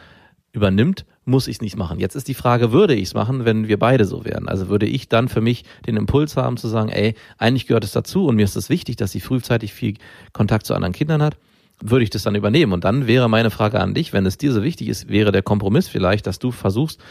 übernimmt, 0.52 1.06
muss 1.26 1.48
ich 1.48 1.58
es 1.58 1.62
nicht 1.62 1.78
machen. 1.78 2.00
Jetzt 2.00 2.16
ist 2.16 2.28
die 2.28 2.34
Frage, 2.34 2.72
würde 2.72 2.96
ich 2.96 3.04
es 3.10 3.14
machen, 3.14 3.46
wenn 3.46 3.68
wir 3.68 3.78
beide 3.78 4.06
so 4.06 4.26
wären? 4.26 4.48
Also 4.48 4.68
würde 4.68 4.88
ich 4.88 5.08
dann 5.08 5.28
für 5.30 5.42
mich 5.42 5.64
den 5.86 5.96
Impuls 5.96 6.36
haben 6.38 6.58
zu 6.58 6.68
sagen, 6.68 6.90
ey, 6.90 7.14
eigentlich 7.38 7.68
gehört 7.68 7.84
es 7.84 7.92
dazu 7.92 8.26
und 8.26 8.36
mir 8.36 8.46
ist 8.46 8.56
es 8.56 8.70
wichtig, 8.70 8.96
dass 8.96 9.12
sie 9.12 9.20
frühzeitig 9.20 9.74
viel 9.74 9.96
Kontakt 10.34 10.66
zu 10.66 10.74
anderen 10.74 10.94
Kindern 10.94 11.22
hat, 11.22 11.38
würde 11.82 12.04
ich 12.04 12.10
das 12.10 12.24
dann 12.24 12.36
übernehmen? 12.36 12.74
Und 12.74 12.84
dann 12.84 13.08
wäre 13.08 13.30
meine 13.30 13.52
Frage 13.52 13.80
an 13.80 13.94
dich, 13.94 14.14
wenn 14.14 14.26
es 14.26 14.38
dir 14.38 14.52
so 14.52 14.64
wichtig 14.64 14.88
ist, 14.90 15.10
wäre 15.10 15.32
der 15.32 15.44
Kompromiss 15.44 15.88
vielleicht, 15.88 16.28
dass 16.28 16.40
du 16.40 16.52
versuchst, 16.52 17.02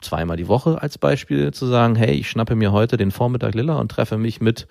zweimal 0.00 0.36
die 0.36 0.48
Woche 0.48 0.82
als 0.82 0.98
Beispiel 0.98 1.52
zu 1.52 1.66
sagen, 1.66 1.94
hey, 1.94 2.12
ich 2.12 2.28
schnappe 2.28 2.56
mir 2.56 2.72
heute 2.72 2.96
den 2.96 3.10
Vormittag 3.10 3.54
Lilla 3.54 3.76
und 3.76 3.90
treffe 3.90 4.18
mich 4.18 4.40
mit 4.40 4.66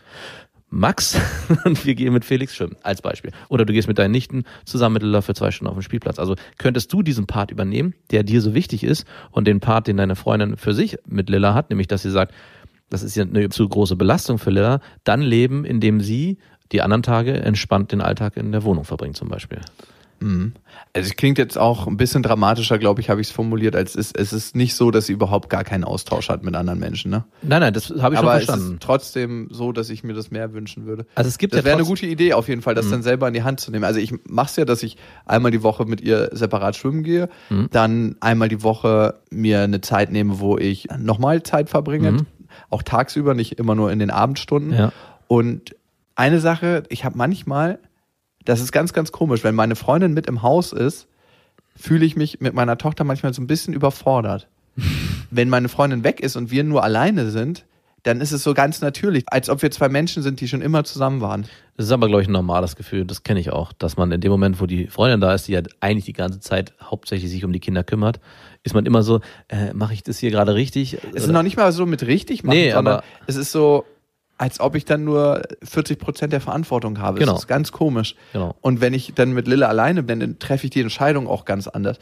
Max 0.69 1.19
und 1.65 1.85
wir 1.85 1.95
gehen 1.95 2.13
mit 2.13 2.25
Felix 2.25 2.55
schwimmen, 2.55 2.77
als 2.81 3.01
Beispiel. 3.01 3.31
Oder 3.49 3.65
du 3.65 3.73
gehst 3.73 3.87
mit 3.87 3.97
deinen 3.97 4.11
Nichten 4.11 4.43
zusammen 4.65 4.93
mit 4.93 5.03
Lilla 5.03 5.21
für 5.21 5.33
zwei 5.33 5.51
Stunden 5.51 5.69
auf 5.69 5.77
den 5.77 5.83
Spielplatz. 5.83 6.19
Also 6.19 6.35
könntest 6.57 6.91
du 6.93 7.01
diesen 7.01 7.27
Part 7.27 7.51
übernehmen, 7.51 7.93
der 8.11 8.23
dir 8.23 8.41
so 8.41 8.53
wichtig 8.53 8.83
ist 8.83 9.05
und 9.31 9.47
den 9.47 9.59
Part, 9.59 9.87
den 9.87 9.97
deine 9.97 10.15
Freundin 10.15 10.57
für 10.57 10.73
sich 10.73 10.97
mit 11.05 11.29
Lilla 11.29 11.53
hat, 11.53 11.69
nämlich 11.69 11.87
dass 11.87 12.03
sie 12.03 12.11
sagt, 12.11 12.33
das 12.89 13.03
ist 13.03 13.15
ja 13.15 13.23
eine 13.23 13.49
zu 13.49 13.67
große 13.67 13.95
Belastung 13.95 14.37
für 14.37 14.49
Lilla, 14.49 14.81
dann 15.03 15.21
leben, 15.21 15.65
indem 15.65 16.01
sie 16.01 16.37
die 16.71 16.81
anderen 16.81 17.03
Tage 17.03 17.33
entspannt 17.33 17.91
den 17.91 18.01
Alltag 18.01 18.37
in 18.37 18.51
der 18.51 18.63
Wohnung 18.63 18.83
verbringt 18.83 19.17
zum 19.17 19.29
Beispiel. 19.29 19.59
Also 20.93 21.09
es 21.09 21.15
klingt 21.15 21.39
jetzt 21.39 21.57
auch 21.57 21.87
ein 21.87 21.97
bisschen 21.97 22.21
dramatischer, 22.21 22.77
glaube 22.77 23.01
ich, 23.01 23.09
habe 23.09 23.21
ich 23.21 23.27
es 23.27 23.33
formuliert, 23.33 23.75
als 23.75 23.95
es, 23.95 24.11
es 24.11 24.33
ist 24.33 24.55
nicht 24.55 24.75
so, 24.75 24.91
dass 24.91 25.07
sie 25.07 25.13
überhaupt 25.13 25.49
gar 25.49 25.63
keinen 25.63 25.83
Austausch 25.83 26.29
hat 26.29 26.43
mit 26.43 26.53
anderen 26.55 26.79
Menschen. 26.79 27.09
Ne? 27.09 27.23
Nein, 27.41 27.61
nein, 27.61 27.73
das 27.73 27.89
habe 27.89 28.13
ich 28.13 28.19
Aber 28.19 28.33
schon 28.33 28.37
es 28.37 28.45
verstanden. 28.45 28.73
ist 28.75 28.83
trotzdem 28.83 29.47
so, 29.49 29.71
dass 29.71 29.89
ich 29.89 30.03
mir 30.03 30.13
das 30.13 30.29
mehr 30.29 30.53
wünschen 30.53 30.85
würde. 30.85 31.07
Also 31.15 31.27
es 31.27 31.39
gibt 31.39 31.53
das 31.53 31.61
ja 31.61 31.65
wäre 31.65 31.77
eine 31.77 31.87
gute 31.87 32.05
Idee 32.05 32.33
auf 32.33 32.49
jeden 32.49 32.61
Fall, 32.61 32.75
das 32.75 32.87
dann 32.87 33.01
selber 33.01 33.27
in 33.27 33.33
die 33.33 33.41
Hand 33.41 33.61
zu 33.61 33.71
nehmen. 33.71 33.83
Also 33.83 33.99
ich 33.99 34.13
mache 34.29 34.45
es 34.45 34.55
ja, 34.57 34.65
dass 34.65 34.83
ich 34.83 34.97
einmal 35.25 35.51
die 35.51 35.63
Woche 35.63 35.85
mit 35.85 36.01
ihr 36.01 36.29
separat 36.33 36.75
schwimmen 36.75 37.01
gehe, 37.01 37.27
dann 37.71 38.15
einmal 38.19 38.47
die 38.47 38.61
Woche 38.61 39.15
mir 39.31 39.61
eine 39.61 39.81
Zeit 39.81 40.11
nehme, 40.11 40.39
wo 40.39 40.55
ich 40.59 40.87
nochmal 40.99 41.41
Zeit 41.41 41.67
verbringe, 41.71 42.27
auch 42.69 42.83
tagsüber, 42.83 43.33
nicht 43.33 43.53
immer 43.53 43.73
nur 43.73 43.91
in 43.91 43.97
den 43.97 44.11
Abendstunden. 44.11 44.73
Ja. 44.73 44.93
Und 45.27 45.75
eine 46.15 46.39
Sache, 46.39 46.83
ich 46.89 47.05
habe 47.05 47.17
manchmal, 47.17 47.79
das 48.45 48.61
ist 48.61 48.71
ganz, 48.71 48.93
ganz 48.93 49.11
komisch, 49.11 49.43
wenn 49.43 49.55
meine 49.55 49.75
Freundin 49.75 50.13
mit 50.13 50.27
im 50.27 50.41
Haus 50.41 50.73
ist, 50.73 51.07
fühle 51.75 52.05
ich 52.05 52.15
mich 52.15 52.39
mit 52.41 52.53
meiner 52.53 52.77
Tochter 52.77 53.03
manchmal 53.03 53.33
so 53.33 53.41
ein 53.41 53.47
bisschen 53.47 53.73
überfordert. 53.73 54.47
wenn 55.31 55.49
meine 55.49 55.69
Freundin 55.69 56.03
weg 56.03 56.19
ist 56.19 56.35
und 56.35 56.51
wir 56.51 56.63
nur 56.63 56.83
alleine 56.83 57.29
sind, 57.29 57.65
dann 58.03 58.19
ist 58.19 58.31
es 58.31 58.43
so 58.43 58.53
ganz 58.53 58.81
natürlich, 58.81 59.25
als 59.27 59.47
ob 59.49 59.61
wir 59.61 59.69
zwei 59.69 59.87
Menschen 59.87 60.23
sind, 60.23 60.41
die 60.41 60.47
schon 60.47 60.61
immer 60.61 60.83
zusammen 60.83 61.21
waren. 61.21 61.45
Das 61.77 61.85
ist 61.85 61.91
aber, 61.91 62.07
glaube 62.07 62.23
ich, 62.23 62.27
ein 62.27 62.31
normales 62.31 62.75
Gefühl. 62.75 63.05
Das 63.05 63.21
kenne 63.23 63.39
ich 63.39 63.51
auch, 63.51 63.73
dass 63.73 63.95
man 63.95 64.11
in 64.11 64.21
dem 64.21 64.31
Moment, 64.31 64.59
wo 64.59 64.65
die 64.65 64.87
Freundin 64.87 65.21
da 65.21 65.33
ist, 65.33 65.47
die 65.47 65.51
ja 65.51 65.61
eigentlich 65.81 66.05
die 66.05 66.13
ganze 66.13 66.39
Zeit 66.39 66.73
hauptsächlich 66.81 67.29
sich 67.29 67.45
um 67.45 67.53
die 67.53 67.59
Kinder 67.59 67.83
kümmert, 67.83 68.19
ist 68.63 68.73
man 68.73 68.85
immer 68.87 69.03
so, 69.03 69.21
äh, 69.49 69.73
mache 69.73 69.93
ich 69.93 70.01
das 70.03 70.17
hier 70.17 70.31
gerade 70.31 70.55
richtig? 70.55 70.97
Es 71.13 71.25
ist 71.25 71.31
noch 71.31 71.43
nicht 71.43 71.57
mal 71.57 71.71
so 71.71 71.85
mit 71.85 72.05
richtig 72.07 72.43
machen, 72.43 72.57
Nee, 72.57 72.71
sondern 72.71 72.95
aber- 72.95 73.03
es 73.27 73.35
ist 73.35 73.51
so, 73.51 73.85
als 74.41 74.59
ob 74.59 74.73
ich 74.73 74.85
dann 74.85 75.03
nur 75.03 75.43
40 75.61 75.99
Prozent 75.99 76.33
der 76.33 76.41
Verantwortung 76.41 76.97
habe. 76.97 77.19
Genau. 77.19 77.33
Das 77.33 77.43
ist 77.43 77.47
ganz 77.47 77.71
komisch. 77.71 78.15
Genau. 78.33 78.55
Und 78.61 78.81
wenn 78.81 78.95
ich 78.95 79.13
dann 79.13 79.33
mit 79.33 79.47
Lille 79.47 79.69
alleine 79.69 80.01
bin, 80.01 80.19
dann 80.19 80.39
treffe 80.39 80.65
ich 80.65 80.71
die 80.71 80.81
Entscheidung 80.81 81.27
auch 81.27 81.45
ganz 81.45 81.67
anders. 81.67 81.99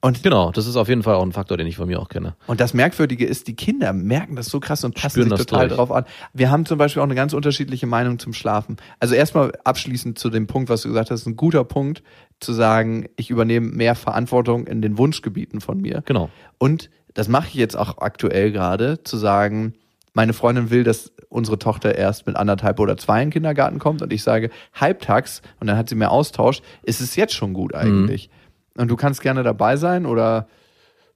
Und 0.00 0.22
Genau, 0.22 0.52
das 0.52 0.68
ist 0.68 0.76
auf 0.76 0.88
jeden 0.88 1.02
Fall 1.02 1.16
auch 1.16 1.24
ein 1.24 1.32
Faktor, 1.32 1.56
den 1.56 1.66
ich 1.66 1.76
von 1.76 1.88
mir 1.88 1.98
auch 1.98 2.08
kenne. 2.08 2.36
Und 2.46 2.60
das 2.60 2.72
Merkwürdige 2.72 3.26
ist, 3.26 3.48
die 3.48 3.56
Kinder 3.56 3.92
merken 3.92 4.36
das 4.36 4.46
so 4.46 4.60
krass 4.60 4.84
und 4.84 4.94
passen 4.94 5.10
Spüren 5.10 5.30
sich 5.30 5.38
das 5.38 5.46
total 5.46 5.66
durch. 5.68 5.76
drauf 5.76 5.90
an. 5.90 6.04
Wir 6.32 6.52
haben 6.52 6.66
zum 6.66 6.78
Beispiel 6.78 7.02
auch 7.02 7.06
eine 7.06 7.16
ganz 7.16 7.32
unterschiedliche 7.32 7.88
Meinung 7.88 8.20
zum 8.20 8.32
Schlafen. 8.32 8.76
Also 9.00 9.16
erstmal 9.16 9.50
abschließend 9.64 10.16
zu 10.20 10.30
dem 10.30 10.46
Punkt, 10.46 10.68
was 10.68 10.82
du 10.82 10.88
gesagt 10.88 11.10
hast, 11.10 11.26
ein 11.26 11.34
guter 11.34 11.64
Punkt, 11.64 12.04
zu 12.38 12.52
sagen, 12.52 13.06
ich 13.16 13.30
übernehme 13.30 13.66
mehr 13.66 13.96
Verantwortung 13.96 14.68
in 14.68 14.82
den 14.82 14.98
Wunschgebieten 14.98 15.60
von 15.60 15.80
mir. 15.80 16.04
Genau. 16.06 16.30
Und 16.58 16.90
das 17.14 17.26
mache 17.26 17.48
ich 17.48 17.54
jetzt 17.54 17.76
auch 17.76 17.98
aktuell 17.98 18.52
gerade, 18.52 19.02
zu 19.02 19.16
sagen, 19.16 19.74
meine 20.14 20.32
Freundin 20.32 20.70
will, 20.70 20.84
dass 20.84 21.12
unsere 21.28 21.58
Tochter 21.58 21.94
erst 21.94 22.26
mit 22.26 22.36
anderthalb 22.36 22.78
oder 22.80 22.96
zwei 22.96 23.22
in 23.22 23.28
den 23.28 23.32
Kindergarten 23.32 23.78
kommt 23.78 24.02
und 24.02 24.12
ich 24.12 24.22
sage, 24.22 24.50
halbtags, 24.74 25.42
und 25.60 25.66
dann 25.66 25.76
hat 25.76 25.88
sie 25.88 25.94
mehr 25.94 26.10
Austausch, 26.10 26.60
ist 26.82 27.00
es 27.00 27.16
jetzt 27.16 27.34
schon 27.34 27.54
gut 27.54 27.74
eigentlich. 27.74 28.30
Und 28.76 28.90
du 28.90 28.96
kannst 28.96 29.22
gerne 29.22 29.42
dabei 29.42 29.76
sein 29.76 30.06
oder 30.06 30.48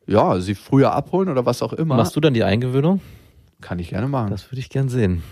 ja, 0.07 0.39
sie 0.41 0.55
früher 0.55 0.93
abholen 0.93 1.29
oder 1.29 1.47
was 1.47 1.63
auch 1.63 1.73
immer. 1.73 1.97
Machst 1.97 2.17
du 2.17 2.21
dann 2.21 2.35
die 2.35 2.45
Eingewöhnung? 2.45 3.01
Kann 3.61 3.79
ich 3.79 3.91
gerne 3.91 4.09
machen. 4.09 4.31
Das 4.31 4.51
würde 4.51 4.61
ich 4.61 4.71
gern 4.71 4.89
sehen. 4.89 5.23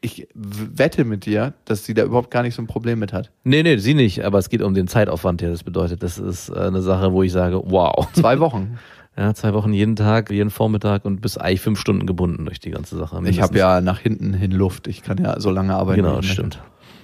Ich 0.00 0.28
wette 0.34 1.04
mit 1.04 1.24
dir, 1.24 1.54
dass 1.64 1.86
sie 1.86 1.94
da 1.94 2.04
überhaupt 2.04 2.30
gar 2.30 2.42
nicht 2.42 2.54
so 2.54 2.60
ein 2.60 2.66
Problem 2.66 2.98
mit 2.98 3.14
hat. 3.14 3.30
Nee, 3.44 3.62
nee, 3.62 3.78
sie 3.78 3.94
nicht, 3.94 4.22
aber 4.22 4.38
es 4.38 4.50
geht 4.50 4.60
um 4.60 4.74
den 4.74 4.86
Zeitaufwand, 4.86 5.40
der 5.40 5.50
das 5.50 5.62
bedeutet. 5.62 6.02
Das 6.02 6.18
ist 6.18 6.50
äh, 6.50 6.58
eine 6.58 6.82
Sache, 6.82 7.12
wo 7.12 7.22
ich 7.22 7.32
sage, 7.32 7.62
wow. 7.64 8.06
Zwei 8.12 8.38
Wochen. 8.40 8.78
Ja, 9.16 9.32
zwei 9.32 9.54
Wochen 9.54 9.72
jeden 9.72 9.94
Tag, 9.94 10.30
jeden 10.30 10.50
Vormittag 10.50 11.04
und 11.04 11.20
bis 11.20 11.38
eigentlich 11.38 11.60
fünf 11.60 11.78
Stunden 11.78 12.06
gebunden 12.06 12.46
durch 12.46 12.58
die 12.58 12.70
ganze 12.70 12.96
Sache. 12.96 13.20
Ich 13.26 13.40
habe 13.40 13.56
ja 13.56 13.80
nach 13.80 14.00
hinten 14.00 14.34
hin 14.34 14.50
Luft. 14.50 14.88
Ich 14.88 15.02
kann 15.02 15.18
ja 15.18 15.38
so 15.38 15.50
lange 15.50 15.74
arbeiten. 15.74 16.02
Genau, 16.02 16.20
stimmt. 16.22 16.60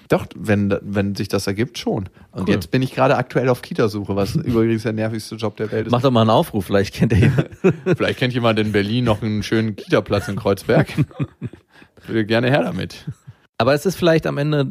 Doch, 0.08 0.26
wenn, 0.34 0.76
wenn 0.82 1.14
sich 1.14 1.28
das 1.28 1.46
ergibt, 1.46 1.78
schon. 1.78 2.08
Und 2.32 2.48
Cool. 2.48 2.54
jetzt 2.54 2.72
bin 2.72 2.82
ich 2.82 2.92
gerade 2.92 3.16
aktuell 3.16 3.48
auf 3.48 3.62
Kitasuche, 3.62 4.16
was 4.16 4.34
übrigens 4.34 4.82
der 4.82 4.92
nervigste 4.92 5.36
Job 5.36 5.56
der 5.56 5.70
Welt 5.70 5.86
ist. 5.86 5.92
Mach 5.92 6.02
doch 6.02 6.10
mal 6.10 6.22
einen 6.22 6.30
Aufruf, 6.30 6.66
vielleicht 6.66 6.94
kennt 6.94 7.12
ihr 7.12 7.18
jemanden. 7.18 7.50
Vielleicht 7.96 8.18
kennt 8.18 8.34
jemand 8.34 8.58
in 8.58 8.72
Berlin 8.72 9.04
noch 9.04 9.22
einen 9.22 9.44
schönen 9.44 9.76
Kita-Platz 9.76 10.26
in 10.26 10.34
Kreuzberg. 10.34 10.88
Würde 12.06 12.26
gerne 12.26 12.50
her 12.50 12.64
damit. 12.64 13.06
Aber 13.56 13.74
es 13.74 13.86
ist 13.86 13.96
vielleicht 13.96 14.26
am 14.26 14.38
Ende 14.38 14.66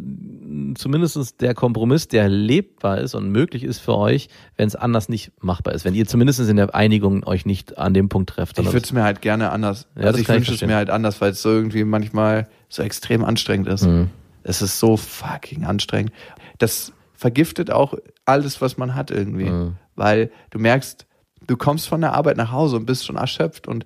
zumindest 0.75 1.41
der 1.41 1.53
Kompromiss, 1.53 2.07
der 2.07 2.29
lebbar 2.29 2.99
ist 2.99 3.15
und 3.15 3.29
möglich 3.29 3.63
ist 3.63 3.79
für 3.79 3.95
euch, 3.95 4.29
wenn 4.57 4.67
es 4.67 4.75
anders 4.75 5.09
nicht 5.09 5.31
machbar 5.41 5.73
ist. 5.73 5.85
Wenn 5.85 5.95
ihr 5.95 6.05
zumindest 6.05 6.39
in 6.39 6.55
der 6.55 6.73
Einigung 6.73 7.25
euch 7.25 7.45
nicht 7.45 7.77
an 7.77 7.93
dem 7.93 8.09
Punkt 8.09 8.29
trefft. 8.29 8.59
Ich 8.59 8.65
würde 8.65 8.79
es 8.79 8.91
mir 8.91 9.03
halt 9.03 9.21
gerne 9.21 9.51
anders. 9.51 9.87
Ja, 9.95 10.05
also 10.05 10.19
ich 10.19 10.27
wünsche 10.27 10.53
es 10.53 10.61
mir 10.61 10.75
halt 10.75 10.89
anders, 10.89 11.19
weil 11.21 11.31
es 11.31 11.41
so 11.41 11.49
irgendwie 11.49 11.83
manchmal 11.83 12.47
so 12.69 12.81
extrem 12.81 13.23
anstrengend 13.23 13.67
ist. 13.67 13.85
Mhm. 13.85 14.09
Es 14.43 14.61
ist 14.61 14.79
so 14.79 14.97
fucking 14.97 15.65
anstrengend. 15.65 16.11
Das 16.57 16.93
vergiftet 17.13 17.71
auch 17.71 17.95
alles, 18.25 18.61
was 18.61 18.77
man 18.77 18.95
hat 18.95 19.11
irgendwie. 19.11 19.49
Mhm. 19.49 19.75
Weil 19.95 20.31
du 20.51 20.59
merkst, 20.59 21.05
du 21.45 21.57
kommst 21.57 21.87
von 21.87 22.01
der 22.01 22.13
Arbeit 22.13 22.37
nach 22.37 22.51
Hause 22.51 22.77
und 22.77 22.85
bist 22.85 23.05
schon 23.05 23.17
erschöpft 23.17 23.67
und 23.67 23.85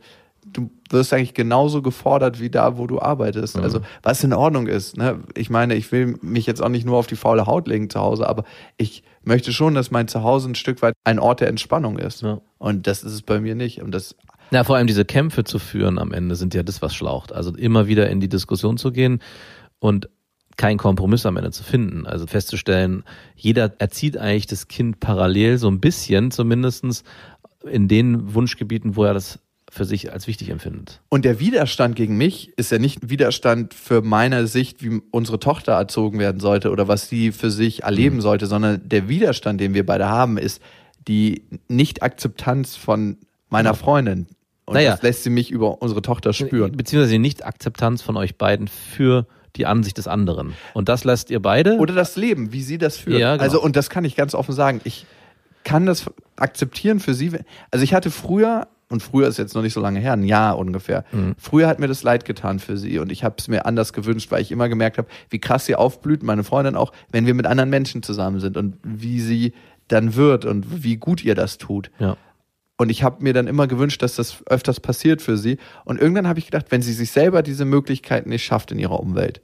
du 0.53 0.71
wirst 0.89 1.13
eigentlich 1.13 1.33
genauso 1.33 1.81
gefordert 1.81 2.39
wie 2.39 2.49
da, 2.49 2.77
wo 2.77 2.87
du 2.87 3.01
arbeitest. 3.01 3.57
Also 3.57 3.81
was 4.03 4.23
in 4.23 4.33
Ordnung 4.33 4.67
ist. 4.67 4.97
Ne? 4.97 5.19
Ich 5.35 5.49
meine, 5.49 5.75
ich 5.75 5.91
will 5.91 6.17
mich 6.21 6.45
jetzt 6.45 6.61
auch 6.61 6.69
nicht 6.69 6.85
nur 6.85 6.97
auf 6.97 7.07
die 7.07 7.15
faule 7.15 7.45
Haut 7.45 7.67
legen 7.67 7.89
zu 7.89 7.99
Hause, 7.99 8.27
aber 8.27 8.43
ich 8.77 9.03
möchte 9.23 9.51
schon, 9.51 9.75
dass 9.75 9.91
mein 9.91 10.07
Zuhause 10.07 10.49
ein 10.49 10.55
Stück 10.55 10.81
weit 10.81 10.93
ein 11.03 11.19
Ort 11.19 11.41
der 11.41 11.47
Entspannung 11.47 11.97
ist. 11.97 12.21
Ja. 12.21 12.41
Und 12.57 12.87
das 12.87 13.03
ist 13.03 13.13
es 13.13 13.21
bei 13.21 13.39
mir 13.39 13.55
nicht. 13.55 13.81
Und 13.81 13.91
das 13.91 14.15
Na, 14.51 14.63
vor 14.63 14.75
allem 14.75 14.87
diese 14.87 15.05
Kämpfe 15.05 15.43
zu 15.43 15.59
führen 15.59 15.97
am 15.97 16.13
Ende 16.13 16.35
sind 16.35 16.53
ja 16.53 16.63
das, 16.63 16.81
was 16.81 16.95
schlaucht. 16.95 17.33
Also 17.33 17.55
immer 17.55 17.87
wieder 17.87 18.09
in 18.09 18.19
die 18.19 18.29
Diskussion 18.29 18.77
zu 18.77 18.91
gehen 18.91 19.19
und 19.79 20.09
keinen 20.57 20.77
Kompromiss 20.77 21.25
am 21.25 21.37
Ende 21.37 21.51
zu 21.51 21.63
finden. 21.63 22.05
Also 22.05 22.27
festzustellen, 22.27 23.03
jeder 23.35 23.73
erzieht 23.79 24.17
eigentlich 24.17 24.47
das 24.47 24.67
Kind 24.67 24.99
parallel 24.99 25.57
so 25.57 25.67
ein 25.67 25.79
bisschen, 25.79 26.31
zumindestens 26.31 27.03
in 27.69 27.87
den 27.87 28.33
Wunschgebieten, 28.33 28.95
wo 28.95 29.03
er 29.05 29.13
das 29.13 29.39
für 29.73 29.85
sich 29.85 30.13
als 30.13 30.27
wichtig 30.27 30.49
empfindet. 30.49 31.01
Und 31.09 31.25
der 31.25 31.39
Widerstand 31.39 31.95
gegen 31.95 32.15
mich 32.15 32.53
ist 32.57 32.71
ja 32.71 32.77
nicht 32.77 33.01
ein 33.01 33.09
Widerstand 33.09 33.73
für 33.73 34.01
meine 34.03 34.45
Sicht, 34.45 34.83
wie 34.83 35.01
unsere 35.11 35.39
Tochter 35.39 35.73
erzogen 35.73 36.19
werden 36.19 36.39
sollte 36.39 36.69
oder 36.69 36.87
was 36.87 37.09
sie 37.09 37.31
für 37.31 37.49
sich 37.49 37.79
Mhm. 37.79 37.83
erleben 37.85 38.21
sollte, 38.21 38.45
sondern 38.45 38.87
der 38.87 39.09
Widerstand, 39.09 39.59
den 39.59 39.73
wir 39.73 39.85
beide 39.85 40.07
haben, 40.09 40.37
ist 40.37 40.61
die 41.07 41.43
Nicht-Akzeptanz 41.69 42.75
von 42.75 43.17
meiner 43.49 43.73
Freundin. 43.73 44.27
Und 44.65 44.75
Naja. 44.75 44.91
das 44.91 45.01
lässt 45.01 45.23
sie 45.23 45.29
mich 45.29 45.51
über 45.51 45.81
unsere 45.81 46.01
Tochter 46.01 46.33
spüren. 46.33 46.71
Beziehungsweise 46.77 47.13
die 47.13 47.19
Nicht-Akzeptanz 47.19 48.01
von 48.01 48.15
euch 48.15 48.37
beiden 48.37 48.67
für 48.67 49.27
die 49.55 49.65
Ansicht 49.65 49.97
des 49.97 50.07
anderen. 50.07 50.53
Und 50.73 50.87
das 50.89 51.03
lasst 51.03 51.29
ihr 51.29 51.41
beide. 51.41 51.77
Oder 51.77 51.93
das 51.93 52.15
Leben, 52.15 52.53
wie 52.53 52.61
sie 52.61 52.77
das 52.77 52.97
führt. 52.97 53.19
Ja, 53.19 53.33
genau. 53.33 53.43
Also, 53.43 53.61
und 53.61 53.75
das 53.75 53.89
kann 53.89 54.05
ich 54.05 54.15
ganz 54.15 54.33
offen 54.33 54.53
sagen. 54.53 54.81
Ich 54.83 55.05
kann 55.63 55.85
das 55.85 56.05
akzeptieren 56.37 56.99
für 56.99 57.13
sie. 57.13 57.31
Also, 57.69 57.83
ich 57.83 57.93
hatte 57.93 58.09
früher, 58.09 58.67
und 58.93 59.03
früher 59.03 59.27
ist 59.27 59.37
jetzt 59.37 59.53
noch 59.55 59.61
nicht 59.61 59.73
so 59.73 59.81
lange 59.81 59.99
her, 59.99 60.13
ein 60.13 60.23
Jahr 60.23 60.57
ungefähr. 60.57 61.03
Mhm. 61.11 61.35
Früher 61.37 61.67
hat 61.67 61.79
mir 61.79 61.87
das 61.87 62.03
leid 62.03 62.23
getan 62.23 62.59
für 62.59 62.77
sie 62.77 62.99
und 62.99 63.11
ich 63.11 63.25
habe 63.25 63.35
es 63.37 63.49
mir 63.49 63.65
anders 63.65 63.91
gewünscht, 63.91 64.31
weil 64.31 64.41
ich 64.41 64.51
immer 64.51 64.69
gemerkt 64.69 64.97
habe, 64.97 65.09
wie 65.29 65.39
krass 65.39 65.65
sie 65.65 65.75
aufblüht, 65.75 66.23
meine 66.23 66.45
Freundin 66.45 66.75
auch, 66.77 66.93
wenn 67.11 67.25
wir 67.25 67.33
mit 67.33 67.45
anderen 67.45 67.69
Menschen 67.69 68.03
zusammen 68.03 68.39
sind 68.39 68.55
und 68.55 68.77
wie 68.83 69.19
sie 69.19 69.53
dann 69.89 70.15
wird 70.15 70.45
und 70.45 70.83
wie 70.83 70.95
gut 70.95 71.23
ihr 71.25 71.35
das 71.35 71.57
tut. 71.57 71.91
ja. 71.99 72.15
Und 72.75 72.89
ich 72.89 73.03
habe 73.03 73.23
mir 73.23 73.33
dann 73.33 73.45
immer 73.45 73.67
gewünscht, 73.67 74.01
dass 74.01 74.15
das 74.15 74.43
öfters 74.47 74.79
passiert 74.79 75.21
für 75.21 75.37
sie. 75.37 75.57
Und 75.85 76.01
irgendwann 76.01 76.27
habe 76.27 76.39
ich 76.39 76.45
gedacht, 76.45 76.65
wenn 76.69 76.81
sie 76.81 76.91
sich 76.91 77.11
selber 77.11 77.43
diese 77.43 77.65
Möglichkeiten 77.65 78.29
nicht 78.29 78.43
schafft 78.43 78.71
in 78.71 78.79
ihrer 78.79 78.99
Umwelt, 78.99 79.41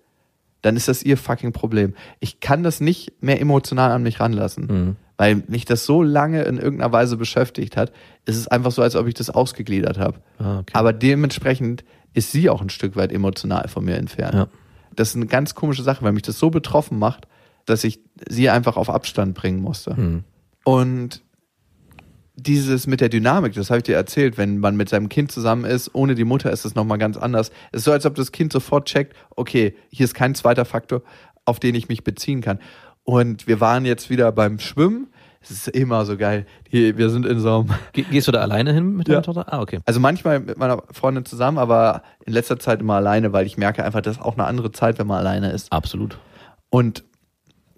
dann 0.64 0.76
ist 0.76 0.88
das 0.88 1.04
ihr 1.04 1.16
fucking 1.16 1.54
Problem. 1.54 1.94
Ich 2.20 2.40
kann 2.40 2.64
das 2.64 2.82
nicht 2.82 3.14
mehr 3.22 3.40
emotional 3.40 3.92
an 3.92 4.02
mich 4.02 4.20
ranlassen, 4.20 4.66
Mhm. 4.66 4.96
Weil 5.20 5.44
mich 5.48 5.66
das 5.66 5.86
so 5.86 6.02
lange 6.02 6.44
in 6.44 6.58
irgendeiner 6.58 6.94
Weise 6.94 7.18
beschäftigt 7.18 7.76
hat. 7.76 7.92
Es 8.24 8.38
ist 8.38 8.48
einfach 8.48 8.72
so, 8.72 8.82
als 8.82 8.96
ob 8.96 9.06
ich 9.06 9.14
das 9.16 9.30
ausgegliedert 9.30 9.98
habe. 9.98 10.22
Ah, 10.38 10.60
okay. 10.60 10.72
Aber 10.72 10.94
dementsprechend 10.94 11.84
ist 12.14 12.32
sie 12.32 12.50
auch 12.50 12.62
ein 12.62 12.70
Stück 12.70 12.96
weit 12.96 13.12
emotional 13.12 13.68
von 13.68 13.84
mir 13.84 13.98
entfernt. 13.98 14.34
Ja. 14.34 14.48
Das 14.96 15.10
ist 15.10 15.18
eine 15.18 15.26
ganz 15.26 15.56
komische 15.56 15.84
Sache, 15.84 16.06
weil 16.06 16.14
mich 16.14 16.24
das 16.24 16.40
so 16.40 16.50
betroffen 16.50 17.00
macht, 17.00 17.28
dass 17.66 17.84
ich 17.84 18.00
sie 18.30 18.50
einfach 18.50 18.78
auf 18.78 18.90
Abstand 18.90 19.36
bringen 19.36 19.62
musste. 19.62 19.94
Mhm. 19.94 20.24
Und 20.64 21.22
dieses 22.38 22.88
mit 22.88 23.02
der 23.02 23.10
Dynamik, 23.10 23.54
das 23.56 23.70
habe 23.72 23.80
ich 23.80 23.84
dir 23.84 23.98
erzählt, 23.98 24.38
wenn 24.38 24.60
man 24.60 24.78
mit 24.78 24.88
seinem 24.88 25.10
Kind 25.10 25.34
zusammen 25.34 25.66
ist, 25.66 25.94
ohne 25.94 26.16
die 26.16 26.24
Mutter 26.24 26.50
ist 26.50 26.64
es 26.64 26.76
nochmal 26.76 26.98
ganz 26.98 27.18
anders. 27.18 27.52
Es 27.74 27.80
ist 27.80 27.84
so, 27.84 27.92
als 27.92 28.06
ob 28.06 28.16
das 28.16 28.32
Kind 28.32 28.54
sofort 28.54 28.86
checkt, 28.86 29.18
okay, 29.36 29.76
hier 29.90 30.06
ist 30.06 30.14
kein 30.14 30.34
zweiter 30.34 30.64
Faktor, 30.64 31.02
auf 31.44 31.60
den 31.60 31.76
ich 31.76 31.90
mich 31.90 32.06
beziehen 32.06 32.40
kann. 32.40 32.60
Und 33.10 33.48
wir 33.48 33.60
waren 33.60 33.86
jetzt 33.86 34.12
wieder 34.12 34.32
beim 34.32 34.60
Schwimmen. 34.60 35.08
Es 35.42 35.50
ist 35.50 35.68
immer 35.70 36.06
so 36.06 36.16
geil. 36.16 36.46
Hier, 36.70 36.96
wir 36.98 37.10
sind 37.10 37.26
in 37.26 37.40
so 37.40 37.62
einem, 37.62 37.70
Ge 37.94 38.04
gehst 38.04 38.28
du 38.28 38.32
da 38.32 38.42
alleine 38.42 38.72
hin 38.72 38.96
mit 38.96 39.08
deiner 39.08 39.18
Ja. 39.18 39.22
Tochter? 39.24 39.52
Ah, 39.52 39.62
okay. 39.62 39.80
also 39.86 40.00
manchmal 40.00 40.42
mit 40.42 40.60
meiner 40.60 40.84
Freundin 40.92 41.26
zusammen, 41.26 41.58
aber 41.58 42.04
in 42.26 42.34
letzter 42.34 42.60
Zeit 42.60 42.82
immer 42.82 42.96
alleine, 42.96 43.34
weil 43.34 43.48
ich 43.48 43.58
merke 43.58 43.84
einfach, 43.84 44.02
das 44.02 44.18
ist 44.18 44.22
auch 44.22 44.36
eine 44.36 44.46
andere 44.46 44.72
Zeit, 44.72 45.00
wenn 45.00 45.08
man 45.08 45.18
alleine 45.18 45.50
ist. 45.52 45.72
Absolut. 45.72 46.20
Und 46.70 47.04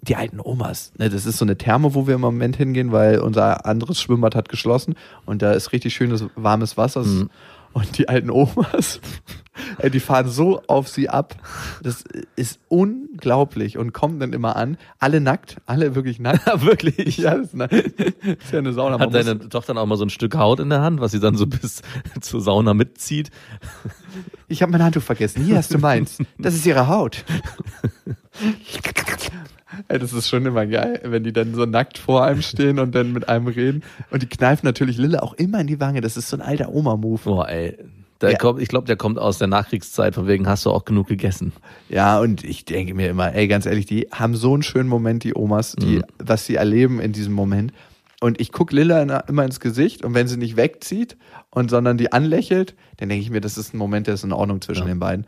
die 0.02 0.16
alten 0.16 0.38
Omas, 0.38 0.92
ne, 0.98 1.08
das 1.08 1.24
ist 1.24 1.38
so 1.38 1.46
eine 1.46 1.56
Therme, 1.56 1.94
wo 1.94 2.06
wir 2.06 2.16
im 2.16 2.20
Moment 2.20 2.56
hingehen, 2.56 2.92
weil 2.92 3.20
unser 3.20 3.64
anderes 3.64 4.02
Schwimmbad 4.02 4.34
hat 4.34 4.50
geschlossen 4.50 4.96
und 5.24 5.40
da 5.40 5.52
ist 5.52 5.72
richtig 5.72 5.94
schönes 5.94 6.26
warmes 6.34 6.76
Wasser. 6.76 7.04
Mhm. 7.04 7.30
Und 7.72 7.96
die 7.98 8.08
alten 8.08 8.30
Omas, 8.30 9.00
die 9.92 10.00
fahren 10.00 10.28
so 10.28 10.62
auf 10.66 10.88
sie 10.88 11.08
ab. 11.08 11.36
Das 11.82 12.04
ist 12.36 12.60
unglaublich 12.68 13.78
und 13.78 13.92
kommen 13.92 14.20
dann 14.20 14.32
immer 14.32 14.56
an, 14.56 14.76
alle 14.98 15.20
nackt, 15.20 15.56
alle 15.66 15.94
wirklich 15.94 16.18
nackt. 16.18 16.42
Wirklich? 16.62 17.18
Ja, 17.22 17.36
das 17.36 17.48
ist, 17.48 17.54
eine, 17.54 17.68
das 17.68 18.44
ist 18.44 18.52
ja 18.52 18.58
eine 18.58 18.72
Sauna. 18.72 18.98
Hat 18.98 19.14
deine 19.14 19.38
Tochter 19.48 19.74
dann 19.74 19.78
auch 19.78 19.86
mal 19.86 19.96
so 19.96 20.04
ein 20.04 20.10
Stück 20.10 20.36
Haut 20.36 20.60
in 20.60 20.70
der 20.70 20.80
Hand, 20.80 21.00
was 21.00 21.12
sie 21.12 21.20
dann 21.20 21.36
so 21.36 21.46
bis 21.46 21.82
zur 22.20 22.40
Sauna 22.40 22.74
mitzieht? 22.74 23.30
Ich 24.48 24.62
habe 24.62 24.72
mein 24.72 24.82
Handtuch 24.82 25.02
vergessen. 25.02 25.44
Hier 25.44 25.56
hast 25.56 25.72
du 25.72 25.78
meins. 25.78 26.18
Das 26.38 26.54
ist 26.54 26.66
ihre 26.66 26.88
Haut. 26.88 27.24
Ey, 29.88 29.98
das 29.98 30.12
ist 30.12 30.28
schon 30.28 30.44
immer 30.46 30.66
geil, 30.66 31.00
wenn 31.04 31.24
die 31.24 31.32
dann 31.32 31.54
so 31.54 31.64
nackt 31.66 31.98
vor 31.98 32.24
einem 32.24 32.42
stehen 32.42 32.78
und 32.78 32.94
dann 32.94 33.12
mit 33.12 33.28
einem 33.28 33.46
reden. 33.46 33.82
Und 34.10 34.22
die 34.22 34.26
kneifen 34.28 34.66
natürlich 34.66 34.98
Lille 34.98 35.22
auch 35.22 35.34
immer 35.34 35.60
in 35.60 35.66
die 35.66 35.80
Wange. 35.80 36.00
Das 36.00 36.16
ist 36.16 36.28
so 36.28 36.36
ein 36.36 36.42
alter 36.42 36.72
Oma-Move. 36.74 37.20
Boah, 37.24 37.48
ey. 37.48 37.76
Der 38.20 38.32
Ja. 38.32 38.38
kommt, 38.38 38.62
ich 38.62 38.68
glaube, 38.68 38.86
der 38.86 38.96
kommt 38.96 39.18
aus 39.18 39.38
der 39.38 39.48
Nachkriegszeit, 39.48 40.14
von 40.14 40.28
wegen 40.28 40.46
hast 40.46 40.64
du 40.64 40.70
auch 40.70 40.84
genug 40.84 41.08
gegessen. 41.08 41.52
Ja, 41.88 42.20
und 42.20 42.44
ich 42.44 42.64
denke 42.64 42.94
mir 42.94 43.08
immer, 43.10 43.34
ey, 43.34 43.48
ganz 43.48 43.66
ehrlich, 43.66 43.86
die 43.86 44.08
haben 44.12 44.36
so 44.36 44.54
einen 44.54 44.62
schönen 44.62 44.88
Moment, 44.88 45.24
die 45.24 45.34
Omas, 45.34 45.74
die, 45.76 45.96
Mhm. 45.98 46.04
was 46.18 46.46
sie 46.46 46.54
erleben 46.54 47.00
in 47.00 47.12
diesem 47.12 47.32
Moment. 47.32 47.72
Und 48.20 48.40
ich 48.40 48.52
guck 48.52 48.70
Lilla 48.70 49.02
immer 49.26 49.44
ins 49.44 49.58
Gesicht 49.58 50.04
und 50.04 50.14
wenn 50.14 50.28
sie 50.28 50.36
nicht 50.36 50.56
wegzieht 50.56 51.16
und 51.50 51.70
sondern 51.70 51.98
die 51.98 52.12
anlächelt, 52.12 52.76
dann 52.98 53.08
denke 53.08 53.24
ich 53.24 53.30
mir, 53.30 53.40
das 53.40 53.58
ist 53.58 53.74
ein 53.74 53.78
Moment, 53.78 54.06
der 54.06 54.14
ist 54.14 54.22
in 54.22 54.32
Ordnung 54.32 54.60
zwischen 54.60 54.82
Ja. 54.82 54.94
den 54.94 55.00
beiden. 55.00 55.26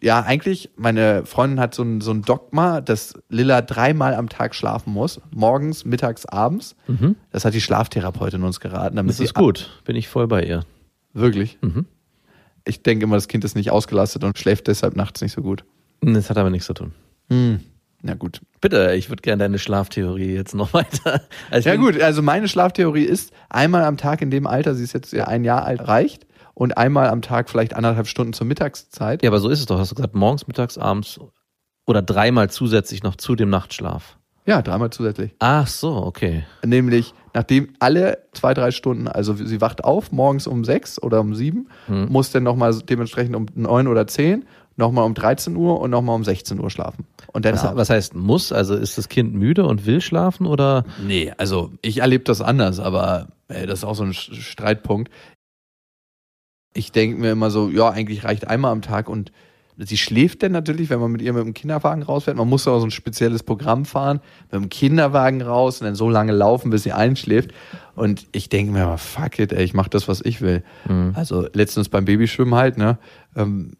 Ja, 0.00 0.22
eigentlich, 0.22 0.70
meine 0.76 1.24
Freundin 1.26 1.58
hat 1.60 1.74
so 1.74 1.82
ein, 1.82 2.00
so 2.00 2.10
ein 2.12 2.22
Dogma, 2.22 2.80
dass 2.80 3.14
Lilla 3.28 3.62
dreimal 3.62 4.14
am 4.14 4.28
Tag 4.28 4.54
schlafen 4.54 4.92
muss. 4.92 5.20
Morgens, 5.34 5.84
mittags, 5.84 6.24
abends. 6.26 6.76
Das 7.30 7.44
hat 7.44 7.54
die 7.54 7.60
Schlaftherapeutin 7.60 8.42
uns 8.44 8.60
geraten. 8.60 8.96
Damit 8.96 9.14
Mhm. 9.14 9.18
Das 9.18 9.20
ist 9.20 9.34
gut. 9.34 9.80
Bin 9.84 9.96
ich 9.96 10.08
voll 10.08 10.28
bei 10.28 10.44
ihr. 10.44 10.64
Wirklich? 11.12 11.58
Mhm. 11.62 11.86
Ich 12.64 12.82
denke 12.82 13.04
immer, 13.04 13.16
das 13.16 13.28
Kind 13.28 13.44
ist 13.44 13.56
nicht 13.56 13.70
ausgelastet 13.70 14.24
und 14.24 14.38
schläft 14.38 14.66
deshalb 14.66 14.94
nachts 14.94 15.20
nicht 15.20 15.32
so 15.32 15.42
gut. 15.42 15.64
Das 16.00 16.30
hat 16.30 16.38
aber 16.38 16.50
nichts 16.50 16.66
zu 16.66 16.74
tun. 16.74 16.92
Na 18.02 18.14
gut. 18.14 18.40
Bitte, 18.60 18.94
ich 18.94 19.08
würde 19.08 19.22
gerne 19.22 19.42
deine 19.42 19.58
Schlaftheorie 19.58 20.32
jetzt 20.34 20.54
noch 20.54 20.72
weiter. 20.74 21.22
Also 21.50 21.68
Ja 21.68 21.76
gut, 21.76 22.00
also 22.00 22.22
meine 22.22 22.46
Schlaftheorie 22.46 23.04
ist, 23.04 23.32
einmal 23.48 23.84
am 23.84 23.96
Tag 23.96 24.22
in 24.22 24.30
dem 24.30 24.46
Alter, 24.46 24.74
sie 24.74 24.84
ist 24.84 24.92
jetzt 24.92 25.12
ja 25.12 25.26
ein 25.26 25.42
Jahr 25.44 25.64
alt, 25.64 25.88
reicht. 25.88 26.26
Und 26.58 26.76
einmal 26.76 27.08
am 27.10 27.22
Tag 27.22 27.48
vielleicht 27.48 27.76
anderthalb 27.76 28.08
Stunden 28.08 28.32
zur 28.32 28.44
Mittagszeit. 28.48 29.22
Ja, 29.22 29.30
aber 29.30 29.38
so 29.38 29.48
ist 29.48 29.60
es 29.60 29.66
doch. 29.66 29.78
Hast 29.78 29.92
du 29.92 29.94
gesagt, 29.94 30.16
morgens, 30.16 30.48
mittags, 30.48 30.76
abends 30.76 31.20
oder 31.86 32.02
dreimal 32.02 32.50
zusätzlich 32.50 33.04
noch 33.04 33.14
zu 33.14 33.36
dem 33.36 33.48
Nachtschlaf. 33.48 34.18
Ja, 34.44 34.60
dreimal 34.60 34.90
zusätzlich. 34.90 35.36
Ach 35.38 35.68
so, 35.68 35.94
okay. 35.94 36.44
Nämlich, 36.64 37.14
nachdem 37.32 37.74
alle 37.78 38.18
zwei, 38.32 38.54
drei 38.54 38.72
Stunden, 38.72 39.06
also 39.06 39.34
sie 39.34 39.60
wacht 39.60 39.84
auf, 39.84 40.10
morgens 40.10 40.48
um 40.48 40.64
sechs 40.64 41.00
oder 41.00 41.20
um 41.20 41.32
sieben, 41.36 41.68
Hm. 41.86 42.08
muss 42.10 42.32
dann 42.32 42.42
nochmal 42.42 42.74
dementsprechend 42.76 43.36
um 43.36 43.46
neun 43.54 43.86
oder 43.86 44.08
zehn, 44.08 44.44
nochmal 44.76 45.04
um 45.04 45.14
13 45.14 45.54
Uhr 45.54 45.78
und 45.80 45.90
nochmal 45.90 46.16
um 46.16 46.24
16 46.24 46.58
Uhr 46.58 46.70
schlafen. 46.70 47.06
Und 47.32 47.44
dann 47.44 47.54
Was, 47.54 47.64
abends. 47.66 47.78
was 47.78 47.90
heißt 47.90 48.14
muss? 48.16 48.50
Also 48.50 48.74
ist 48.74 48.98
das 48.98 49.08
Kind 49.08 49.32
müde 49.32 49.64
und 49.64 49.86
will 49.86 50.00
schlafen 50.00 50.44
oder? 50.46 50.84
Nee, 51.06 51.32
also 51.36 51.70
ich 51.82 51.98
erlebe 51.98 52.24
das 52.24 52.40
anders, 52.40 52.80
aber 52.80 53.28
ey, 53.46 53.64
das 53.66 53.80
ist 53.80 53.84
auch 53.84 53.94
so 53.94 54.02
ein 54.02 54.12
Streitpunkt. 54.14 55.12
Ich 56.78 56.92
denke 56.92 57.20
mir 57.20 57.32
immer 57.32 57.50
so, 57.50 57.68
ja, 57.68 57.90
eigentlich 57.90 58.22
reicht 58.24 58.46
einmal 58.46 58.70
am 58.70 58.82
Tag 58.82 59.08
und 59.08 59.32
sie 59.76 59.96
schläft 59.96 60.42
dann 60.42 60.52
natürlich, 60.52 60.90
wenn 60.90 61.00
man 61.00 61.10
mit 61.10 61.22
ihr 61.22 61.32
mit 61.32 61.44
dem 61.44 61.54
Kinderwagen 61.54 62.02
rausfährt. 62.02 62.36
Man 62.36 62.48
muss 62.48 62.66
auch 62.68 62.78
so 62.78 62.86
ein 62.86 62.90
spezielles 62.90 63.42
Programm 63.42 63.84
fahren, 63.84 64.20
mit 64.50 64.60
dem 64.60 64.68
Kinderwagen 64.68 65.42
raus 65.42 65.80
und 65.80 65.86
dann 65.86 65.94
so 65.94 66.08
lange 66.08 66.32
laufen, 66.32 66.70
bis 66.70 66.84
sie 66.84 66.92
einschläft. 66.92 67.50
Und 67.94 68.26
ich 68.32 68.48
denke 68.48 68.72
mir 68.72 68.84
immer, 68.84 68.98
fuck 68.98 69.38
it, 69.38 69.52
ey, 69.52 69.64
ich 69.64 69.74
mache 69.74 69.90
das, 69.90 70.08
was 70.08 70.20
ich 70.24 70.40
will. 70.40 70.62
Also 71.14 71.46
letztens 71.52 71.88
beim 71.88 72.04
Babyschwimmen 72.04 72.54
halt, 72.54 72.78
ne, 72.78 72.98
ähm, 73.36 73.72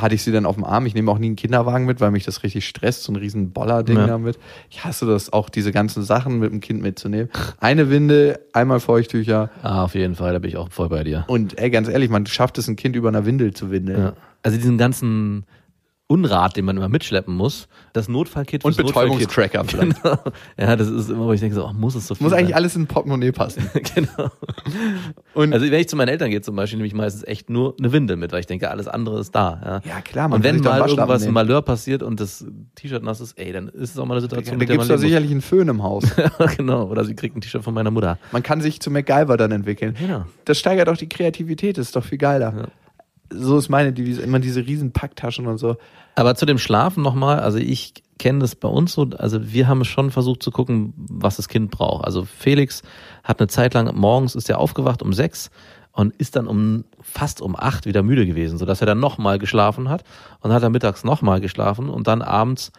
hatte 0.00 0.14
ich 0.14 0.22
sie 0.22 0.32
dann 0.32 0.46
auf 0.46 0.54
dem 0.56 0.64
Arm. 0.64 0.86
Ich 0.86 0.94
nehme 0.94 1.10
auch 1.10 1.18
nie 1.18 1.26
einen 1.26 1.36
Kinderwagen 1.36 1.86
mit, 1.86 2.00
weil 2.00 2.10
mich 2.10 2.24
das 2.24 2.42
richtig 2.42 2.66
stresst, 2.66 3.02
so 3.04 3.12
ein 3.12 3.16
riesen 3.16 3.52
Boller-Ding 3.52 3.96
Ja. 3.96 4.06
damit. 4.06 4.38
Ich 4.70 4.84
hasse 4.84 5.06
das 5.06 5.32
auch, 5.32 5.48
diese 5.48 5.72
ganzen 5.72 6.02
Sachen 6.02 6.38
mit 6.38 6.50
dem 6.52 6.60
Kind 6.60 6.82
mitzunehmen. 6.82 7.28
Eine 7.58 7.90
Winde, 7.90 8.40
einmal 8.52 8.80
Feuchttücher 8.80 9.50
Ah, 9.62 9.84
auf 9.84 9.94
jeden 9.94 10.14
Fall, 10.14 10.32
da 10.32 10.38
bin 10.38 10.50
ich 10.50 10.56
auch 10.56 10.70
voll 10.70 10.88
bei 10.88 11.04
dir. 11.04 11.24
und 11.28 11.58
ey, 11.58 11.70
ganz 11.70 11.88
ehrlich, 11.88 12.10
man 12.10 12.26
schafft 12.26 12.58
es, 12.58 12.68
ein 12.68 12.76
Kind 12.76 12.96
über 12.96 13.08
einer 13.08 13.26
Windel 13.26 13.52
zu 13.54 13.70
windeln. 13.70 13.98
Ja. 14.00 14.12
Also 14.42 14.56
diesen 14.56 14.78
ganzen 14.78 15.44
Unrat, 16.10 16.56
den 16.56 16.64
man 16.64 16.76
immer 16.76 16.88
mitschleppen 16.88 17.36
muss, 17.36 17.68
das 17.92 18.08
Notfallkit 18.08 18.64
Und 18.64 18.76
vielleicht. 19.70 20.02
Genau. 20.02 20.18
Ja, 20.58 20.74
das 20.74 20.88
ist 20.88 21.08
immer, 21.08 21.26
wo 21.26 21.32
ich 21.32 21.38
denke, 21.38 21.54
so, 21.54 21.64
ach, 21.64 21.72
muss 21.72 21.94
es 21.94 22.08
so 22.08 22.16
viel 22.16 22.24
Muss 22.24 22.32
eigentlich 22.32 22.48
sein? 22.48 22.56
alles 22.56 22.74
in 22.74 22.82
ein 22.82 22.86
Portemonnaie 22.88 23.30
passen. 23.30 23.70
genau. 23.94 24.28
Und 25.34 25.52
Also 25.52 25.70
wenn 25.70 25.80
ich 25.80 25.88
zu 25.88 25.94
meinen 25.94 26.08
Eltern 26.08 26.30
gehe 26.30 26.40
zum 26.40 26.56
Beispiel, 26.56 26.78
nehme 26.78 26.88
ich 26.88 26.94
meistens 26.94 27.22
echt 27.22 27.48
nur 27.48 27.76
eine 27.78 27.92
Windel 27.92 28.16
mit, 28.16 28.32
weil 28.32 28.40
ich 28.40 28.48
denke, 28.48 28.70
alles 28.70 28.88
andere 28.88 29.20
ist 29.20 29.36
da. 29.36 29.80
Ja, 29.84 29.88
Ja, 29.88 30.00
klar, 30.00 30.26
man 30.26 30.38
Und 30.38 30.44
wenn 30.44 30.58
mal 30.58 30.80
irgendwas 30.80 31.24
ein. 31.24 31.32
Malheur 31.32 31.62
passiert 31.62 32.02
und 32.02 32.18
das 32.18 32.44
T-Shirt 32.74 33.04
nass 33.04 33.20
ist, 33.20 33.38
ey, 33.38 33.52
dann 33.52 33.68
ist 33.68 33.90
es 33.92 33.98
auch 33.98 34.04
mal 34.04 34.14
eine 34.14 34.22
Situation, 34.22 34.56
da 34.56 34.58
mit 34.58 34.68
der 34.68 34.78
gibt's 34.78 34.88
man 34.88 34.96
doch 34.96 35.00
leben 35.00 35.08
sicherlich 35.10 35.30
einen 35.30 35.42
Föhn 35.42 35.68
im 35.68 35.84
Haus. 35.84 36.02
genau. 36.56 36.86
Oder 36.88 37.04
sie 37.04 37.14
kriegt 37.14 37.36
ein 37.36 37.40
T-Shirt 37.40 37.62
von 37.62 37.72
meiner 37.72 37.92
Mutter. 37.92 38.18
Man 38.32 38.42
kann 38.42 38.60
sich 38.60 38.80
zu 38.80 38.90
MacGyver 38.90 39.36
dann 39.36 39.52
entwickeln. 39.52 39.94
Genau. 39.96 40.24
Das 40.44 40.58
steigert 40.58 40.88
auch 40.88 40.96
die 40.96 41.08
Kreativität, 41.08 41.78
das 41.78 41.86
ist 41.86 41.94
doch 41.94 42.04
viel 42.04 42.18
geiler. 42.18 42.68
So 43.32 43.58
ist 43.58 43.68
meine 43.68 43.92
Devise, 43.92 44.22
immer 44.22 44.40
diese 44.40 44.66
riesen 44.66 44.92
Packtaschen 44.92 45.46
und 45.46 45.58
so. 45.58 45.76
Aber 46.14 46.34
zu 46.34 46.46
dem 46.46 46.58
Schlafen 46.58 47.02
nochmal, 47.02 47.40
also 47.40 47.58
ich 47.58 47.94
kenne 48.18 48.40
das 48.40 48.54
bei 48.54 48.68
uns 48.68 48.92
so, 48.92 49.08
also 49.16 49.52
wir 49.52 49.68
haben 49.68 49.84
schon 49.84 50.10
versucht 50.10 50.42
zu 50.42 50.50
gucken, 50.50 50.92
was 50.96 51.36
das 51.36 51.48
Kind 51.48 51.70
braucht. 51.70 52.04
Also 52.04 52.24
Felix 52.24 52.82
hat 53.24 53.40
eine 53.40 53.48
Zeit 53.48 53.74
lang, 53.74 53.94
morgens 53.96 54.34
ist 54.34 54.50
er 54.50 54.58
aufgewacht 54.58 55.02
um 55.02 55.12
sechs 55.12 55.50
und 55.92 56.14
ist 56.16 56.36
dann 56.36 56.46
um 56.46 56.84
fast 57.00 57.40
um 57.40 57.56
acht 57.56 57.86
wieder 57.86 58.02
müde 58.02 58.26
gewesen, 58.26 58.58
sodass 58.58 58.80
er 58.80 58.86
dann 58.86 59.00
nochmal 59.00 59.38
geschlafen 59.38 59.88
hat 59.88 60.04
und 60.40 60.52
hat 60.52 60.62
dann 60.62 60.72
mittags 60.72 61.04
nochmal 61.04 61.40
geschlafen 61.40 61.88
und 61.88 62.06
dann 62.06 62.22
abends 62.22 62.72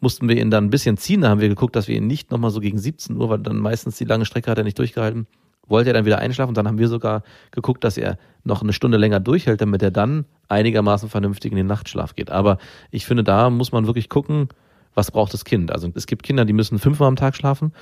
mussten 0.00 0.28
wir 0.28 0.36
ihn 0.36 0.50
dann 0.50 0.64
ein 0.64 0.70
bisschen 0.70 0.96
ziehen. 0.96 1.22
Da 1.22 1.28
haben 1.28 1.40
wir 1.40 1.48
geguckt, 1.48 1.76
dass 1.76 1.88
wir 1.88 1.96
ihn 1.96 2.06
nicht 2.06 2.30
nochmal 2.30 2.50
so 2.50 2.60
gegen 2.60 2.78
17 2.78 3.16
Uhr, 3.16 3.28
weil 3.28 3.38
dann 3.38 3.58
meistens 3.58 3.96
die 3.96 4.04
lange 4.04 4.24
Strecke 4.24 4.50
hat 4.50 4.58
er 4.58 4.64
nicht 4.64 4.78
durchgehalten, 4.78 5.26
wollte 5.68 5.90
er 5.90 5.94
dann 5.94 6.04
wieder 6.04 6.18
einschlafen. 6.18 6.50
Und 6.50 6.56
dann 6.56 6.66
haben 6.66 6.78
wir 6.78 6.88
sogar 6.88 7.22
geguckt, 7.50 7.84
dass 7.84 7.96
er 7.96 8.18
noch 8.44 8.62
eine 8.62 8.72
Stunde 8.72 8.98
länger 8.98 9.20
durchhält, 9.20 9.60
damit 9.60 9.82
er 9.82 9.90
dann 9.90 10.24
einigermaßen 10.48 11.08
vernünftig 11.08 11.52
in 11.52 11.56
den 11.56 11.66
Nachtschlaf 11.66 12.14
geht. 12.14 12.30
Aber 12.30 12.58
ich 12.90 13.06
finde, 13.06 13.24
da 13.24 13.50
muss 13.50 13.72
man 13.72 13.86
wirklich 13.86 14.08
gucken, 14.08 14.48
was 14.94 15.10
braucht 15.10 15.32
das 15.32 15.44
Kind. 15.44 15.70
Also 15.70 15.90
es 15.94 16.06
gibt 16.06 16.22
Kinder, 16.22 16.44
die 16.44 16.52
müssen 16.52 16.78
fünfmal 16.78 17.08
am 17.08 17.16
Tag 17.16 17.36
schlafen. 17.36 17.72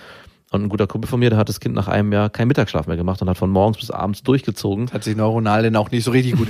Und 0.53 0.62
ein 0.62 0.68
guter 0.68 0.87
Kumpel 0.87 1.09
von 1.09 1.18
mir, 1.18 1.28
der 1.28 1.41
hat 1.41 1.49
das 1.49 1.59
Kind 1.59 1.74
nach 1.74 1.89
einem 1.89 2.12
Jahr 2.12 2.30
keinen 2.30 2.47
Mittagsschlaf 2.47 2.87
mehr 2.87 2.97
gemacht 2.97 3.20
und 3.20 3.28
hat 3.28 3.37
von 3.37 3.51
morgens 3.51 3.78
bis 3.78 3.91
abends 3.91 4.22
durchgezogen. 4.22 4.93
Hat 4.93 5.03
sich 5.03 5.16
neuronal 5.16 5.64
denn 5.64 5.74
auch 5.74 5.91
nicht 5.91 6.05
so 6.05 6.12
richtig 6.12 6.37
gut. 6.37 6.47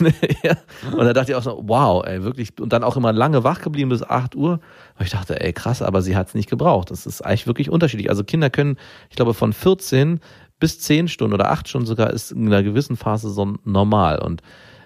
ja. 0.42 0.56
Und 0.90 1.04
da 1.04 1.12
dachte 1.12 1.32
ich 1.32 1.36
auch 1.36 1.42
so, 1.42 1.60
wow, 1.62 2.02
ey, 2.06 2.22
wirklich. 2.22 2.58
Und 2.58 2.72
dann 2.72 2.82
auch 2.82 2.96
immer 2.96 3.12
lange 3.12 3.44
wach 3.44 3.60
geblieben 3.60 3.90
bis 3.90 4.02
8 4.02 4.34
Uhr. 4.34 4.60
Und 4.98 5.04
ich 5.04 5.10
dachte, 5.10 5.42
ey, 5.42 5.52
krass, 5.52 5.82
aber 5.82 6.00
sie 6.00 6.16
hat 6.16 6.28
es 6.28 6.34
nicht 6.34 6.48
gebraucht. 6.48 6.90
Das 6.90 7.04
ist 7.04 7.20
eigentlich 7.20 7.46
wirklich 7.46 7.68
unterschiedlich. 7.68 8.08
Also 8.08 8.24
Kinder 8.24 8.48
können, 8.48 8.78
ich 9.10 9.16
glaube, 9.16 9.34
von 9.34 9.52
14 9.52 10.20
bis 10.58 10.80
10 10.80 11.08
Stunden 11.08 11.34
oder 11.34 11.50
8 11.50 11.68
Stunden 11.68 11.86
sogar 11.86 12.10
ist 12.10 12.32
in 12.32 12.46
einer 12.46 12.62
gewissen 12.62 12.96
Phase 12.96 13.30
so 13.30 13.56
normal. 13.64 14.20
Und 14.20 14.42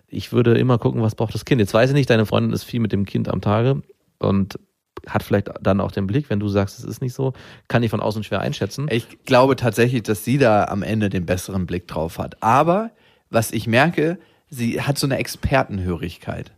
ich 0.06 0.32
würde 0.32 0.56
immer 0.58 0.78
gucken, 0.78 1.02
was 1.02 1.14
braucht 1.14 1.34
das 1.34 1.44
Kind. 1.44 1.60
Jetzt 1.60 1.74
weiß 1.74 1.90
ich 1.90 1.94
nicht, 1.94 2.10
deine 2.10 2.26
Freundin 2.26 2.52
ist 2.52 2.64
viel 2.64 2.80
mit 2.80 2.92
dem 2.92 3.04
Kind 3.04 3.28
am 3.28 3.40
Tage 3.40 3.82
und 4.18 4.58
hat 5.06 5.22
vielleicht 5.22 5.50
dann 5.62 5.80
auch 5.80 5.92
den 5.92 6.06
Blick, 6.06 6.28
wenn 6.30 6.40
du 6.40 6.48
sagst, 6.48 6.78
es 6.78 6.84
ist 6.84 7.00
nicht 7.00 7.14
so, 7.14 7.32
kann 7.68 7.82
ich 7.82 7.90
von 7.90 8.00
außen 8.00 8.24
schwer 8.24 8.40
einschätzen. 8.40 8.88
Ich 8.90 9.24
glaube 9.24 9.54
tatsächlich, 9.54 10.02
dass 10.02 10.24
sie 10.24 10.38
da 10.38 10.64
am 10.64 10.82
Ende 10.82 11.08
den 11.08 11.24
besseren 11.24 11.66
Blick 11.66 11.86
drauf 11.86 12.18
hat. 12.18 12.42
Aber 12.42 12.90
was 13.30 13.52
ich 13.52 13.66
merke, 13.66 14.18
sie 14.48 14.80
hat 14.80 14.98
so 14.98 15.06
eine 15.06 15.18
Expertenhörigkeit. 15.18 16.52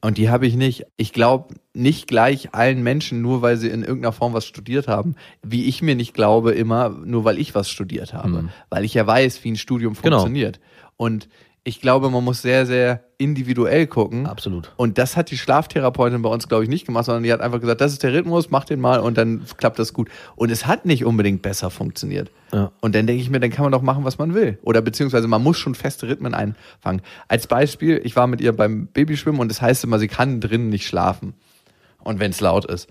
Und 0.00 0.16
die 0.18 0.30
habe 0.30 0.46
ich 0.46 0.54
nicht. 0.54 0.84
Ich 0.96 1.12
glaube 1.12 1.54
nicht 1.74 2.06
gleich 2.06 2.54
allen 2.54 2.82
Menschen, 2.82 3.20
nur 3.20 3.42
weil 3.42 3.56
sie 3.56 3.68
in 3.68 3.82
irgendeiner 3.82 4.12
Form 4.12 4.32
was 4.32 4.46
studiert 4.46 4.86
haben, 4.86 5.16
wie 5.42 5.64
ich 5.64 5.82
mir 5.82 5.96
nicht 5.96 6.14
glaube 6.14 6.52
immer, 6.52 6.90
nur 6.90 7.24
weil 7.24 7.38
ich 7.38 7.54
was 7.54 7.68
studiert 7.68 8.12
habe. 8.14 8.42
Mhm. 8.42 8.48
Weil 8.70 8.84
ich 8.84 8.94
ja 8.94 9.06
weiß, 9.06 9.42
wie 9.44 9.50
ein 9.50 9.56
Studium 9.56 9.94
Genau. 9.94 10.18
funktioniert. 10.18 10.60
Und 10.96 11.28
ich 11.68 11.82
glaube, 11.82 12.08
man 12.08 12.24
muss 12.24 12.40
sehr, 12.40 12.64
sehr 12.64 13.02
individuell 13.18 13.86
gucken. 13.86 14.26
Absolut. 14.26 14.72
Und 14.76 14.96
das 14.96 15.18
hat 15.18 15.30
die 15.30 15.36
Schlaftherapeutin 15.36 16.22
bei 16.22 16.30
uns, 16.30 16.48
glaube 16.48 16.64
ich, 16.64 16.70
nicht 16.70 16.86
gemacht, 16.86 17.04
sondern 17.04 17.24
die 17.24 17.32
hat 17.32 17.42
einfach 17.42 17.60
gesagt, 17.60 17.82
das 17.82 17.92
ist 17.92 18.02
der 18.02 18.14
Rhythmus, 18.14 18.48
mach 18.50 18.64
den 18.64 18.80
mal 18.80 19.00
und 19.00 19.18
dann 19.18 19.44
klappt 19.58 19.78
das 19.78 19.92
gut. 19.92 20.08
Und 20.34 20.50
es 20.50 20.66
hat 20.66 20.86
nicht 20.86 21.04
unbedingt 21.04 21.42
besser 21.42 21.68
funktioniert. 21.68 22.30
Ja. 22.54 22.72
Und 22.80 22.94
dann 22.94 23.06
denke 23.06 23.20
ich 23.20 23.28
mir, 23.28 23.38
dann 23.38 23.50
kann 23.50 23.64
man 23.64 23.72
doch 23.72 23.82
machen, 23.82 24.04
was 24.04 24.16
man 24.16 24.32
will. 24.32 24.58
Oder 24.62 24.80
beziehungsweise 24.80 25.28
man 25.28 25.42
muss 25.42 25.58
schon 25.58 25.74
feste 25.74 26.08
Rhythmen 26.08 26.32
einfangen. 26.32 27.02
Als 27.28 27.46
Beispiel, 27.46 28.00
ich 28.02 28.16
war 28.16 28.26
mit 28.26 28.40
ihr 28.40 28.56
beim 28.56 28.86
Babyschwimmen 28.86 29.38
und 29.38 29.52
es 29.52 29.58
das 29.58 29.62
heißt 29.62 29.84
immer, 29.84 29.98
sie 29.98 30.08
kann 30.08 30.40
drinnen 30.40 30.70
nicht 30.70 30.86
schlafen. 30.86 31.34
Und 32.02 32.18
wenn 32.18 32.30
es 32.30 32.40
laut 32.40 32.64
ist. 32.64 32.88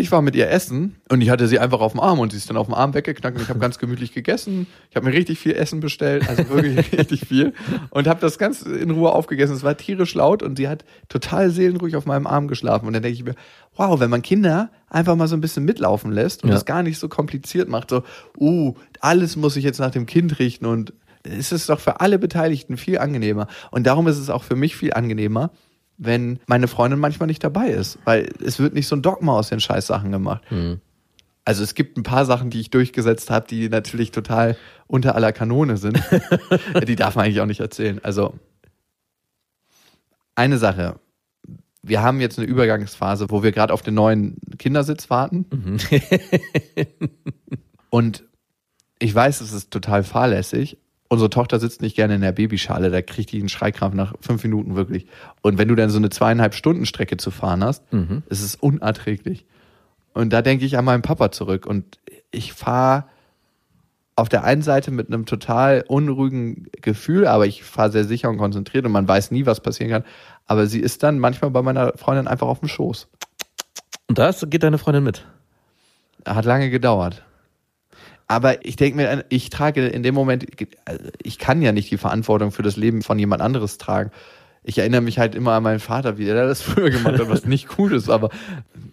Ich 0.00 0.10
war 0.10 0.22
mit 0.22 0.34
ihr 0.34 0.48
essen 0.48 0.96
und 1.10 1.20
ich 1.20 1.28
hatte 1.28 1.46
sie 1.46 1.58
einfach 1.58 1.80
auf 1.80 1.92
dem 1.92 2.00
Arm 2.00 2.18
und 2.20 2.32
sie 2.32 2.38
ist 2.38 2.48
dann 2.48 2.56
auf 2.56 2.66
dem 2.66 2.74
Arm 2.74 2.94
weggeknackt 2.94 3.36
und 3.36 3.42
ich 3.42 3.48
habe 3.50 3.58
ganz 3.60 3.78
gemütlich 3.78 4.14
gegessen. 4.14 4.66
Ich 4.88 4.96
habe 4.96 5.06
mir 5.06 5.12
richtig 5.12 5.38
viel 5.38 5.52
Essen 5.52 5.80
bestellt, 5.80 6.26
also 6.28 6.48
wirklich 6.48 6.90
richtig 6.98 7.26
viel 7.26 7.52
und 7.90 8.06
habe 8.08 8.18
das 8.20 8.38
ganz 8.38 8.62
in 8.62 8.90
Ruhe 8.90 9.12
aufgegessen. 9.12 9.54
Es 9.54 9.62
war 9.62 9.76
tierisch 9.76 10.14
laut 10.14 10.42
und 10.42 10.56
sie 10.56 10.68
hat 10.68 10.84
total 11.10 11.50
seelenruhig 11.50 11.96
auf 11.96 12.06
meinem 12.06 12.26
Arm 12.26 12.48
geschlafen 12.48 12.86
und 12.86 12.94
dann 12.94 13.02
denke 13.02 13.18
ich 13.18 13.24
mir, 13.24 13.34
wow, 13.76 14.00
wenn 14.00 14.08
man 14.10 14.22
Kinder 14.22 14.70
einfach 14.88 15.16
mal 15.16 15.28
so 15.28 15.36
ein 15.36 15.42
bisschen 15.42 15.64
mitlaufen 15.66 16.10
lässt 16.12 16.42
und 16.44 16.48
Ja. 16.48 16.54
das 16.54 16.64
gar 16.64 16.82
nicht 16.82 16.98
so 16.98 17.08
kompliziert 17.10 17.68
macht, 17.68 17.90
so, 17.90 18.02
uh, 18.38 18.74
alles 19.00 19.36
muss 19.36 19.56
ich 19.56 19.64
jetzt 19.64 19.80
nach 19.80 19.90
dem 19.90 20.06
Kind 20.06 20.38
richten 20.38 20.64
und 20.64 20.94
es 21.24 21.52
ist 21.52 21.68
doch 21.68 21.78
für 21.80 22.00
alle 22.00 22.18
Beteiligten 22.18 22.78
viel 22.78 22.98
angenehmer 22.98 23.48
und 23.70 23.86
darum 23.86 24.06
ist 24.06 24.16
es 24.16 24.30
auch 24.30 24.44
für 24.44 24.56
mich 24.56 24.76
viel 24.76 24.94
angenehmer, 24.94 25.50
wenn 26.00 26.40
meine 26.46 26.66
Freundin 26.66 26.98
manchmal 26.98 27.26
nicht 27.26 27.44
dabei 27.44 27.68
ist, 27.68 27.98
weil 28.04 28.30
es 28.42 28.58
wird 28.58 28.72
nicht 28.72 28.88
so 28.88 28.96
ein 28.96 29.02
Dogma 29.02 29.34
aus 29.38 29.50
den 29.50 29.60
Scheißsachen 29.60 30.10
gemacht. 30.10 30.42
Also 31.44 31.62
es 31.62 31.74
gibt 31.74 31.98
ein 31.98 32.02
paar 32.02 32.24
Sachen, 32.24 32.48
die 32.48 32.60
ich 32.60 32.70
durchgesetzt 32.70 33.30
habe, 33.30 33.46
die 33.46 33.68
natürlich 33.68 34.10
total 34.10 34.56
unter 34.86 35.14
aller 35.14 35.32
Kanone 35.32 35.76
sind. 35.76 36.00
die 36.88 36.96
darf 36.96 37.16
man 37.16 37.26
eigentlich 37.26 37.40
auch 37.40 37.46
nicht 37.46 37.60
erzählen. 37.60 38.00
Also 38.02 38.34
eine 40.34 40.56
Sache. 40.56 40.98
Wir 41.82 42.02
haben 42.02 42.20
jetzt 42.20 42.38
eine 42.38 42.48
Übergangsphase, 42.48 43.26
wo 43.30 43.42
wir 43.42 43.52
gerade 43.52 43.72
auf 43.72 43.82
den 43.82 43.94
neuen 43.94 44.38
Kindersitz 44.58 45.10
warten. 45.10 45.46
Und 47.90 48.24
ich 48.98 49.14
weiß, 49.14 49.40
es 49.40 49.52
ist 49.52 49.70
total 49.70 50.02
fahrlässig. 50.02 50.78
Unsere 51.12 51.28
Tochter 51.28 51.58
sitzt 51.58 51.82
nicht 51.82 51.96
gerne 51.96 52.14
in 52.14 52.20
der 52.20 52.30
Babyschale, 52.30 52.88
da 52.88 53.02
kriegt 53.02 53.32
die 53.32 53.40
einen 53.40 53.48
Schreikrampf 53.48 53.96
nach 53.96 54.14
fünf 54.20 54.44
Minuten 54.44 54.76
wirklich. 54.76 55.06
Und 55.42 55.58
wenn 55.58 55.66
du 55.66 55.74
dann 55.74 55.90
so 55.90 55.98
eine 55.98 56.08
zweieinhalb 56.08 56.54
Stunden 56.54 56.86
Strecke 56.86 57.16
zu 57.16 57.32
fahren 57.32 57.64
hast, 57.64 57.82
ist 58.28 58.42
es 58.44 58.54
unerträglich. 58.54 59.44
Und 60.14 60.32
da 60.32 60.40
denke 60.40 60.64
ich 60.64 60.78
an 60.78 60.84
meinen 60.84 61.02
Papa 61.02 61.32
zurück. 61.32 61.66
Und 61.66 61.98
ich 62.30 62.52
fahre 62.52 63.06
auf 64.14 64.28
der 64.28 64.44
einen 64.44 64.62
Seite 64.62 64.92
mit 64.92 65.08
einem 65.08 65.26
total 65.26 65.84
unruhigen 65.88 66.68
Gefühl, 66.80 67.26
aber 67.26 67.44
ich 67.46 67.64
fahre 67.64 67.90
sehr 67.90 68.04
sicher 68.04 68.28
und 68.28 68.38
konzentriert 68.38 68.86
und 68.86 68.92
man 68.92 69.08
weiß 69.08 69.32
nie, 69.32 69.46
was 69.46 69.60
passieren 69.60 69.90
kann. 69.90 70.04
Aber 70.46 70.66
sie 70.68 70.78
ist 70.78 71.02
dann 71.02 71.18
manchmal 71.18 71.50
bei 71.50 71.62
meiner 71.62 71.92
Freundin 71.96 72.28
einfach 72.28 72.46
auf 72.46 72.60
dem 72.60 72.68
Schoß. 72.68 73.08
Und 74.06 74.18
da 74.18 74.30
geht 74.30 74.62
deine 74.62 74.78
Freundin 74.78 75.02
mit. 75.02 75.26
Hat 76.24 76.44
lange 76.44 76.70
gedauert. 76.70 77.24
Aber 78.30 78.64
ich 78.64 78.76
denke 78.76 78.96
mir, 78.96 79.24
ich 79.28 79.50
trage 79.50 79.88
in 79.88 80.04
dem 80.04 80.14
Moment, 80.14 80.46
ich 81.20 81.38
kann 81.38 81.62
ja 81.62 81.72
nicht 81.72 81.90
die 81.90 81.98
Verantwortung 81.98 82.52
für 82.52 82.62
das 82.62 82.76
Leben 82.76 83.02
von 83.02 83.18
jemand 83.18 83.42
anderes 83.42 83.76
tragen. 83.76 84.12
Ich 84.62 84.78
erinnere 84.78 85.00
mich 85.00 85.18
halt 85.18 85.34
immer 85.34 85.54
an 85.54 85.64
meinen 85.64 85.80
Vater, 85.80 86.16
wie 86.16 86.26
der 86.26 86.46
das 86.46 86.62
früher 86.62 86.90
gemacht 86.90 87.18
hat, 87.18 87.28
was 87.28 87.44
nicht 87.44 87.76
cool 87.76 87.92
ist, 87.92 88.08
aber 88.08 88.28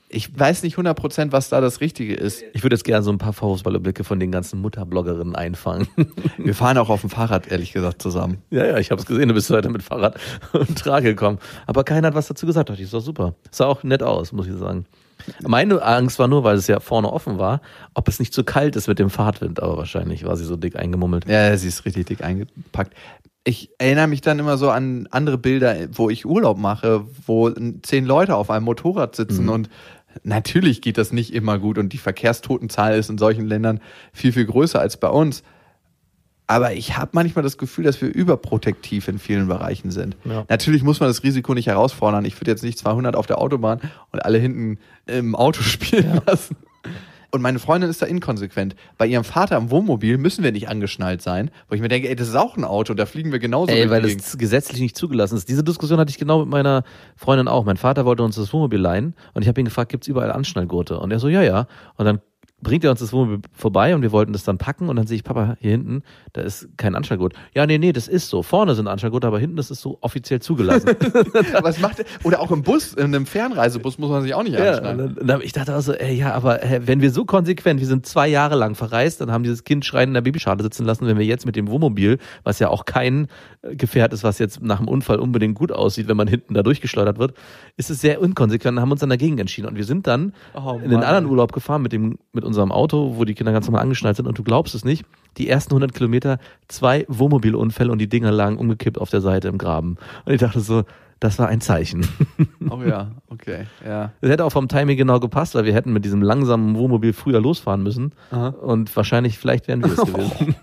ich 0.09 0.39
weiß 0.39 0.63
nicht 0.63 0.77
100%, 0.77 1.33
was 1.33 1.49
da 1.49 1.61
das 1.61 1.81
Richtige 1.81 2.15
ist. 2.15 2.41
Ich 2.53 2.63
würde 2.63 2.75
jetzt 2.77 2.83
gerne 2.83 3.03
so 3.03 3.11
ein 3.11 3.19
paar 3.19 3.31
Vorwurfsblicke 3.31 4.03
von 4.03 4.19
den 4.19 4.31
ganzen 4.31 4.59
Mutterbloggerinnen 4.59 5.35
einfangen. 5.35 5.87
Wir 6.39 6.55
fahren 6.55 6.79
auch 6.79 6.89
auf 6.89 7.01
dem 7.01 7.11
Fahrrad, 7.11 7.51
ehrlich 7.51 7.73
gesagt, 7.73 8.01
zusammen. 8.01 8.39
ja, 8.49 8.65
ja, 8.65 8.79
ich 8.79 8.89
habe 8.89 8.99
es 8.99 9.05
gesehen, 9.05 9.27
du 9.27 9.35
bist 9.35 9.51
heute 9.51 9.69
mit 9.69 9.83
Fahrrad 9.83 10.19
und 10.53 10.79
Trage 10.79 11.09
gekommen. 11.09 11.37
Aber 11.67 11.83
keiner 11.83 12.07
hat 12.07 12.15
was 12.15 12.27
dazu 12.27 12.47
gesagt. 12.47 12.69
Dachte 12.69 12.81
ich, 12.81 12.85
ist 12.85 12.93
doch 12.95 13.01
super. 13.01 13.35
Sah 13.51 13.67
auch 13.67 13.83
nett 13.83 14.01
aus, 14.01 14.31
muss 14.31 14.47
ich 14.47 14.55
sagen. 14.55 14.87
Meine 15.45 15.81
Angst 15.81 16.19
war 16.19 16.27
nur, 16.27 16.43
weil 16.43 16.57
es 16.57 16.67
ja 16.67 16.79
vorne 16.79 17.11
offen 17.11 17.37
war, 17.37 17.61
ob 17.93 18.07
es 18.07 18.19
nicht 18.19 18.33
zu 18.33 18.43
kalt 18.43 18.75
ist 18.75 18.87
mit 18.87 18.99
dem 18.99 19.09
Fahrtwind, 19.09 19.61
aber 19.61 19.77
wahrscheinlich 19.77 20.25
war 20.25 20.35
sie 20.37 20.45
so 20.45 20.55
dick 20.55 20.75
eingemummelt. 20.75 21.27
Ja, 21.27 21.55
sie 21.57 21.67
ist 21.67 21.85
richtig 21.85 22.07
dick 22.07 22.23
eingepackt. 22.23 22.93
Ich 23.43 23.69
erinnere 23.77 24.07
mich 24.07 24.21
dann 24.21 24.39
immer 24.39 24.57
so 24.57 24.69
an 24.69 25.07
andere 25.11 25.37
Bilder, 25.37 25.75
wo 25.93 26.09
ich 26.09 26.25
Urlaub 26.25 26.57
mache, 26.57 27.05
wo 27.25 27.49
zehn 27.81 28.05
Leute 28.05 28.35
auf 28.35 28.49
einem 28.49 28.65
Motorrad 28.65 29.15
sitzen 29.15 29.47
und 29.47 29.69
natürlich 30.23 30.81
geht 30.81 30.97
das 30.97 31.11
nicht 31.11 31.33
immer 31.33 31.59
gut 31.59 31.77
und 31.77 31.93
die 31.93 31.97
Verkehrstotenzahl 31.97 32.97
ist 32.97 33.09
in 33.09 33.17
solchen 33.17 33.45
Ländern 33.45 33.79
viel, 34.13 34.33
viel 34.33 34.45
größer 34.45 34.79
als 34.79 34.97
bei 34.97 35.09
uns. 35.09 35.43
Aber 36.47 36.73
ich 36.73 36.97
habe 36.97 37.11
manchmal 37.13 37.43
das 37.43 37.57
Gefühl, 37.57 37.83
dass 37.83 38.01
wir 38.01 38.13
überprotektiv 38.13 39.09
in 39.09 39.19
vielen 39.19 39.47
Bereichen 39.47 39.91
sind. 39.91 40.15
Ja. 40.23 40.45
Natürlich 40.47 40.81
muss 40.81 41.01
man 41.01 41.09
das 41.09 41.21
Risiko 41.21 41.53
nicht 41.53 41.67
herausfordern. 41.67 42.23
Ich 42.23 42.39
würde 42.39 42.51
jetzt 42.51 42.63
nicht 42.63 42.77
200 42.79 43.17
auf 43.17 43.27
der 43.27 43.39
Autobahn 43.39 43.81
und 44.11 44.23
alle 44.23 44.37
hinten 44.37 44.79
im 45.07 45.35
Auto 45.35 45.61
spielen 45.63 46.21
lassen. 46.25 46.55
Und 47.29 47.41
meine 47.41 47.59
Freundin 47.59 47.89
ist 47.89 48.01
da 48.01 48.05
inkonsequent. 48.05 48.75
Bei 48.97 49.05
ihrem 49.05 49.25
Vater 49.25 49.57
im 49.57 49.69
Wohnmobil 49.69 50.17
müssen 50.17 50.45
wir 50.45 50.53
nicht 50.53 50.69
angeschnallt 50.69 51.21
sein, 51.21 51.51
wo 51.67 51.75
ich 51.75 51.81
mir 51.81 51.89
denke, 51.89 52.07
ey, 52.07 52.15
das 52.15 52.29
ist 52.29 52.35
auch 52.35 52.55
ein 52.55 52.63
Auto, 52.63 52.93
da 52.93 53.05
fliegen 53.05 53.33
wir 53.33 53.39
genauso 53.39 53.73
Ey, 53.73 53.89
weil 53.89 54.05
es 54.05 54.37
gesetzlich 54.37 54.79
nicht 54.79 54.95
zugelassen 54.95 55.35
ist. 55.35 55.49
Diese 55.49 55.63
Diskussion 55.63 55.99
hatte 55.99 56.09
ich 56.09 56.17
genau 56.17 56.39
mit 56.39 56.47
meiner 56.47 56.83
Freundin 57.17 57.49
auch. 57.49 57.65
Mein 57.65 57.75
Vater 57.75 58.05
wollte 58.05 58.23
uns 58.23 58.37
das 58.37 58.53
Wohnmobil 58.53 58.79
leihen 58.79 59.13
und 59.33 59.41
ich 59.41 59.49
habe 59.49 59.59
ihn 59.59 59.65
gefragt, 59.65 59.91
gibt's 59.91 60.07
überall 60.07 60.31
Anschnallgurte? 60.31 60.99
Und 60.99 61.11
er 61.11 61.19
so, 61.19 61.27
ja, 61.27 61.41
ja. 61.41 61.67
Und 61.97 62.05
dann 62.05 62.21
bringt 62.61 62.83
er 62.83 62.89
uns 62.91 62.99
das 62.99 63.13
Wohnmobil 63.13 63.41
vorbei 63.53 63.93
und 63.93 64.01
wir 64.01 64.11
wollten 64.11 64.33
das 64.33 64.43
dann 64.43 64.57
packen 64.57 64.89
und 64.89 64.95
dann 64.95 65.05
sehe 65.05 65.15
ich, 65.17 65.23
Papa, 65.23 65.57
hier 65.59 65.71
hinten, 65.71 66.01
da 66.33 66.41
ist 66.41 66.67
kein 66.77 66.95
Anschnallgurt. 66.95 67.33
Ja, 67.53 67.67
nee, 67.67 67.77
nee, 67.77 67.91
das 67.93 68.07
ist 68.07 68.29
so. 68.29 68.41
Vorne 68.41 68.73
sind 68.73 68.87
Anschnallgurte, 68.87 69.27
aber 69.27 69.37
hinten 69.39 69.57
das 69.57 69.69
ist 69.69 69.81
so 69.81 69.99
offiziell 70.01 70.41
zugelassen. 70.41 70.89
Was 71.61 71.79
macht 71.79 71.99
der? 71.99 72.05
Oder 72.23 72.39
auch 72.41 72.49
im 72.51 72.63
Bus, 72.63 72.93
in 72.93 73.05
einem 73.05 73.27
Fernreisebus 73.27 73.99
muss 73.99 74.09
man 74.09 74.23
sich 74.23 74.33
auch 74.33 74.41
nicht 74.41 74.53
Ja, 74.57 74.71
anschnallen. 74.71 75.17
und 75.17 75.27
dann, 75.29 75.41
ich 75.41 75.51
dachte 75.53 75.73
also, 75.73 75.93
ey, 75.93 76.15
ja, 76.15 76.33
aber 76.33 76.59
wenn 76.81 77.01
wir 77.01 77.11
so 77.11 77.25
konsequent, 77.25 77.79
wir 77.79 77.87
sind 77.87 78.07
zwei 78.07 78.27
Jahre 78.27 78.55
lang 78.55 78.73
verreist, 78.73 79.21
dann 79.21 79.31
haben 79.31 79.43
dieses 79.43 79.63
Kind 79.63 79.85
schreien 79.85 80.09
in 80.09 80.13
der 80.15 80.21
Babyschale 80.21 80.63
sitzen 80.63 80.83
lassen, 80.85 81.05
wenn 81.05 81.19
wir 81.19 81.25
jetzt 81.25 81.45
mit 81.45 81.55
dem 81.55 81.67
Wohnmobil, 81.67 82.17
was 82.43 82.57
ja 82.57 82.69
auch 82.69 82.85
kein 82.85 83.27
äh, 83.61 83.75
Gefährt 83.75 84.13
ist, 84.13 84.23
was 84.23 84.39
jetzt 84.39 84.61
nach 84.63 84.77
dem 84.79 84.87
Unfall 84.87 85.19
unbedingt 85.19 85.53
gut 85.55 85.71
aussieht, 85.71 86.07
wenn 86.07 86.17
man 86.17 86.27
hinten 86.27 86.55
da 86.55 86.63
durchgeschleudert 86.63 87.19
wird, 87.19 87.35
ist 87.75 87.91
es 87.91 88.01
sehr 88.01 88.19
inkonsequent 88.19 88.77
und 88.77 88.81
haben 88.81 88.91
uns 88.91 89.01
dann 89.01 89.09
dagegen 89.11 89.37
entschieden. 89.37 89.67
Und 89.67 89.75
wir 89.75 89.83
sind 89.85 90.07
dann 90.07 90.33
Oh, 90.55 90.79
in 90.83 90.89
den 90.89 91.03
anderen 91.03 91.27
Urlaub 91.27 91.51
gefahren 91.53 91.83
mit 91.83 91.93
dem 91.93 92.17
mit 92.33 92.46
unserem 92.47 92.71
Auto, 92.71 93.13
wo 93.17 93.25
die 93.25 93.35
Kinder 93.35 93.51
ganz 93.51 93.67
normal 93.67 93.83
angeschnallt 93.83 94.17
sind 94.17 94.25
und 94.27 94.37
du 94.37 94.43
glaubst 94.43 94.73
es 94.73 94.83
nicht, 94.83 95.05
die 95.37 95.47
ersten 95.47 95.71
100 95.71 95.93
Kilometer 95.93 96.39
zwei 96.67 97.05
Wohnmobilunfälle 97.07 97.91
und 97.91 97.99
die 97.99 98.09
Dinger 98.09 98.31
lagen 98.31 98.57
umgekippt 98.57 98.99
auf 98.99 99.09
der 99.09 99.21
Seite 99.21 99.47
im 99.47 99.57
Graben. 99.57 99.97
Und 100.25 100.33
ich 100.33 100.39
dachte 100.39 100.59
so, 100.59 100.83
das 101.19 101.39
war 101.39 101.47
ein 101.47 101.61
Zeichen. 101.61 102.07
Oh 102.69 102.83
ja, 102.83 103.11
okay, 103.29 103.65
ja. 103.85 104.11
Das 104.19 104.29
hätte 104.29 104.43
auch 104.43 104.51
vom 104.51 104.67
Timing 104.67 104.97
genau 104.97 105.21
gepasst, 105.21 105.55
weil 105.55 105.63
wir 105.63 105.73
hätten 105.73 105.93
mit 105.93 106.03
diesem 106.03 106.21
langsamen 106.21 106.75
Wohnmobil 106.75 107.13
früher 107.13 107.39
losfahren 107.39 107.81
müssen. 107.81 108.11
Aha. 108.29 108.49
Und 108.49 108.93
wahrscheinlich, 108.93 109.37
vielleicht 109.37 109.69
wären 109.69 109.81
wir 109.81 109.93
es 109.93 109.97
gewesen. 110.05 110.55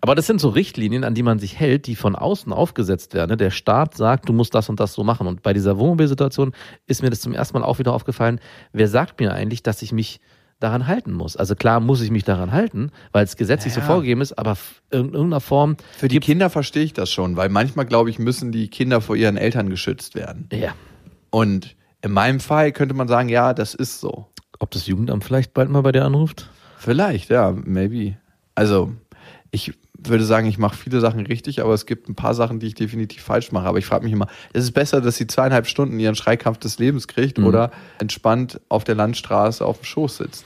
Aber 0.00 0.16
das 0.16 0.26
sind 0.26 0.40
so 0.40 0.48
Richtlinien, 0.48 1.04
an 1.04 1.14
die 1.14 1.22
man 1.22 1.38
sich 1.38 1.58
hält, 1.58 1.86
die 1.86 1.94
von 1.94 2.16
außen 2.16 2.52
aufgesetzt 2.52 3.14
werden. 3.14 3.30
ne? 3.30 3.36
Der 3.36 3.50
Staat 3.50 3.96
sagt, 3.96 4.28
du 4.28 4.32
musst 4.32 4.54
das 4.56 4.68
und 4.68 4.80
das 4.80 4.92
so 4.92 5.04
machen. 5.04 5.28
Und 5.28 5.42
bei 5.42 5.52
dieser 5.52 5.78
Wohnmobilsituation 5.78 6.52
ist 6.86 7.02
mir 7.02 7.10
das 7.10 7.20
zum 7.20 7.32
ersten 7.32 7.58
Mal 7.58 7.64
auch 7.64 7.78
wieder 7.78 7.92
aufgefallen. 7.92 8.40
Wer 8.72 8.88
sagt 8.88 9.20
mir 9.20 9.32
eigentlich, 9.32 9.62
dass 9.62 9.82
ich 9.82 9.92
mich 9.92 10.20
daran 10.62 10.86
halten 10.86 11.12
muss? 11.12 11.36
Also 11.36 11.54
klar 11.54 11.80
muss 11.80 12.00
ich 12.00 12.10
mich 12.10 12.24
daran 12.24 12.52
halten, 12.52 12.90
weil 13.12 13.24
es 13.24 13.36
gesetzlich 13.36 13.72
so 13.72 13.80
Ja. 13.80 13.86
vorgegeben 13.86 14.20
ist, 14.20 14.32
aber 14.38 14.56
in 14.90 15.12
irgendeiner 15.12 15.40
Form. 15.40 15.76
Für 15.96 16.08
die 16.08 16.20
Kinder 16.20 16.50
verstehe 16.50 16.84
ich 16.84 16.92
das 16.92 17.10
schon, 17.10 17.36
weil 17.36 17.48
manchmal, 17.48 17.86
glaube 17.86 18.10
ich, 18.10 18.18
müssen 18.18 18.52
die 18.52 18.68
Kinder 18.68 19.00
vor 19.00 19.16
ihren 19.16 19.36
Eltern 19.36 19.68
geschützt 19.70 20.14
werden. 20.14 20.48
Ja. 20.52 20.74
Und 21.30 21.74
in 22.02 22.12
meinem 22.12 22.40
Fall 22.40 22.72
könnte 22.72 22.94
man 22.94 23.08
sagen, 23.08 23.28
ja, 23.28 23.54
das 23.54 23.74
ist 23.74 24.00
so. 24.00 24.26
Ob 24.58 24.70
das 24.70 24.86
Jugendamt 24.86 25.24
vielleicht 25.24 25.54
bald 25.54 25.70
mal 25.70 25.82
bei 25.82 25.92
dir 25.92 26.04
anruft? 26.04 26.50
Vielleicht, 26.78 27.30
ja, 27.30 27.52
maybe. 27.52 28.16
Also, 28.54 28.92
ich 29.50 29.72
würde 30.08 30.24
sagen, 30.24 30.46
ich 30.46 30.58
mache 30.58 30.76
viele 30.76 31.00
Sachen 31.00 31.26
richtig, 31.26 31.60
aber 31.62 31.74
es 31.74 31.86
gibt 31.86 32.08
ein 32.08 32.14
paar 32.14 32.34
Sachen, 32.34 32.58
die 32.60 32.66
ich 32.66 32.74
definitiv 32.74 33.22
falsch 33.22 33.52
mache. 33.52 33.66
Aber 33.66 33.78
ich 33.78 33.86
frage 33.86 34.04
mich 34.04 34.12
immer, 34.12 34.26
ist 34.52 34.64
es 34.64 34.70
besser, 34.72 35.00
dass 35.00 35.16
sie 35.16 35.26
zweieinhalb 35.26 35.66
Stunden 35.66 35.98
ihren 36.00 36.14
Schreikampf 36.14 36.58
des 36.58 36.78
Lebens 36.78 37.08
kriegt 37.08 37.38
Mhm. 37.38 37.46
oder 37.46 37.70
entspannt 37.98 38.60
auf 38.68 38.84
der 38.84 38.94
Landstraße 38.94 39.64
auf 39.64 39.78
dem 39.78 39.84
Schoß 39.84 40.16
sitzt? 40.18 40.44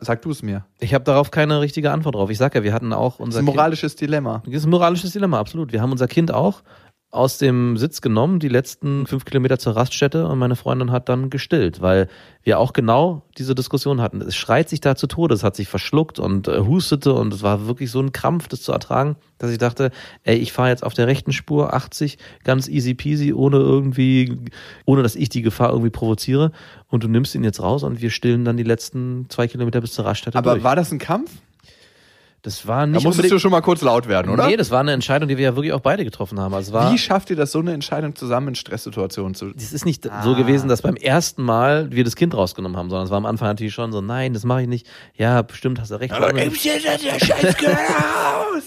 Sag 0.00 0.22
du 0.22 0.30
es 0.30 0.42
mir. 0.42 0.64
Ich 0.78 0.94
habe 0.94 1.02
darauf 1.04 1.32
keine 1.32 1.60
richtige 1.60 1.90
Antwort 1.90 2.14
drauf. 2.14 2.30
Ich 2.30 2.38
sag 2.38 2.54
ja, 2.54 2.62
wir 2.62 2.72
hatten 2.72 2.92
auch 2.92 3.16
Das 3.16 3.20
unser 3.20 3.38
ist 3.38 3.42
ein 3.42 3.46
Kind- 3.46 3.56
moralisches 3.56 3.96
Dilemma. 3.96 4.42
Das 4.46 4.54
ist 4.54 4.64
ein 4.64 4.70
moralisches 4.70 5.10
Dilemma, 5.12 5.40
absolut. 5.40 5.72
Wir 5.72 5.82
haben 5.82 5.90
unser 5.90 6.06
Kind 6.06 6.32
auch 6.32 6.62
aus 7.10 7.38
dem 7.38 7.78
Sitz 7.78 8.02
genommen, 8.02 8.38
die 8.38 8.48
letzten 8.48 9.06
fünf 9.06 9.24
Kilometer 9.24 9.58
zur 9.58 9.74
Raststätte 9.74 10.26
und 10.26 10.38
meine 10.38 10.56
Freundin 10.56 10.92
hat 10.92 11.08
dann 11.08 11.30
gestillt, 11.30 11.80
weil 11.80 12.06
wir 12.42 12.58
auch 12.58 12.74
genau 12.74 13.22
diese 13.38 13.54
Diskussion 13.54 14.02
hatten. 14.02 14.20
Es 14.20 14.36
schreit 14.36 14.68
sich 14.68 14.80
da 14.80 14.94
zu 14.94 15.06
Tode, 15.06 15.34
es 15.34 15.42
hat 15.42 15.56
sich 15.56 15.68
verschluckt 15.68 16.18
und 16.18 16.48
äh, 16.48 16.60
hustete 16.60 17.14
und 17.14 17.32
es 17.32 17.42
war 17.42 17.66
wirklich 17.66 17.90
so 17.90 18.00
ein 18.00 18.12
Krampf, 18.12 18.48
das 18.48 18.60
zu 18.60 18.72
ertragen, 18.72 19.16
dass 19.38 19.50
ich 19.50 19.56
dachte, 19.56 19.90
ey, 20.24 20.36
ich 20.36 20.52
fahre 20.52 20.68
jetzt 20.68 20.84
auf 20.84 20.92
der 20.92 21.06
rechten 21.06 21.32
Spur 21.32 21.72
80, 21.72 22.18
ganz 22.44 22.68
easy 22.68 22.92
peasy, 22.92 23.32
ohne 23.32 23.56
irgendwie, 23.56 24.40
ohne 24.84 25.02
dass 25.02 25.16
ich 25.16 25.30
die 25.30 25.42
Gefahr 25.42 25.70
irgendwie 25.70 25.90
provoziere 25.90 26.52
und 26.88 27.04
du 27.04 27.08
nimmst 27.08 27.34
ihn 27.34 27.42
jetzt 27.42 27.62
raus 27.62 27.84
und 27.84 28.02
wir 28.02 28.10
stillen 28.10 28.44
dann 28.44 28.58
die 28.58 28.64
letzten 28.64 29.30
zwei 29.30 29.48
Kilometer 29.48 29.80
bis 29.80 29.92
zur 29.94 30.04
Raststätte 30.04 30.36
Aber 30.36 30.52
durch. 30.52 30.64
war 30.64 30.76
das 30.76 30.92
ein 30.92 30.98
Kampf? 30.98 31.30
Das 32.42 32.66
war 32.68 32.80
Da 32.80 32.86
nicht 32.86 32.94
musstest 33.04 33.18
unbedingt, 33.18 33.32
du 33.32 33.38
schon 33.40 33.50
mal 33.50 33.62
kurz 33.62 33.82
laut 33.82 34.06
werden, 34.08 34.30
oder? 34.30 34.46
Nee, 34.46 34.56
das 34.56 34.70
war 34.70 34.80
eine 34.80 34.92
Entscheidung, 34.92 35.28
die 35.28 35.36
wir 35.36 35.44
ja 35.44 35.56
wirklich 35.56 35.72
auch 35.72 35.80
beide 35.80 36.04
getroffen 36.04 36.38
haben. 36.38 36.54
Also 36.54 36.68
es 36.68 36.72
war, 36.72 36.92
Wie 36.92 36.98
schafft 36.98 37.30
ihr 37.30 37.36
das, 37.36 37.50
so 37.50 37.58
eine 37.58 37.72
Entscheidung 37.72 38.14
zusammen 38.14 38.48
in 38.48 38.54
Stresssituationen 38.54 39.34
zu 39.34 39.52
es 39.56 39.72
ist 39.72 39.84
nicht 39.84 40.08
so 40.22 40.34
gewesen, 40.36 40.68
dass 40.68 40.82
beim 40.82 40.96
ersten 40.96 41.42
Mal 41.42 41.90
wir 41.90 42.04
das 42.04 42.14
Kind 42.16 42.34
rausgenommen 42.34 42.78
haben, 42.78 42.90
sondern 42.90 43.06
es 43.06 43.10
war 43.10 43.18
am 43.18 43.26
Anfang 43.26 43.48
natürlich 43.48 43.74
schon 43.74 43.90
so, 43.92 44.00
nein, 44.00 44.34
das 44.34 44.44
mache 44.44 44.62
ich 44.62 44.68
nicht. 44.68 44.86
Ja, 45.14 45.42
bestimmt 45.42 45.80
hast 45.80 45.90
du 45.90 45.96
recht. 45.96 46.14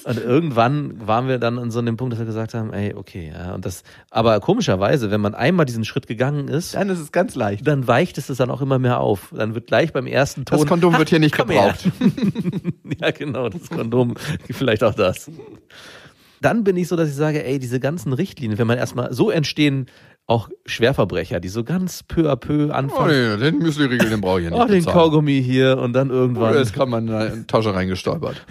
Und 0.04 0.18
irgendwann 0.18 1.08
waren 1.08 1.28
wir 1.28 1.38
dann 1.38 1.60
an 1.60 1.72
so 1.72 1.80
einem 1.80 1.98
Punkt, 1.98 2.14
dass 2.14 2.20
wir 2.20 2.26
gesagt 2.26 2.54
haben, 2.54 2.74
ey, 2.74 2.94
okay, 2.96 3.32
ja, 3.36 3.54
und 3.54 3.66
das, 3.66 3.84
aber 4.10 4.40
komischerweise, 4.40 5.12
wenn 5.12 5.22
man 5.22 5.36
einmal 5.36 5.66
diesen 5.66 5.86
Schritt 5.86 6.08
gegangen 6.08 6.48
ist, 6.48 6.76
Dann 6.76 6.90
ist 6.90 7.00
es 7.00 7.12
ganz 7.12 7.36
leicht. 7.36 7.68
dann 7.68 7.88
weicht 7.88 8.18
es 8.18 8.28
dann 8.28 8.50
auch 8.50 8.62
immer 8.62 8.80
mehr 8.80 9.00
auf. 9.00 9.34
Dann 9.36 9.54
wird 9.54 9.68
gleich 9.68 9.94
beim 9.94 10.08
ersten 10.08 10.46
Ton. 10.46 10.60
Das 10.60 10.68
Kondom 10.68 10.98
wird 10.98 11.10
hier 11.10 11.20
nicht 11.20 11.36
gebraucht. 11.36 11.92
ja, 13.02 13.12
genau, 13.12 13.50
das 13.50 13.61
Kondom, 13.70 14.16
vielleicht 14.52 14.84
auch 14.84 14.94
das. 14.96 15.30
Dann 16.42 16.64
bin 16.64 16.76
ich 16.78 16.88
so, 16.88 16.96
dass 16.96 17.10
ich 17.10 17.16
sage, 17.16 17.46
ey, 17.46 17.60
diese 17.60 17.80
ganzen 17.80 18.14
Richtlinien, 18.14 18.58
wenn 18.58 18.68
man 18.68 18.78
erstmal, 18.78 19.14
so 19.14 19.30
entstehen 19.30 19.86
auch 20.28 20.50
Schwerverbrecher, 20.66 21.40
die 21.40 21.50
so 21.50 21.64
ganz 21.64 22.04
peu 22.04 22.32
à 22.32 22.36
peu 22.36 22.70
Oh 22.70 22.72
anfangen. 22.74 23.38
nee, 23.40 23.44
den 23.52 23.60
Müsli-Riegel, 23.60 24.10
den 24.10 24.22
brauche 24.22 24.40
ich 24.40 24.46
ja 24.46 24.52
nicht 24.52 24.60
Oh, 24.60 24.66
den 24.66 24.78
bezahlen. 24.80 24.96
Kaugummi 24.98 25.44
hier 25.44 25.78
und 25.78 25.94
dann 25.94 26.10
Oh, 26.10 26.14
irgendwann. 26.14 26.56
Jetzt 26.56 26.74
kann 26.74 26.90
man 26.90 27.08
in 27.08 27.40
die 27.42 27.48
Tasche 27.48 27.74
reingestolpert. 27.74 28.46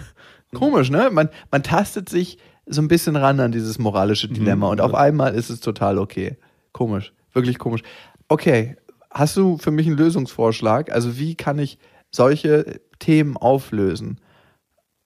Komisch, 0.53 0.89
ne? 0.91 1.09
Man, 1.11 1.29
man 1.49 1.63
tastet 1.63 2.07
sich 2.09 2.37
so 2.67 2.81
ein 2.81 2.87
bisschen 2.87 3.15
ran 3.15 3.39
an 3.39 3.51
dieses 3.51 3.79
moralische 3.79 4.27
Dilemma 4.27 4.67
und 4.69 4.79
auf 4.81 4.93
einmal 4.93 5.33
ist 5.33 5.49
es 5.49 5.59
total 5.59 5.97
okay. 5.97 6.37
Komisch, 6.71 7.13
wirklich 7.33 7.57
komisch. 7.57 7.81
Okay, 8.27 8.75
hast 9.09 9.35
du 9.37 9.57
für 9.57 9.71
mich 9.71 9.87
einen 9.87 9.97
Lösungsvorschlag? 9.97 10.91
Also 10.91 11.17
wie 11.17 11.35
kann 11.35 11.57
ich 11.57 11.77
solche 12.11 12.79
Themen 12.99 13.35
auflösen? 13.37 14.19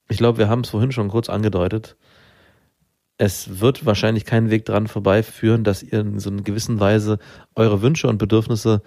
Ich 0.09 0.17
glaube, 0.17 0.37
wir 0.37 0.49
haben 0.49 0.61
es 0.61 0.69
vorhin 0.69 0.91
schon 0.91 1.09
kurz 1.09 1.29
angedeutet. 1.29 1.95
Es 3.17 3.59
wird 3.61 3.85
wahrscheinlich 3.85 4.25
keinen 4.25 4.49
Weg 4.49 4.65
dran 4.65 4.87
vorbeiführen, 4.87 5.63
dass 5.63 5.83
ihr 5.83 6.01
in 6.01 6.19
so 6.19 6.29
einer 6.29 6.41
gewissen 6.41 6.79
Weise 6.79 7.17
eure 7.55 7.81
Wünsche 7.81 8.07
und 8.07 8.17
Bedürfnisse 8.17 8.81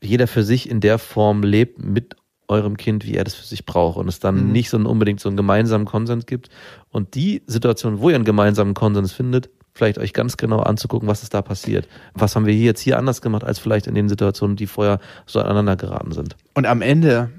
jeder 0.00 0.26
für 0.26 0.42
sich 0.42 0.68
in 0.68 0.80
der 0.80 0.98
Form 0.98 1.42
lebt 1.44 1.78
mit 1.78 2.16
eurem 2.48 2.76
Kind, 2.76 3.06
wie 3.06 3.14
er 3.14 3.22
das 3.24 3.34
für 3.34 3.46
sich 3.46 3.64
braucht 3.64 3.96
und 3.96 4.08
es 4.08 4.18
dann 4.18 4.46
Mhm. 4.46 4.52
nicht 4.52 4.68
so 4.68 4.76
unbedingt 4.76 5.20
so 5.20 5.28
einen 5.28 5.36
gemeinsamen 5.36 5.84
Konsens 5.86 6.26
gibt 6.26 6.48
und 6.90 7.14
die 7.14 7.42
Situation, 7.46 8.00
wo 8.00 8.10
ihr 8.10 8.16
einen 8.16 8.24
gemeinsamen 8.24 8.74
Konsens 8.74 9.12
findet, 9.12 9.48
vielleicht 9.72 9.98
euch 9.98 10.12
ganz 10.12 10.36
genau 10.36 10.58
anzugucken, 10.58 11.08
was 11.08 11.22
ist 11.22 11.32
da 11.32 11.40
passiert. 11.40 11.88
Was 12.14 12.34
haben 12.34 12.44
wir 12.44 12.52
hier 12.52 12.64
jetzt 12.64 12.80
hier 12.80 12.98
anders 12.98 13.22
gemacht 13.22 13.44
als 13.44 13.60
vielleicht 13.60 13.86
in 13.86 13.94
den 13.94 14.08
Situationen, 14.08 14.56
die 14.56 14.66
vorher 14.66 14.98
so 15.24 15.40
aneinander 15.40 15.76
geraten 15.76 16.10
sind. 16.12 16.36
Und 16.54 16.66
am 16.66 16.82
Ende 16.82 17.30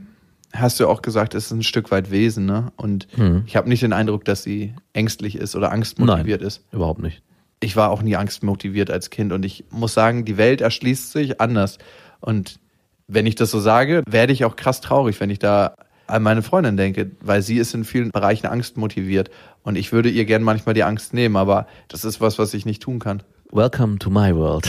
hast 0.56 0.80
du 0.80 0.88
auch 0.88 1.01
gesagt, 1.01 1.34
es 1.36 1.45
ist 1.47 1.51
ein 1.51 1.64
Stück 1.64 1.89
weit 1.91 2.12
Wesen, 2.12 2.45
ne? 2.45 2.72
Und 2.78 3.08
Mhm. 3.18 3.43
ich 3.47 3.56
habe 3.56 3.68
nicht 3.70 3.82
den 3.84 3.93
Eindruck, 3.93 4.24
dass 4.26 4.43
sie 4.43 4.74
ängstlich 4.93 5.36
ist 5.36 5.56
oder 5.56 5.72
angstmotiviert 5.72 6.41
ist. 6.41 6.64
Überhaupt 6.72 7.01
nicht. 7.01 7.22
ich 7.60 7.76
war 7.78 7.91
auch 7.91 8.01
nie 8.01 8.18
angstmotiviert 8.18 8.91
als 8.91 9.10
Kind 9.10 9.32
und 9.32 9.45
ich 9.45 9.64
muss 9.72 9.93
sagen, 9.93 10.26
die 10.26 10.36
Welt 10.38 10.60
erschließt 10.60 11.12
sich 11.14 11.39
anders. 11.39 11.78
Und 12.20 12.60
wenn 13.08 13.26
ich 13.26 13.36
das 13.36 13.51
so 13.51 13.60
sage, 13.62 14.04
werde 14.06 14.34
ich 14.34 14.43
auch 14.43 14.56
krass 14.58 14.82
traurig, 14.82 15.20
wenn 15.22 15.30
ich 15.30 15.39
da 15.39 15.76
an 16.08 16.24
meine 16.24 16.41
Freundin 16.41 16.76
denke, 16.76 17.12
weil 17.22 17.41
sie 17.41 17.56
ist 17.58 17.74
in 17.74 17.86
vielen 17.86 18.12
Bereichen 18.12 18.47
angstmotiviert 18.47 19.30
und 19.64 19.78
ich 19.78 19.93
würde 19.93 20.10
ihr 20.10 20.26
gern 20.26 20.43
manchmal 20.43 20.76
die 20.76 20.84
Angst 20.84 21.14
nehmen, 21.14 21.38
aber 21.38 21.66
das 21.88 22.04
ist 22.04 22.20
was, 22.20 22.38
was 22.38 22.54
ich 22.54 22.66
nicht 22.66 22.84
tun 22.84 22.99
kann. 22.99 23.24
Welcome 23.51 23.97
to 23.99 24.10
my 24.10 24.36
world. 24.36 24.68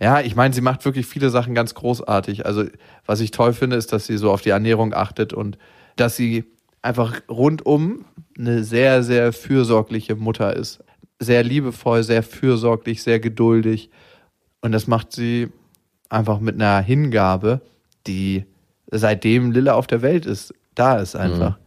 Ja, 0.00 0.20
ich 0.20 0.34
meine, 0.34 0.52
sie 0.52 0.60
macht 0.60 0.84
wirklich 0.84 1.06
viele 1.06 1.30
Sachen 1.30 1.54
ganz 1.54 1.74
großartig. 1.74 2.46
Also, 2.46 2.64
was 3.06 3.20
ich 3.20 3.30
toll 3.30 3.52
finde, 3.52 3.76
ist, 3.76 3.92
dass 3.92 4.06
sie 4.06 4.16
so 4.16 4.30
auf 4.30 4.42
die 4.42 4.50
Ernährung 4.50 4.92
achtet 4.92 5.32
und 5.32 5.56
dass 5.96 6.16
sie 6.16 6.44
einfach 6.82 7.20
rundum 7.28 8.04
eine 8.36 8.64
sehr, 8.64 9.02
sehr 9.02 9.32
fürsorgliche 9.32 10.16
Mutter 10.16 10.54
ist. 10.54 10.82
Sehr 11.20 11.42
liebevoll, 11.42 12.02
sehr 12.02 12.22
fürsorglich, 12.22 13.02
sehr 13.02 13.20
geduldig. 13.20 13.90
Und 14.60 14.72
das 14.72 14.86
macht 14.86 15.12
sie 15.12 15.48
einfach 16.08 16.40
mit 16.40 16.56
einer 16.56 16.80
Hingabe, 16.80 17.60
die 18.06 18.44
seitdem 18.90 19.52
Lilla 19.52 19.74
auf 19.74 19.86
der 19.86 20.02
Welt 20.02 20.26
ist, 20.26 20.54
da 20.74 20.96
ist 20.96 21.16
einfach. 21.16 21.58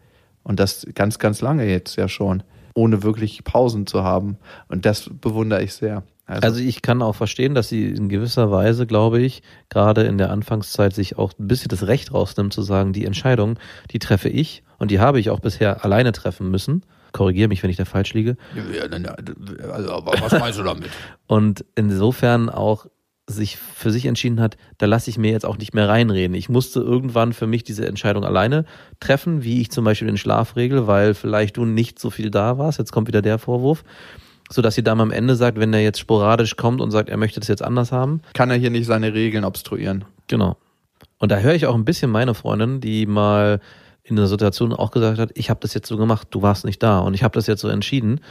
Und 0.44 0.60
das 0.60 0.86
ganz, 0.96 1.20
ganz 1.20 1.42
lange 1.42 1.66
jetzt 1.66 1.96
ja 1.98 2.08
schon, 2.08 2.44
ohne 2.74 3.04
wirklich 3.04 3.44
Pausen 3.44 3.88
zu 3.88 4.04
haben. 4.04 4.38
Und 4.68 4.86
das 4.86 5.10
bewundere 5.22 5.64
ich 5.64 5.74
sehr. 5.74 6.04
Also 6.28 6.60
ich 6.60 6.82
kann 6.82 7.02
auch 7.02 7.16
verstehen, 7.16 7.56
dass 7.56 7.70
sie 7.70 7.86
in 7.86 8.10
gewisser 8.10 8.52
Weise, 8.52 8.86
glaube 8.86 9.22
ich, 9.22 9.42
gerade 9.70 10.04
in 10.04 10.18
der 10.18 10.30
Anfangszeit 10.30 10.94
sich 10.94 11.18
auch 11.18 11.32
ein 11.40 11.48
bisschen 11.48 11.70
das 11.70 11.88
Recht 11.88 12.14
rausnimmt 12.14 12.54
zu 12.54 12.62
sagen, 12.62 12.92
die 12.92 13.06
Entscheidung, 13.06 13.58
die 13.92 14.00
treffe 14.00 14.28
ich 14.28 14.64
und 14.78 14.92
die 14.92 15.00
habe 15.00 15.20
ich 15.22 15.30
auch 15.30 15.40
bisher 15.40 15.86
alleine 15.86 16.12
treffen 16.12 16.52
müssen. 16.52 16.84
Korrigiere 17.14 17.48
mich, 17.48 17.64
wenn 17.64 17.70
ich 17.70 17.78
da 17.78 17.86
falsch 17.86 18.14
liege. 18.14 18.36
Also, 19.72 20.04
was 20.06 20.34
meinst 20.34 20.60
du 20.60 20.64
damit? 20.64 20.90
Und 21.28 21.66
insofern 21.76 22.50
auch 22.50 22.86
sich 23.30 23.58
für 23.58 23.92
sich 23.92 24.06
entschieden 24.06 24.40
hat, 24.40 24.58
da 24.78 24.86
lasse 24.86 25.10
ich 25.10 25.18
mir 25.18 25.32
jetzt 25.32 25.46
auch 25.46 25.58
nicht 25.58 25.74
mehr 25.74 25.90
reinreden. 25.90 26.36
Ich 26.36 26.48
musste 26.48 26.80
irgendwann 26.80 27.34
für 27.34 27.48
mich 27.48 27.64
diese 27.64 27.86
Entscheidung 27.86 28.24
alleine 28.24 28.66
treffen, 29.00 29.44
wie 29.44 29.62
ich 29.62 29.72
zum 29.72 29.84
Beispiel 29.84 30.08
den 30.08 30.18
Schlaf 30.18 30.56
regel, 30.56 30.88
weil 30.88 31.14
vielleicht 31.14 31.58
du 31.58 31.66
nicht 31.66 32.00
so 32.00 32.10
viel 32.10 32.30
da 32.30 32.58
warst. 32.58 32.80
Jetzt 32.80 32.92
kommt 32.92 33.08
wieder 33.08 33.22
der 33.22 33.38
Vorwurf. 33.38 33.84
So 34.50 34.62
dass 34.62 34.76
sie 34.76 34.84
dann 34.84 35.02
am 35.02 35.12
Ende 35.12 35.36
sagt, 35.36 35.60
wenn 35.60 35.74
er 35.74 35.82
jetzt 35.82 36.00
sporadisch 36.00 36.56
kommt 36.56 36.80
und 36.82 36.92
sagt, 36.92 37.10
er 37.10 37.18
möchte 37.18 37.40
das 37.40 37.50
jetzt 37.50 37.62
anders 37.64 37.92
haben, 37.92 38.22
Kann 38.34 38.50
er 38.50 38.58
hier 38.58 38.70
nicht 38.70 38.86
seine 38.86 39.14
Regeln 39.14 39.44
obstruieren? 39.44 40.06
Genau. 40.28 40.56
Und 41.20 41.32
da 41.32 41.38
höre 41.40 41.54
ich 41.56 41.66
auch 41.66 41.76
ein 41.76 41.86
bisschen 41.86 42.12
meine 42.12 42.34
Freundin, 42.34 42.80
die 42.80 43.06
mal 43.06 43.60
in 44.04 44.18
einer 44.18 44.28
Situation 44.28 44.72
auch 44.72 44.92
gesagt 44.92 45.20
hat, 45.20 45.32
ich 45.36 45.50
habe 45.50 45.60
das 45.62 45.74
jetzt 45.74 45.88
so 45.90 45.98
gemacht, 45.98 46.28
du 46.32 46.42
warst 46.42 46.64
nicht 46.64 46.82
da 46.82 47.00
und 47.00 47.14
ich 47.14 47.24
habe 47.24 47.34
das 47.34 47.46
jetzt 47.48 47.60
so 47.62 47.68
entschieden. 47.68 48.22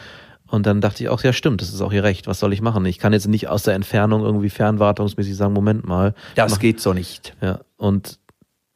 Und 0.49 0.65
dann 0.65 0.81
dachte 0.81 1.03
ich 1.03 1.09
auch, 1.11 1.23
ja 1.25 1.33
stimmt, 1.33 1.61
das 1.61 1.69
ist 1.75 1.81
auch 1.83 1.93
ihr 1.93 2.05
Recht, 2.05 2.27
was 2.29 2.39
soll 2.39 2.53
ich 2.53 2.63
machen? 2.63 2.87
Ich 2.87 2.99
kann 2.99 3.13
jetzt 3.13 3.27
nicht 3.27 3.49
aus 3.49 3.65
der 3.65 3.75
Entfernung 3.75 4.23
irgendwie 4.23 4.49
fernwartungsmäßig 4.49 5.37
sagen, 5.37 5.53
Moment 5.53 5.87
mal. 5.87 6.15
Das 6.37 6.53
Mach- 6.53 6.59
geht 6.61 6.81
so 6.81 6.93
nicht. 6.95 7.35
Ja, 7.43 7.61
und 7.77 8.19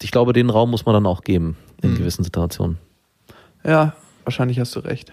ich 0.02 0.10
glaube, 0.10 0.32
den 0.32 0.50
Raum 0.50 0.70
muss 0.70 0.84
man 0.84 0.94
dann 0.94 1.06
auch 1.06 1.22
geben 1.22 1.56
in 1.80 1.92
Mhm. 1.92 1.98
gewissen 1.98 2.24
Situationen. 2.24 2.78
Ja, 3.64 3.94
wahrscheinlich 4.24 4.58
hast 4.58 4.74
du 4.76 4.80
recht. 4.80 5.12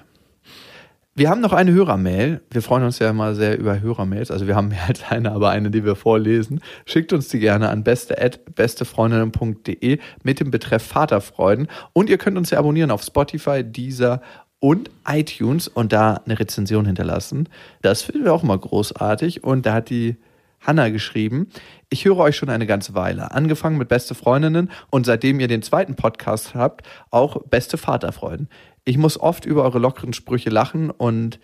Wir 1.17 1.29
haben 1.31 1.41
noch 1.41 1.51
eine 1.51 1.71
Hörermail. 1.71 2.41
Wir 2.51 2.61
freuen 2.61 2.83
uns 2.83 2.99
ja 2.99 3.09
immer 3.09 3.33
sehr 3.33 3.57
über 3.57 3.81
Hörermails. 3.81 4.29
Also 4.29 4.45
wir 4.45 4.55
haben 4.55 4.67
mehr 4.67 4.85
als 4.87 5.01
eine, 5.09 5.31
aber 5.31 5.49
eine, 5.49 5.71
die 5.71 5.83
wir 5.83 5.95
vorlesen. 5.95 6.61
Schickt 6.85 7.11
uns 7.11 7.27
die 7.29 7.39
gerne 7.39 7.69
an 7.69 7.83
beste@bestefreundinnen.de 7.83 9.97
mit 10.21 10.39
dem 10.39 10.51
Betreff 10.51 10.83
Vaterfreuden. 10.83 11.69
Und 11.93 12.11
ihr 12.11 12.19
könnt 12.19 12.37
uns 12.37 12.51
ja 12.51 12.59
abonnieren 12.59 12.91
auf 12.91 13.01
Spotify, 13.01 13.63
Deezer 13.63 14.21
und 14.59 14.91
iTunes 15.07 15.67
und 15.67 15.91
da 15.91 16.21
eine 16.23 16.37
Rezension 16.37 16.85
hinterlassen. 16.85 17.49
Das 17.81 18.03
finden 18.03 18.23
wir 18.23 18.31
auch 18.31 18.43
immer 18.43 18.59
großartig. 18.59 19.43
Und 19.43 19.65
da 19.65 19.73
hat 19.73 19.89
die 19.89 20.17
Hanna 20.59 20.89
geschrieben, 20.89 21.47
ich 21.89 22.05
höre 22.05 22.17
euch 22.17 22.35
schon 22.35 22.49
eine 22.49 22.67
ganze 22.67 22.93
Weile, 22.93 23.31
angefangen 23.31 23.79
mit 23.79 23.87
Beste 23.87 24.13
Freundinnen 24.13 24.69
und 24.91 25.07
seitdem 25.07 25.39
ihr 25.39 25.47
den 25.47 25.63
zweiten 25.63 25.95
Podcast 25.95 26.53
habt, 26.53 26.85
auch 27.09 27.41
Beste 27.43 27.79
Vaterfreuden. 27.79 28.49
Ich 28.87 28.97
muss 28.97 29.19
oft 29.19 29.45
über 29.45 29.63
eure 29.63 29.79
lockeren 29.79 30.13
Sprüche 30.13 30.49
lachen 30.49 30.91
und 30.91 31.41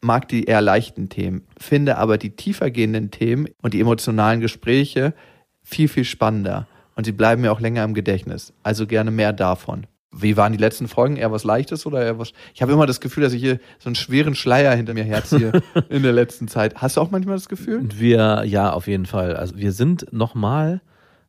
mag 0.00 0.28
die 0.28 0.44
eher 0.44 0.60
leichten 0.60 1.08
Themen, 1.08 1.42
finde 1.58 1.98
aber 1.98 2.16
die 2.16 2.30
tiefer 2.30 2.70
gehenden 2.70 3.10
Themen 3.10 3.48
und 3.60 3.74
die 3.74 3.80
emotionalen 3.80 4.40
Gespräche 4.40 5.12
viel, 5.64 5.88
viel 5.88 6.04
spannender 6.04 6.68
und 6.94 7.02
sie 7.02 7.10
bleiben 7.10 7.42
mir 7.42 7.50
auch 7.50 7.58
länger 7.58 7.82
im 7.82 7.92
Gedächtnis. 7.92 8.52
Also 8.62 8.86
gerne 8.86 9.10
mehr 9.10 9.32
davon. 9.32 9.88
Wie 10.12 10.36
waren 10.36 10.52
die 10.52 10.60
letzten 10.60 10.86
Folgen? 10.86 11.16
Eher 11.16 11.32
was 11.32 11.42
Leichtes 11.42 11.86
oder 11.86 12.04
eher 12.04 12.20
was? 12.20 12.32
Ich 12.54 12.62
habe 12.62 12.70
immer 12.70 12.86
das 12.86 13.00
Gefühl, 13.00 13.24
dass 13.24 13.32
ich 13.32 13.42
hier 13.42 13.58
so 13.80 13.88
einen 13.88 13.96
schweren 13.96 14.36
Schleier 14.36 14.72
hinter 14.76 14.94
mir 14.94 15.02
herziehe 15.02 15.60
in 15.88 16.04
der 16.04 16.12
letzten 16.12 16.46
Zeit. 16.46 16.76
Hast 16.76 16.96
du 16.96 17.00
auch 17.00 17.10
manchmal 17.10 17.34
das 17.34 17.48
Gefühl? 17.48 17.80
Und 17.80 17.98
wir, 17.98 18.44
ja, 18.46 18.72
auf 18.72 18.86
jeden 18.86 19.06
Fall. 19.06 19.34
Also 19.34 19.56
wir 19.56 19.72
sind 19.72 20.12
nochmal 20.12 20.82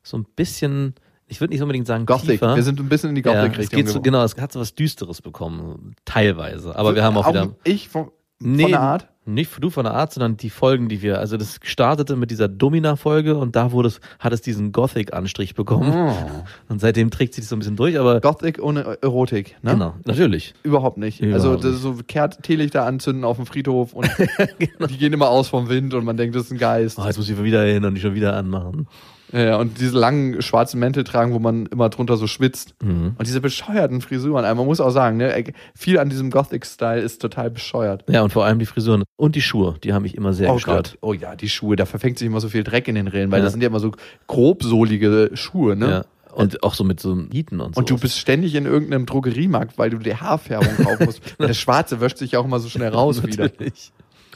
so 0.04 0.16
ein 0.18 0.24
bisschen, 0.36 0.94
ich 1.28 1.40
würde 1.40 1.52
nicht 1.52 1.62
unbedingt 1.62 1.86
sagen 1.86 2.06
Gothic. 2.06 2.30
tiefer. 2.30 2.56
Wir 2.56 2.62
sind 2.62 2.80
ein 2.80 2.88
bisschen 2.88 3.10
in 3.10 3.14
die 3.14 3.22
ja, 3.22 3.32
es 3.32 3.42
Gothic-Richtung. 3.42 3.76
geht 3.76 3.88
so, 3.88 4.00
genau, 4.00 4.22
es 4.24 4.36
hat 4.36 4.52
so 4.52 4.60
was 4.60 4.74
Düsteres 4.74 5.22
bekommen, 5.22 5.94
teilweise. 6.04 6.74
Aber 6.76 6.94
wir 6.94 7.04
haben 7.04 7.16
auch 7.16 7.28
wieder, 7.28 7.54
Ich 7.64 7.88
von, 7.88 8.10
Nee, 8.40 8.62
von 8.62 8.70
der 8.70 8.80
Art? 8.80 9.08
nicht 9.24 9.50
du 9.60 9.68
von 9.68 9.84
der 9.84 9.94
Art, 9.94 10.12
sondern 10.12 10.36
die 10.36 10.48
Folgen, 10.48 10.88
die 10.88 11.02
wir, 11.02 11.18
also 11.18 11.36
das 11.36 11.58
startete 11.62 12.16
mit 12.16 12.30
dieser 12.30 12.48
Domina-Folge 12.48 13.36
und 13.36 13.56
da 13.56 13.72
wurde 13.72 13.88
es, 13.88 14.00
hat 14.20 14.32
es 14.32 14.40
diesen 14.40 14.72
Gothic-Anstrich 14.72 15.54
bekommen. 15.54 15.92
Oh. 15.92 16.44
Und 16.68 16.80
seitdem 16.80 17.10
trägt 17.10 17.34
sich 17.34 17.42
das 17.42 17.50
so 17.50 17.56
ein 17.56 17.58
bisschen 17.58 17.76
durch, 17.76 17.98
aber 17.98 18.20
Gothic 18.20 18.62
ohne 18.62 18.98
Erotik, 19.02 19.56
ne? 19.62 19.72
genau, 19.72 19.94
natürlich. 20.04 20.54
Überhaupt 20.62 20.98
nicht. 20.98 21.20
Überhaupt 21.20 21.44
also 21.44 21.56
das 21.56 21.76
ist 21.76 21.82
so 21.82 21.96
kehrt 22.06 22.42
Teelichter 22.42 22.86
anzünden 22.86 23.24
auf 23.24 23.36
dem 23.36 23.46
Friedhof 23.46 23.92
und 23.92 24.08
die 24.88 24.98
gehen 24.98 25.12
immer 25.12 25.28
aus 25.28 25.48
vom 25.48 25.68
Wind 25.68 25.94
und 25.94 26.04
man 26.04 26.16
denkt, 26.16 26.34
das 26.34 26.44
ist 26.44 26.52
ein 26.52 26.58
Geist. 26.58 26.98
Oh, 26.98 27.04
jetzt 27.04 27.18
muss 27.18 27.28
ich 27.28 27.42
wieder 27.42 27.64
hin 27.64 27.84
und 27.84 27.94
die 27.96 28.00
schon 28.00 28.14
wieder 28.14 28.34
anmachen. 28.34 28.86
Ja, 29.32 29.40
ja, 29.40 29.56
und 29.56 29.78
diese 29.78 29.98
langen 29.98 30.40
schwarzen 30.40 30.80
Mäntel 30.80 31.04
tragen, 31.04 31.32
wo 31.34 31.38
man 31.38 31.66
immer 31.66 31.88
drunter 31.90 32.16
so 32.16 32.26
schwitzt. 32.26 32.74
Mhm. 32.82 33.14
Und 33.18 33.26
diese 33.26 33.40
bescheuerten 33.40 34.00
Frisuren. 34.00 34.44
Also 34.44 34.56
man 34.56 34.66
muss 34.66 34.80
auch 34.80 34.90
sagen, 34.90 35.18
ne, 35.18 35.44
viel 35.74 35.98
an 35.98 36.08
diesem 36.08 36.30
Gothic-Style 36.30 37.00
ist 37.00 37.20
total 37.20 37.50
bescheuert. 37.50 38.04
Ja, 38.08 38.22
und 38.22 38.32
vor 38.32 38.44
allem 38.44 38.58
die 38.58 38.66
Frisuren 38.66 39.04
und 39.16 39.34
die 39.34 39.42
Schuhe, 39.42 39.76
die 39.84 39.92
haben 39.92 40.02
mich 40.02 40.14
immer 40.16 40.32
sehr 40.32 40.50
oh 40.50 40.54
gestört. 40.54 40.92
Gott, 40.92 40.98
oh 41.02 41.12
ja, 41.12 41.36
die 41.36 41.48
Schuhe, 41.48 41.76
da 41.76 41.84
verfängt 41.84 42.18
sich 42.18 42.26
immer 42.26 42.40
so 42.40 42.48
viel 42.48 42.64
Dreck 42.64 42.88
in 42.88 42.94
den 42.94 43.08
Rillen, 43.08 43.30
weil 43.30 43.40
Ja. 43.40 43.44
das 43.44 43.52
sind 43.52 43.60
ja 43.62 43.68
immer 43.68 43.80
so 43.80 43.92
grobsohlige 44.26 45.30
Schuhe, 45.34 45.76
ne? 45.76 45.90
Ja. 45.90 46.04
Und 46.34 46.62
auch 46.62 46.74
so 46.74 46.84
mit 46.84 47.00
so 47.00 47.16
Nieten 47.16 47.58
und 47.60 47.74
so. 47.74 47.78
Und 47.80 47.90
du 47.90 47.98
bist 47.98 48.16
ständig 48.18 48.54
in 48.54 48.64
irgendeinem 48.64 49.06
Drogeriemarkt, 49.06 49.76
weil 49.76 49.90
du 49.90 49.98
die 49.98 50.14
Haarfärbung 50.14 50.76
kaufen 50.84 51.06
musst. 51.06 51.20
Der 51.40 51.52
Schwarze 51.54 52.00
wäscht 52.00 52.18
sich 52.18 52.32
ja 52.32 52.38
auch 52.38 52.44
immer 52.44 52.60
so 52.60 52.68
schnell 52.68 52.90
raus 52.90 53.22
wieder. 53.26 53.50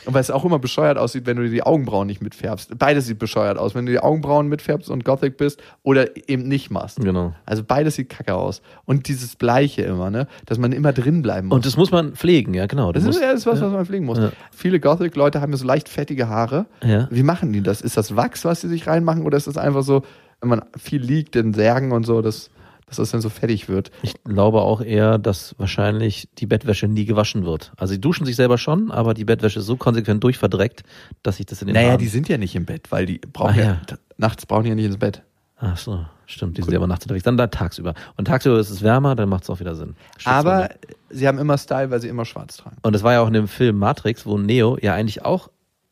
Und 0.05 0.15
weil 0.15 0.21
es 0.21 0.31
auch 0.31 0.45
immer 0.45 0.59
bescheuert 0.59 0.99
aussieht, 0.99 1.27
wenn 1.27 1.37
du 1.37 1.45
dir 1.45 1.51
die 1.51 1.63
Augenbrauen 1.63 2.07
nicht 2.07 2.23
mitfärbst. 2.23 2.77
Beides 2.79 3.07
sieht 3.07 3.19
bescheuert 3.19 3.59
aus, 3.59 3.75
wenn 3.75 3.87
du 3.87 3.93
die 3.93 4.01
Augenbrauen 4.01 4.49
mitfärbst 4.49 4.91
und 4.91 5.05
Gothic 5.05 5.37
bist 5.37 5.63
oder 5.83 6.17
eben 6.29 6.49
nicht 6.49 6.71
machst. 6.71 7.01
Genau. 7.01 7.35
Also 7.47 7.63
beides 7.65 7.97
sieht 7.97 8.09
kacke 8.09 8.35
aus. 8.35 8.63
Und 8.85 9.09
dieses 9.09 9.37
Bleiche 9.37 9.83
immer, 9.83 10.11
ne? 10.11 10.27
Dass 10.47 10.59
man 10.59 10.73
immer 10.73 10.93
drin 10.93 11.23
bleiben 11.23 11.49
muss. 11.49 11.57
Und 11.57 11.67
das 11.67 11.77
muss 11.77 11.91
man 11.91 12.15
pflegen, 12.15 12.55
ja, 12.55 12.67
genau. 12.67 12.93
Du 12.93 13.01
das 13.01 13.09
ist, 13.09 13.21
ja, 13.21 13.33
das 13.33 13.41
ist 13.41 13.47
was, 13.47 13.61
was 13.61 13.73
man 13.73 13.87
pflegen 13.87 14.05
muss. 14.07 14.19
Ja. 14.19 14.33
Viele 14.51 14.81
Gothic-Leute 14.81 15.41
haben 15.41 15.53
ja 15.53 15.59
so 15.59 15.67
leicht 15.67 15.89
fettige 15.89 16.29
Haare. 16.29 16.67
Ja. 16.83 17.07
Wie 17.11 17.23
machen 17.23 17.53
die 17.53 17.63
das? 17.63 17.81
Ist 17.81 17.97
das 17.97 18.17
Wachs, 18.17 18.45
was 18.45 18.61
sie 18.61 18.69
sich 18.69 18.87
reinmachen, 18.87 19.23
oder 19.23 19.37
ist 19.37 19.47
das 19.47 19.57
einfach 19.57 19.83
so, 19.83 20.03
wenn 20.41 20.49
man 20.49 20.63
viel 20.77 21.01
liegt 21.01 21.37
in 21.37 21.55
Särgen 21.55 21.93
und 21.93 22.05
so, 22.05 22.23
dass, 22.23 22.51
dass 22.93 23.09
das 23.09 23.11
dann 23.13 23.21
so 23.21 23.29
fettig 23.31 23.69
wird? 23.69 23.91
Ich 24.03 24.15
glaube 24.25 24.61
auch 24.61 24.81
eher, 24.81 25.19
dass 25.19 25.55
wahrscheinlich 25.59 26.29
die 26.39 26.47
Bettwäsche 26.47 26.89
nie 26.89 27.05
gewaschen 27.05 27.45
wird. 27.45 27.73
Also 27.77 27.93
sie 27.95 28.01
duschen 28.01 28.27
sich 28.27 28.37
selber 28.37 28.59
schon, 28.59 28.91
aber 28.91 29.15
die 29.15 29.25
Bettwäsche 29.25 29.61
ist 29.61 29.67
so 29.67 29.77
konsequent 29.77 30.23
durchverdreckt, 30.23 30.83
dass 31.23 31.37
sich 31.39 31.47
das 31.47 31.63
in 31.63 31.69
den 31.69 31.75
Naja, 31.75 31.89
Haaren- 31.91 31.99
die 31.99 32.09
sind 32.09 32.29
ja 32.29 32.39
nicht 32.39 32.55
im 32.55 32.65
Bett, 32.67 32.93
weil 32.93 33.07
die 33.07 33.19
brauchen 33.19 33.55
Ah, 33.55 33.57
ja, 33.57 33.65
ja. 33.89 33.97
nachts 34.19 34.47
brauchen 34.47 34.65
die 34.65 34.69
ja 34.71 34.75
nicht 34.75 34.85
ins 34.87 34.99
Bett. 34.99 35.23
Ach 35.65 35.77
so, 35.77 36.05
stimmt, 36.27 36.59
die 36.59 36.63
sind 36.63 36.73
ja 36.73 36.79
aber 36.81 36.89
nachts 36.89 37.05
unterwegs. 37.05 37.23
Dann 37.25 37.37
da 37.37 37.47
tagsüber. 37.47 37.95
Und 38.17 38.27
tagsüber 38.27 38.59
ist 38.59 38.69
es 38.71 38.83
wärmer, 38.83 39.15
dann 39.15 39.29
macht 39.29 39.45
es 39.45 39.51
auch 39.51 39.61
wieder 39.61 39.75
Sinn. 39.77 39.95
Aber 40.25 40.69
sie 41.09 41.29
haben 41.29 41.39
immer 41.39 41.57
Style, 41.57 41.91
weil 41.91 42.01
sie 42.01 42.09
immer 42.09 42.25
schwarz 42.25 42.57
tragen. 42.57 42.77
Und 42.83 42.95
das 42.95 43.03
war 43.05 43.13
ja 43.13 43.21
auch 43.23 43.29
in 43.29 43.33
dem 43.35 43.47
Film 43.49 43.79
Matrix, 43.79 44.27
wo 44.27 44.37
Neo 44.39 44.77
ja 44.83 44.95
eigentlich 44.95 45.25
auch 45.25 45.51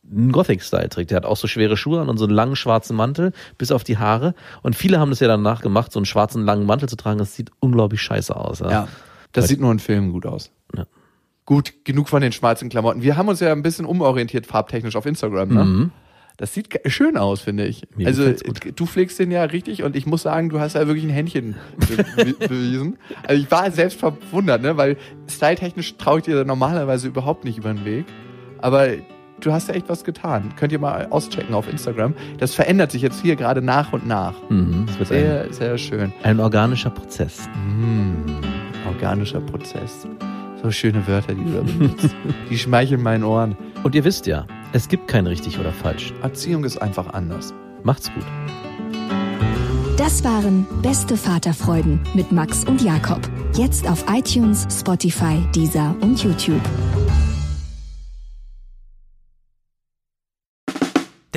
einen 0.08 0.32
Gothic-Style 0.32 0.88
trägt. 0.88 1.10
Der 1.10 1.16
hat 1.16 1.24
auch 1.24 1.36
so 1.36 1.46
schwere 1.46 1.76
Schuhe 1.76 2.00
an 2.00 2.08
und 2.08 2.18
so 2.18 2.24
einen 2.24 2.34
langen 2.34 2.56
schwarzen 2.56 2.96
Mantel 2.96 3.32
bis 3.58 3.72
auf 3.72 3.84
die 3.84 3.98
Haare. 3.98 4.34
Und 4.62 4.74
viele 4.74 4.98
haben 4.98 5.10
das 5.10 5.20
ja 5.20 5.28
danach 5.28 5.62
gemacht, 5.62 5.92
so 5.92 5.98
einen 5.98 6.06
schwarzen 6.06 6.44
langen 6.44 6.66
Mantel 6.66 6.88
zu 6.88 6.96
tragen. 6.96 7.18
Das 7.18 7.34
sieht 7.34 7.50
unglaublich 7.60 8.02
scheiße 8.02 8.34
aus. 8.34 8.60
Ja. 8.60 8.70
Ja. 8.70 8.88
Das 9.32 9.48
sieht 9.48 9.60
nur 9.60 9.70
in 9.70 9.78
Filmen 9.78 10.12
gut 10.12 10.26
aus. 10.26 10.50
Ja. 10.76 10.86
Gut, 11.44 11.84
genug 11.84 12.08
von 12.08 12.22
den 12.22 12.32
schwarzen 12.32 12.68
Klamotten. 12.68 13.02
Wir 13.02 13.16
haben 13.16 13.28
uns 13.28 13.40
ja 13.40 13.52
ein 13.52 13.62
bisschen 13.62 13.84
umorientiert 13.84 14.46
farbtechnisch 14.46 14.96
auf 14.96 15.06
Instagram, 15.06 15.48
ne? 15.48 15.64
Mhm. 15.64 15.90
Das 16.36 16.54
sieht 16.54 16.80
schön 16.86 17.18
aus, 17.18 17.42
finde 17.42 17.66
ich. 17.66 17.82
Mir 17.94 18.06
also 18.06 18.32
du 18.32 18.86
pflegst 18.86 19.18
den 19.18 19.30
ja 19.30 19.44
richtig 19.44 19.82
und 19.82 19.94
ich 19.94 20.06
muss 20.06 20.22
sagen, 20.22 20.48
du 20.48 20.58
hast 20.58 20.72
ja 20.72 20.86
wirklich 20.86 21.04
ein 21.04 21.10
Händchen 21.10 21.54
be 21.76 22.32
bewiesen. 22.48 22.96
Also 23.24 23.42
ich 23.42 23.50
war 23.50 23.70
selbst 23.70 23.98
verwundert, 23.98 24.62
ne? 24.62 24.78
weil 24.78 24.96
styletechnisch 25.28 25.98
traue 25.98 26.20
ich 26.20 26.24
dir 26.24 26.36
da 26.36 26.44
normalerweise 26.44 27.08
überhaupt 27.08 27.44
nicht 27.44 27.58
über 27.58 27.74
den 27.74 27.84
Weg. 27.84 28.06
Aber 28.56 28.88
du 29.40 29.52
hast 29.52 29.68
ja 29.68 29.74
echt 29.74 29.88
was 29.88 30.04
getan. 30.04 30.52
Könnt 30.56 30.72
ihr 30.72 30.78
mal 30.78 31.06
auschecken 31.10 31.54
auf 31.54 31.68
Instagram. 31.68 32.14
Das 32.38 32.54
verändert 32.54 32.92
sich 32.92 33.02
jetzt 33.02 33.20
hier 33.22 33.36
gerade 33.36 33.62
nach 33.62 33.92
und 33.92 34.06
nach. 34.06 34.34
Mhm. 34.48 34.86
Das 34.86 34.98
wird 34.98 35.10
ein, 35.12 35.14
Sehr, 35.16 35.52
sehr 35.52 35.78
schön. 35.78 36.12
ein 36.22 36.40
organischer 36.40 36.90
Prozess. 36.90 37.48
Mm, 37.78 38.30
organischer 38.86 39.40
Prozess. 39.40 40.06
So 40.62 40.70
schöne 40.70 41.06
Wörter, 41.06 41.34
die 41.34 41.44
du 41.44 41.52
da 41.52 41.60
benutzt. 41.62 42.14
die 42.50 42.58
schmeicheln 42.58 43.02
meinen 43.02 43.24
Ohren. 43.24 43.56
Und 43.82 43.94
ihr 43.94 44.04
wisst 44.04 44.26
ja, 44.26 44.46
es 44.72 44.88
gibt 44.88 45.08
kein 45.08 45.26
richtig 45.26 45.58
oder 45.58 45.72
falsch. 45.72 46.12
Erziehung 46.22 46.64
ist 46.64 46.76
einfach 46.80 47.12
anders. 47.14 47.54
Macht's 47.82 48.10
gut. 48.12 48.24
Das 49.96 50.22
waren 50.24 50.66
Beste 50.82 51.16
Vaterfreuden 51.16 52.00
mit 52.14 52.32
Max 52.32 52.64
und 52.64 52.82
Jakob. 52.82 53.20
Jetzt 53.54 53.88
auf 53.88 54.04
iTunes, 54.10 54.66
Spotify, 54.70 55.42
Deezer 55.54 55.94
und 56.00 56.22
YouTube. 56.22 56.62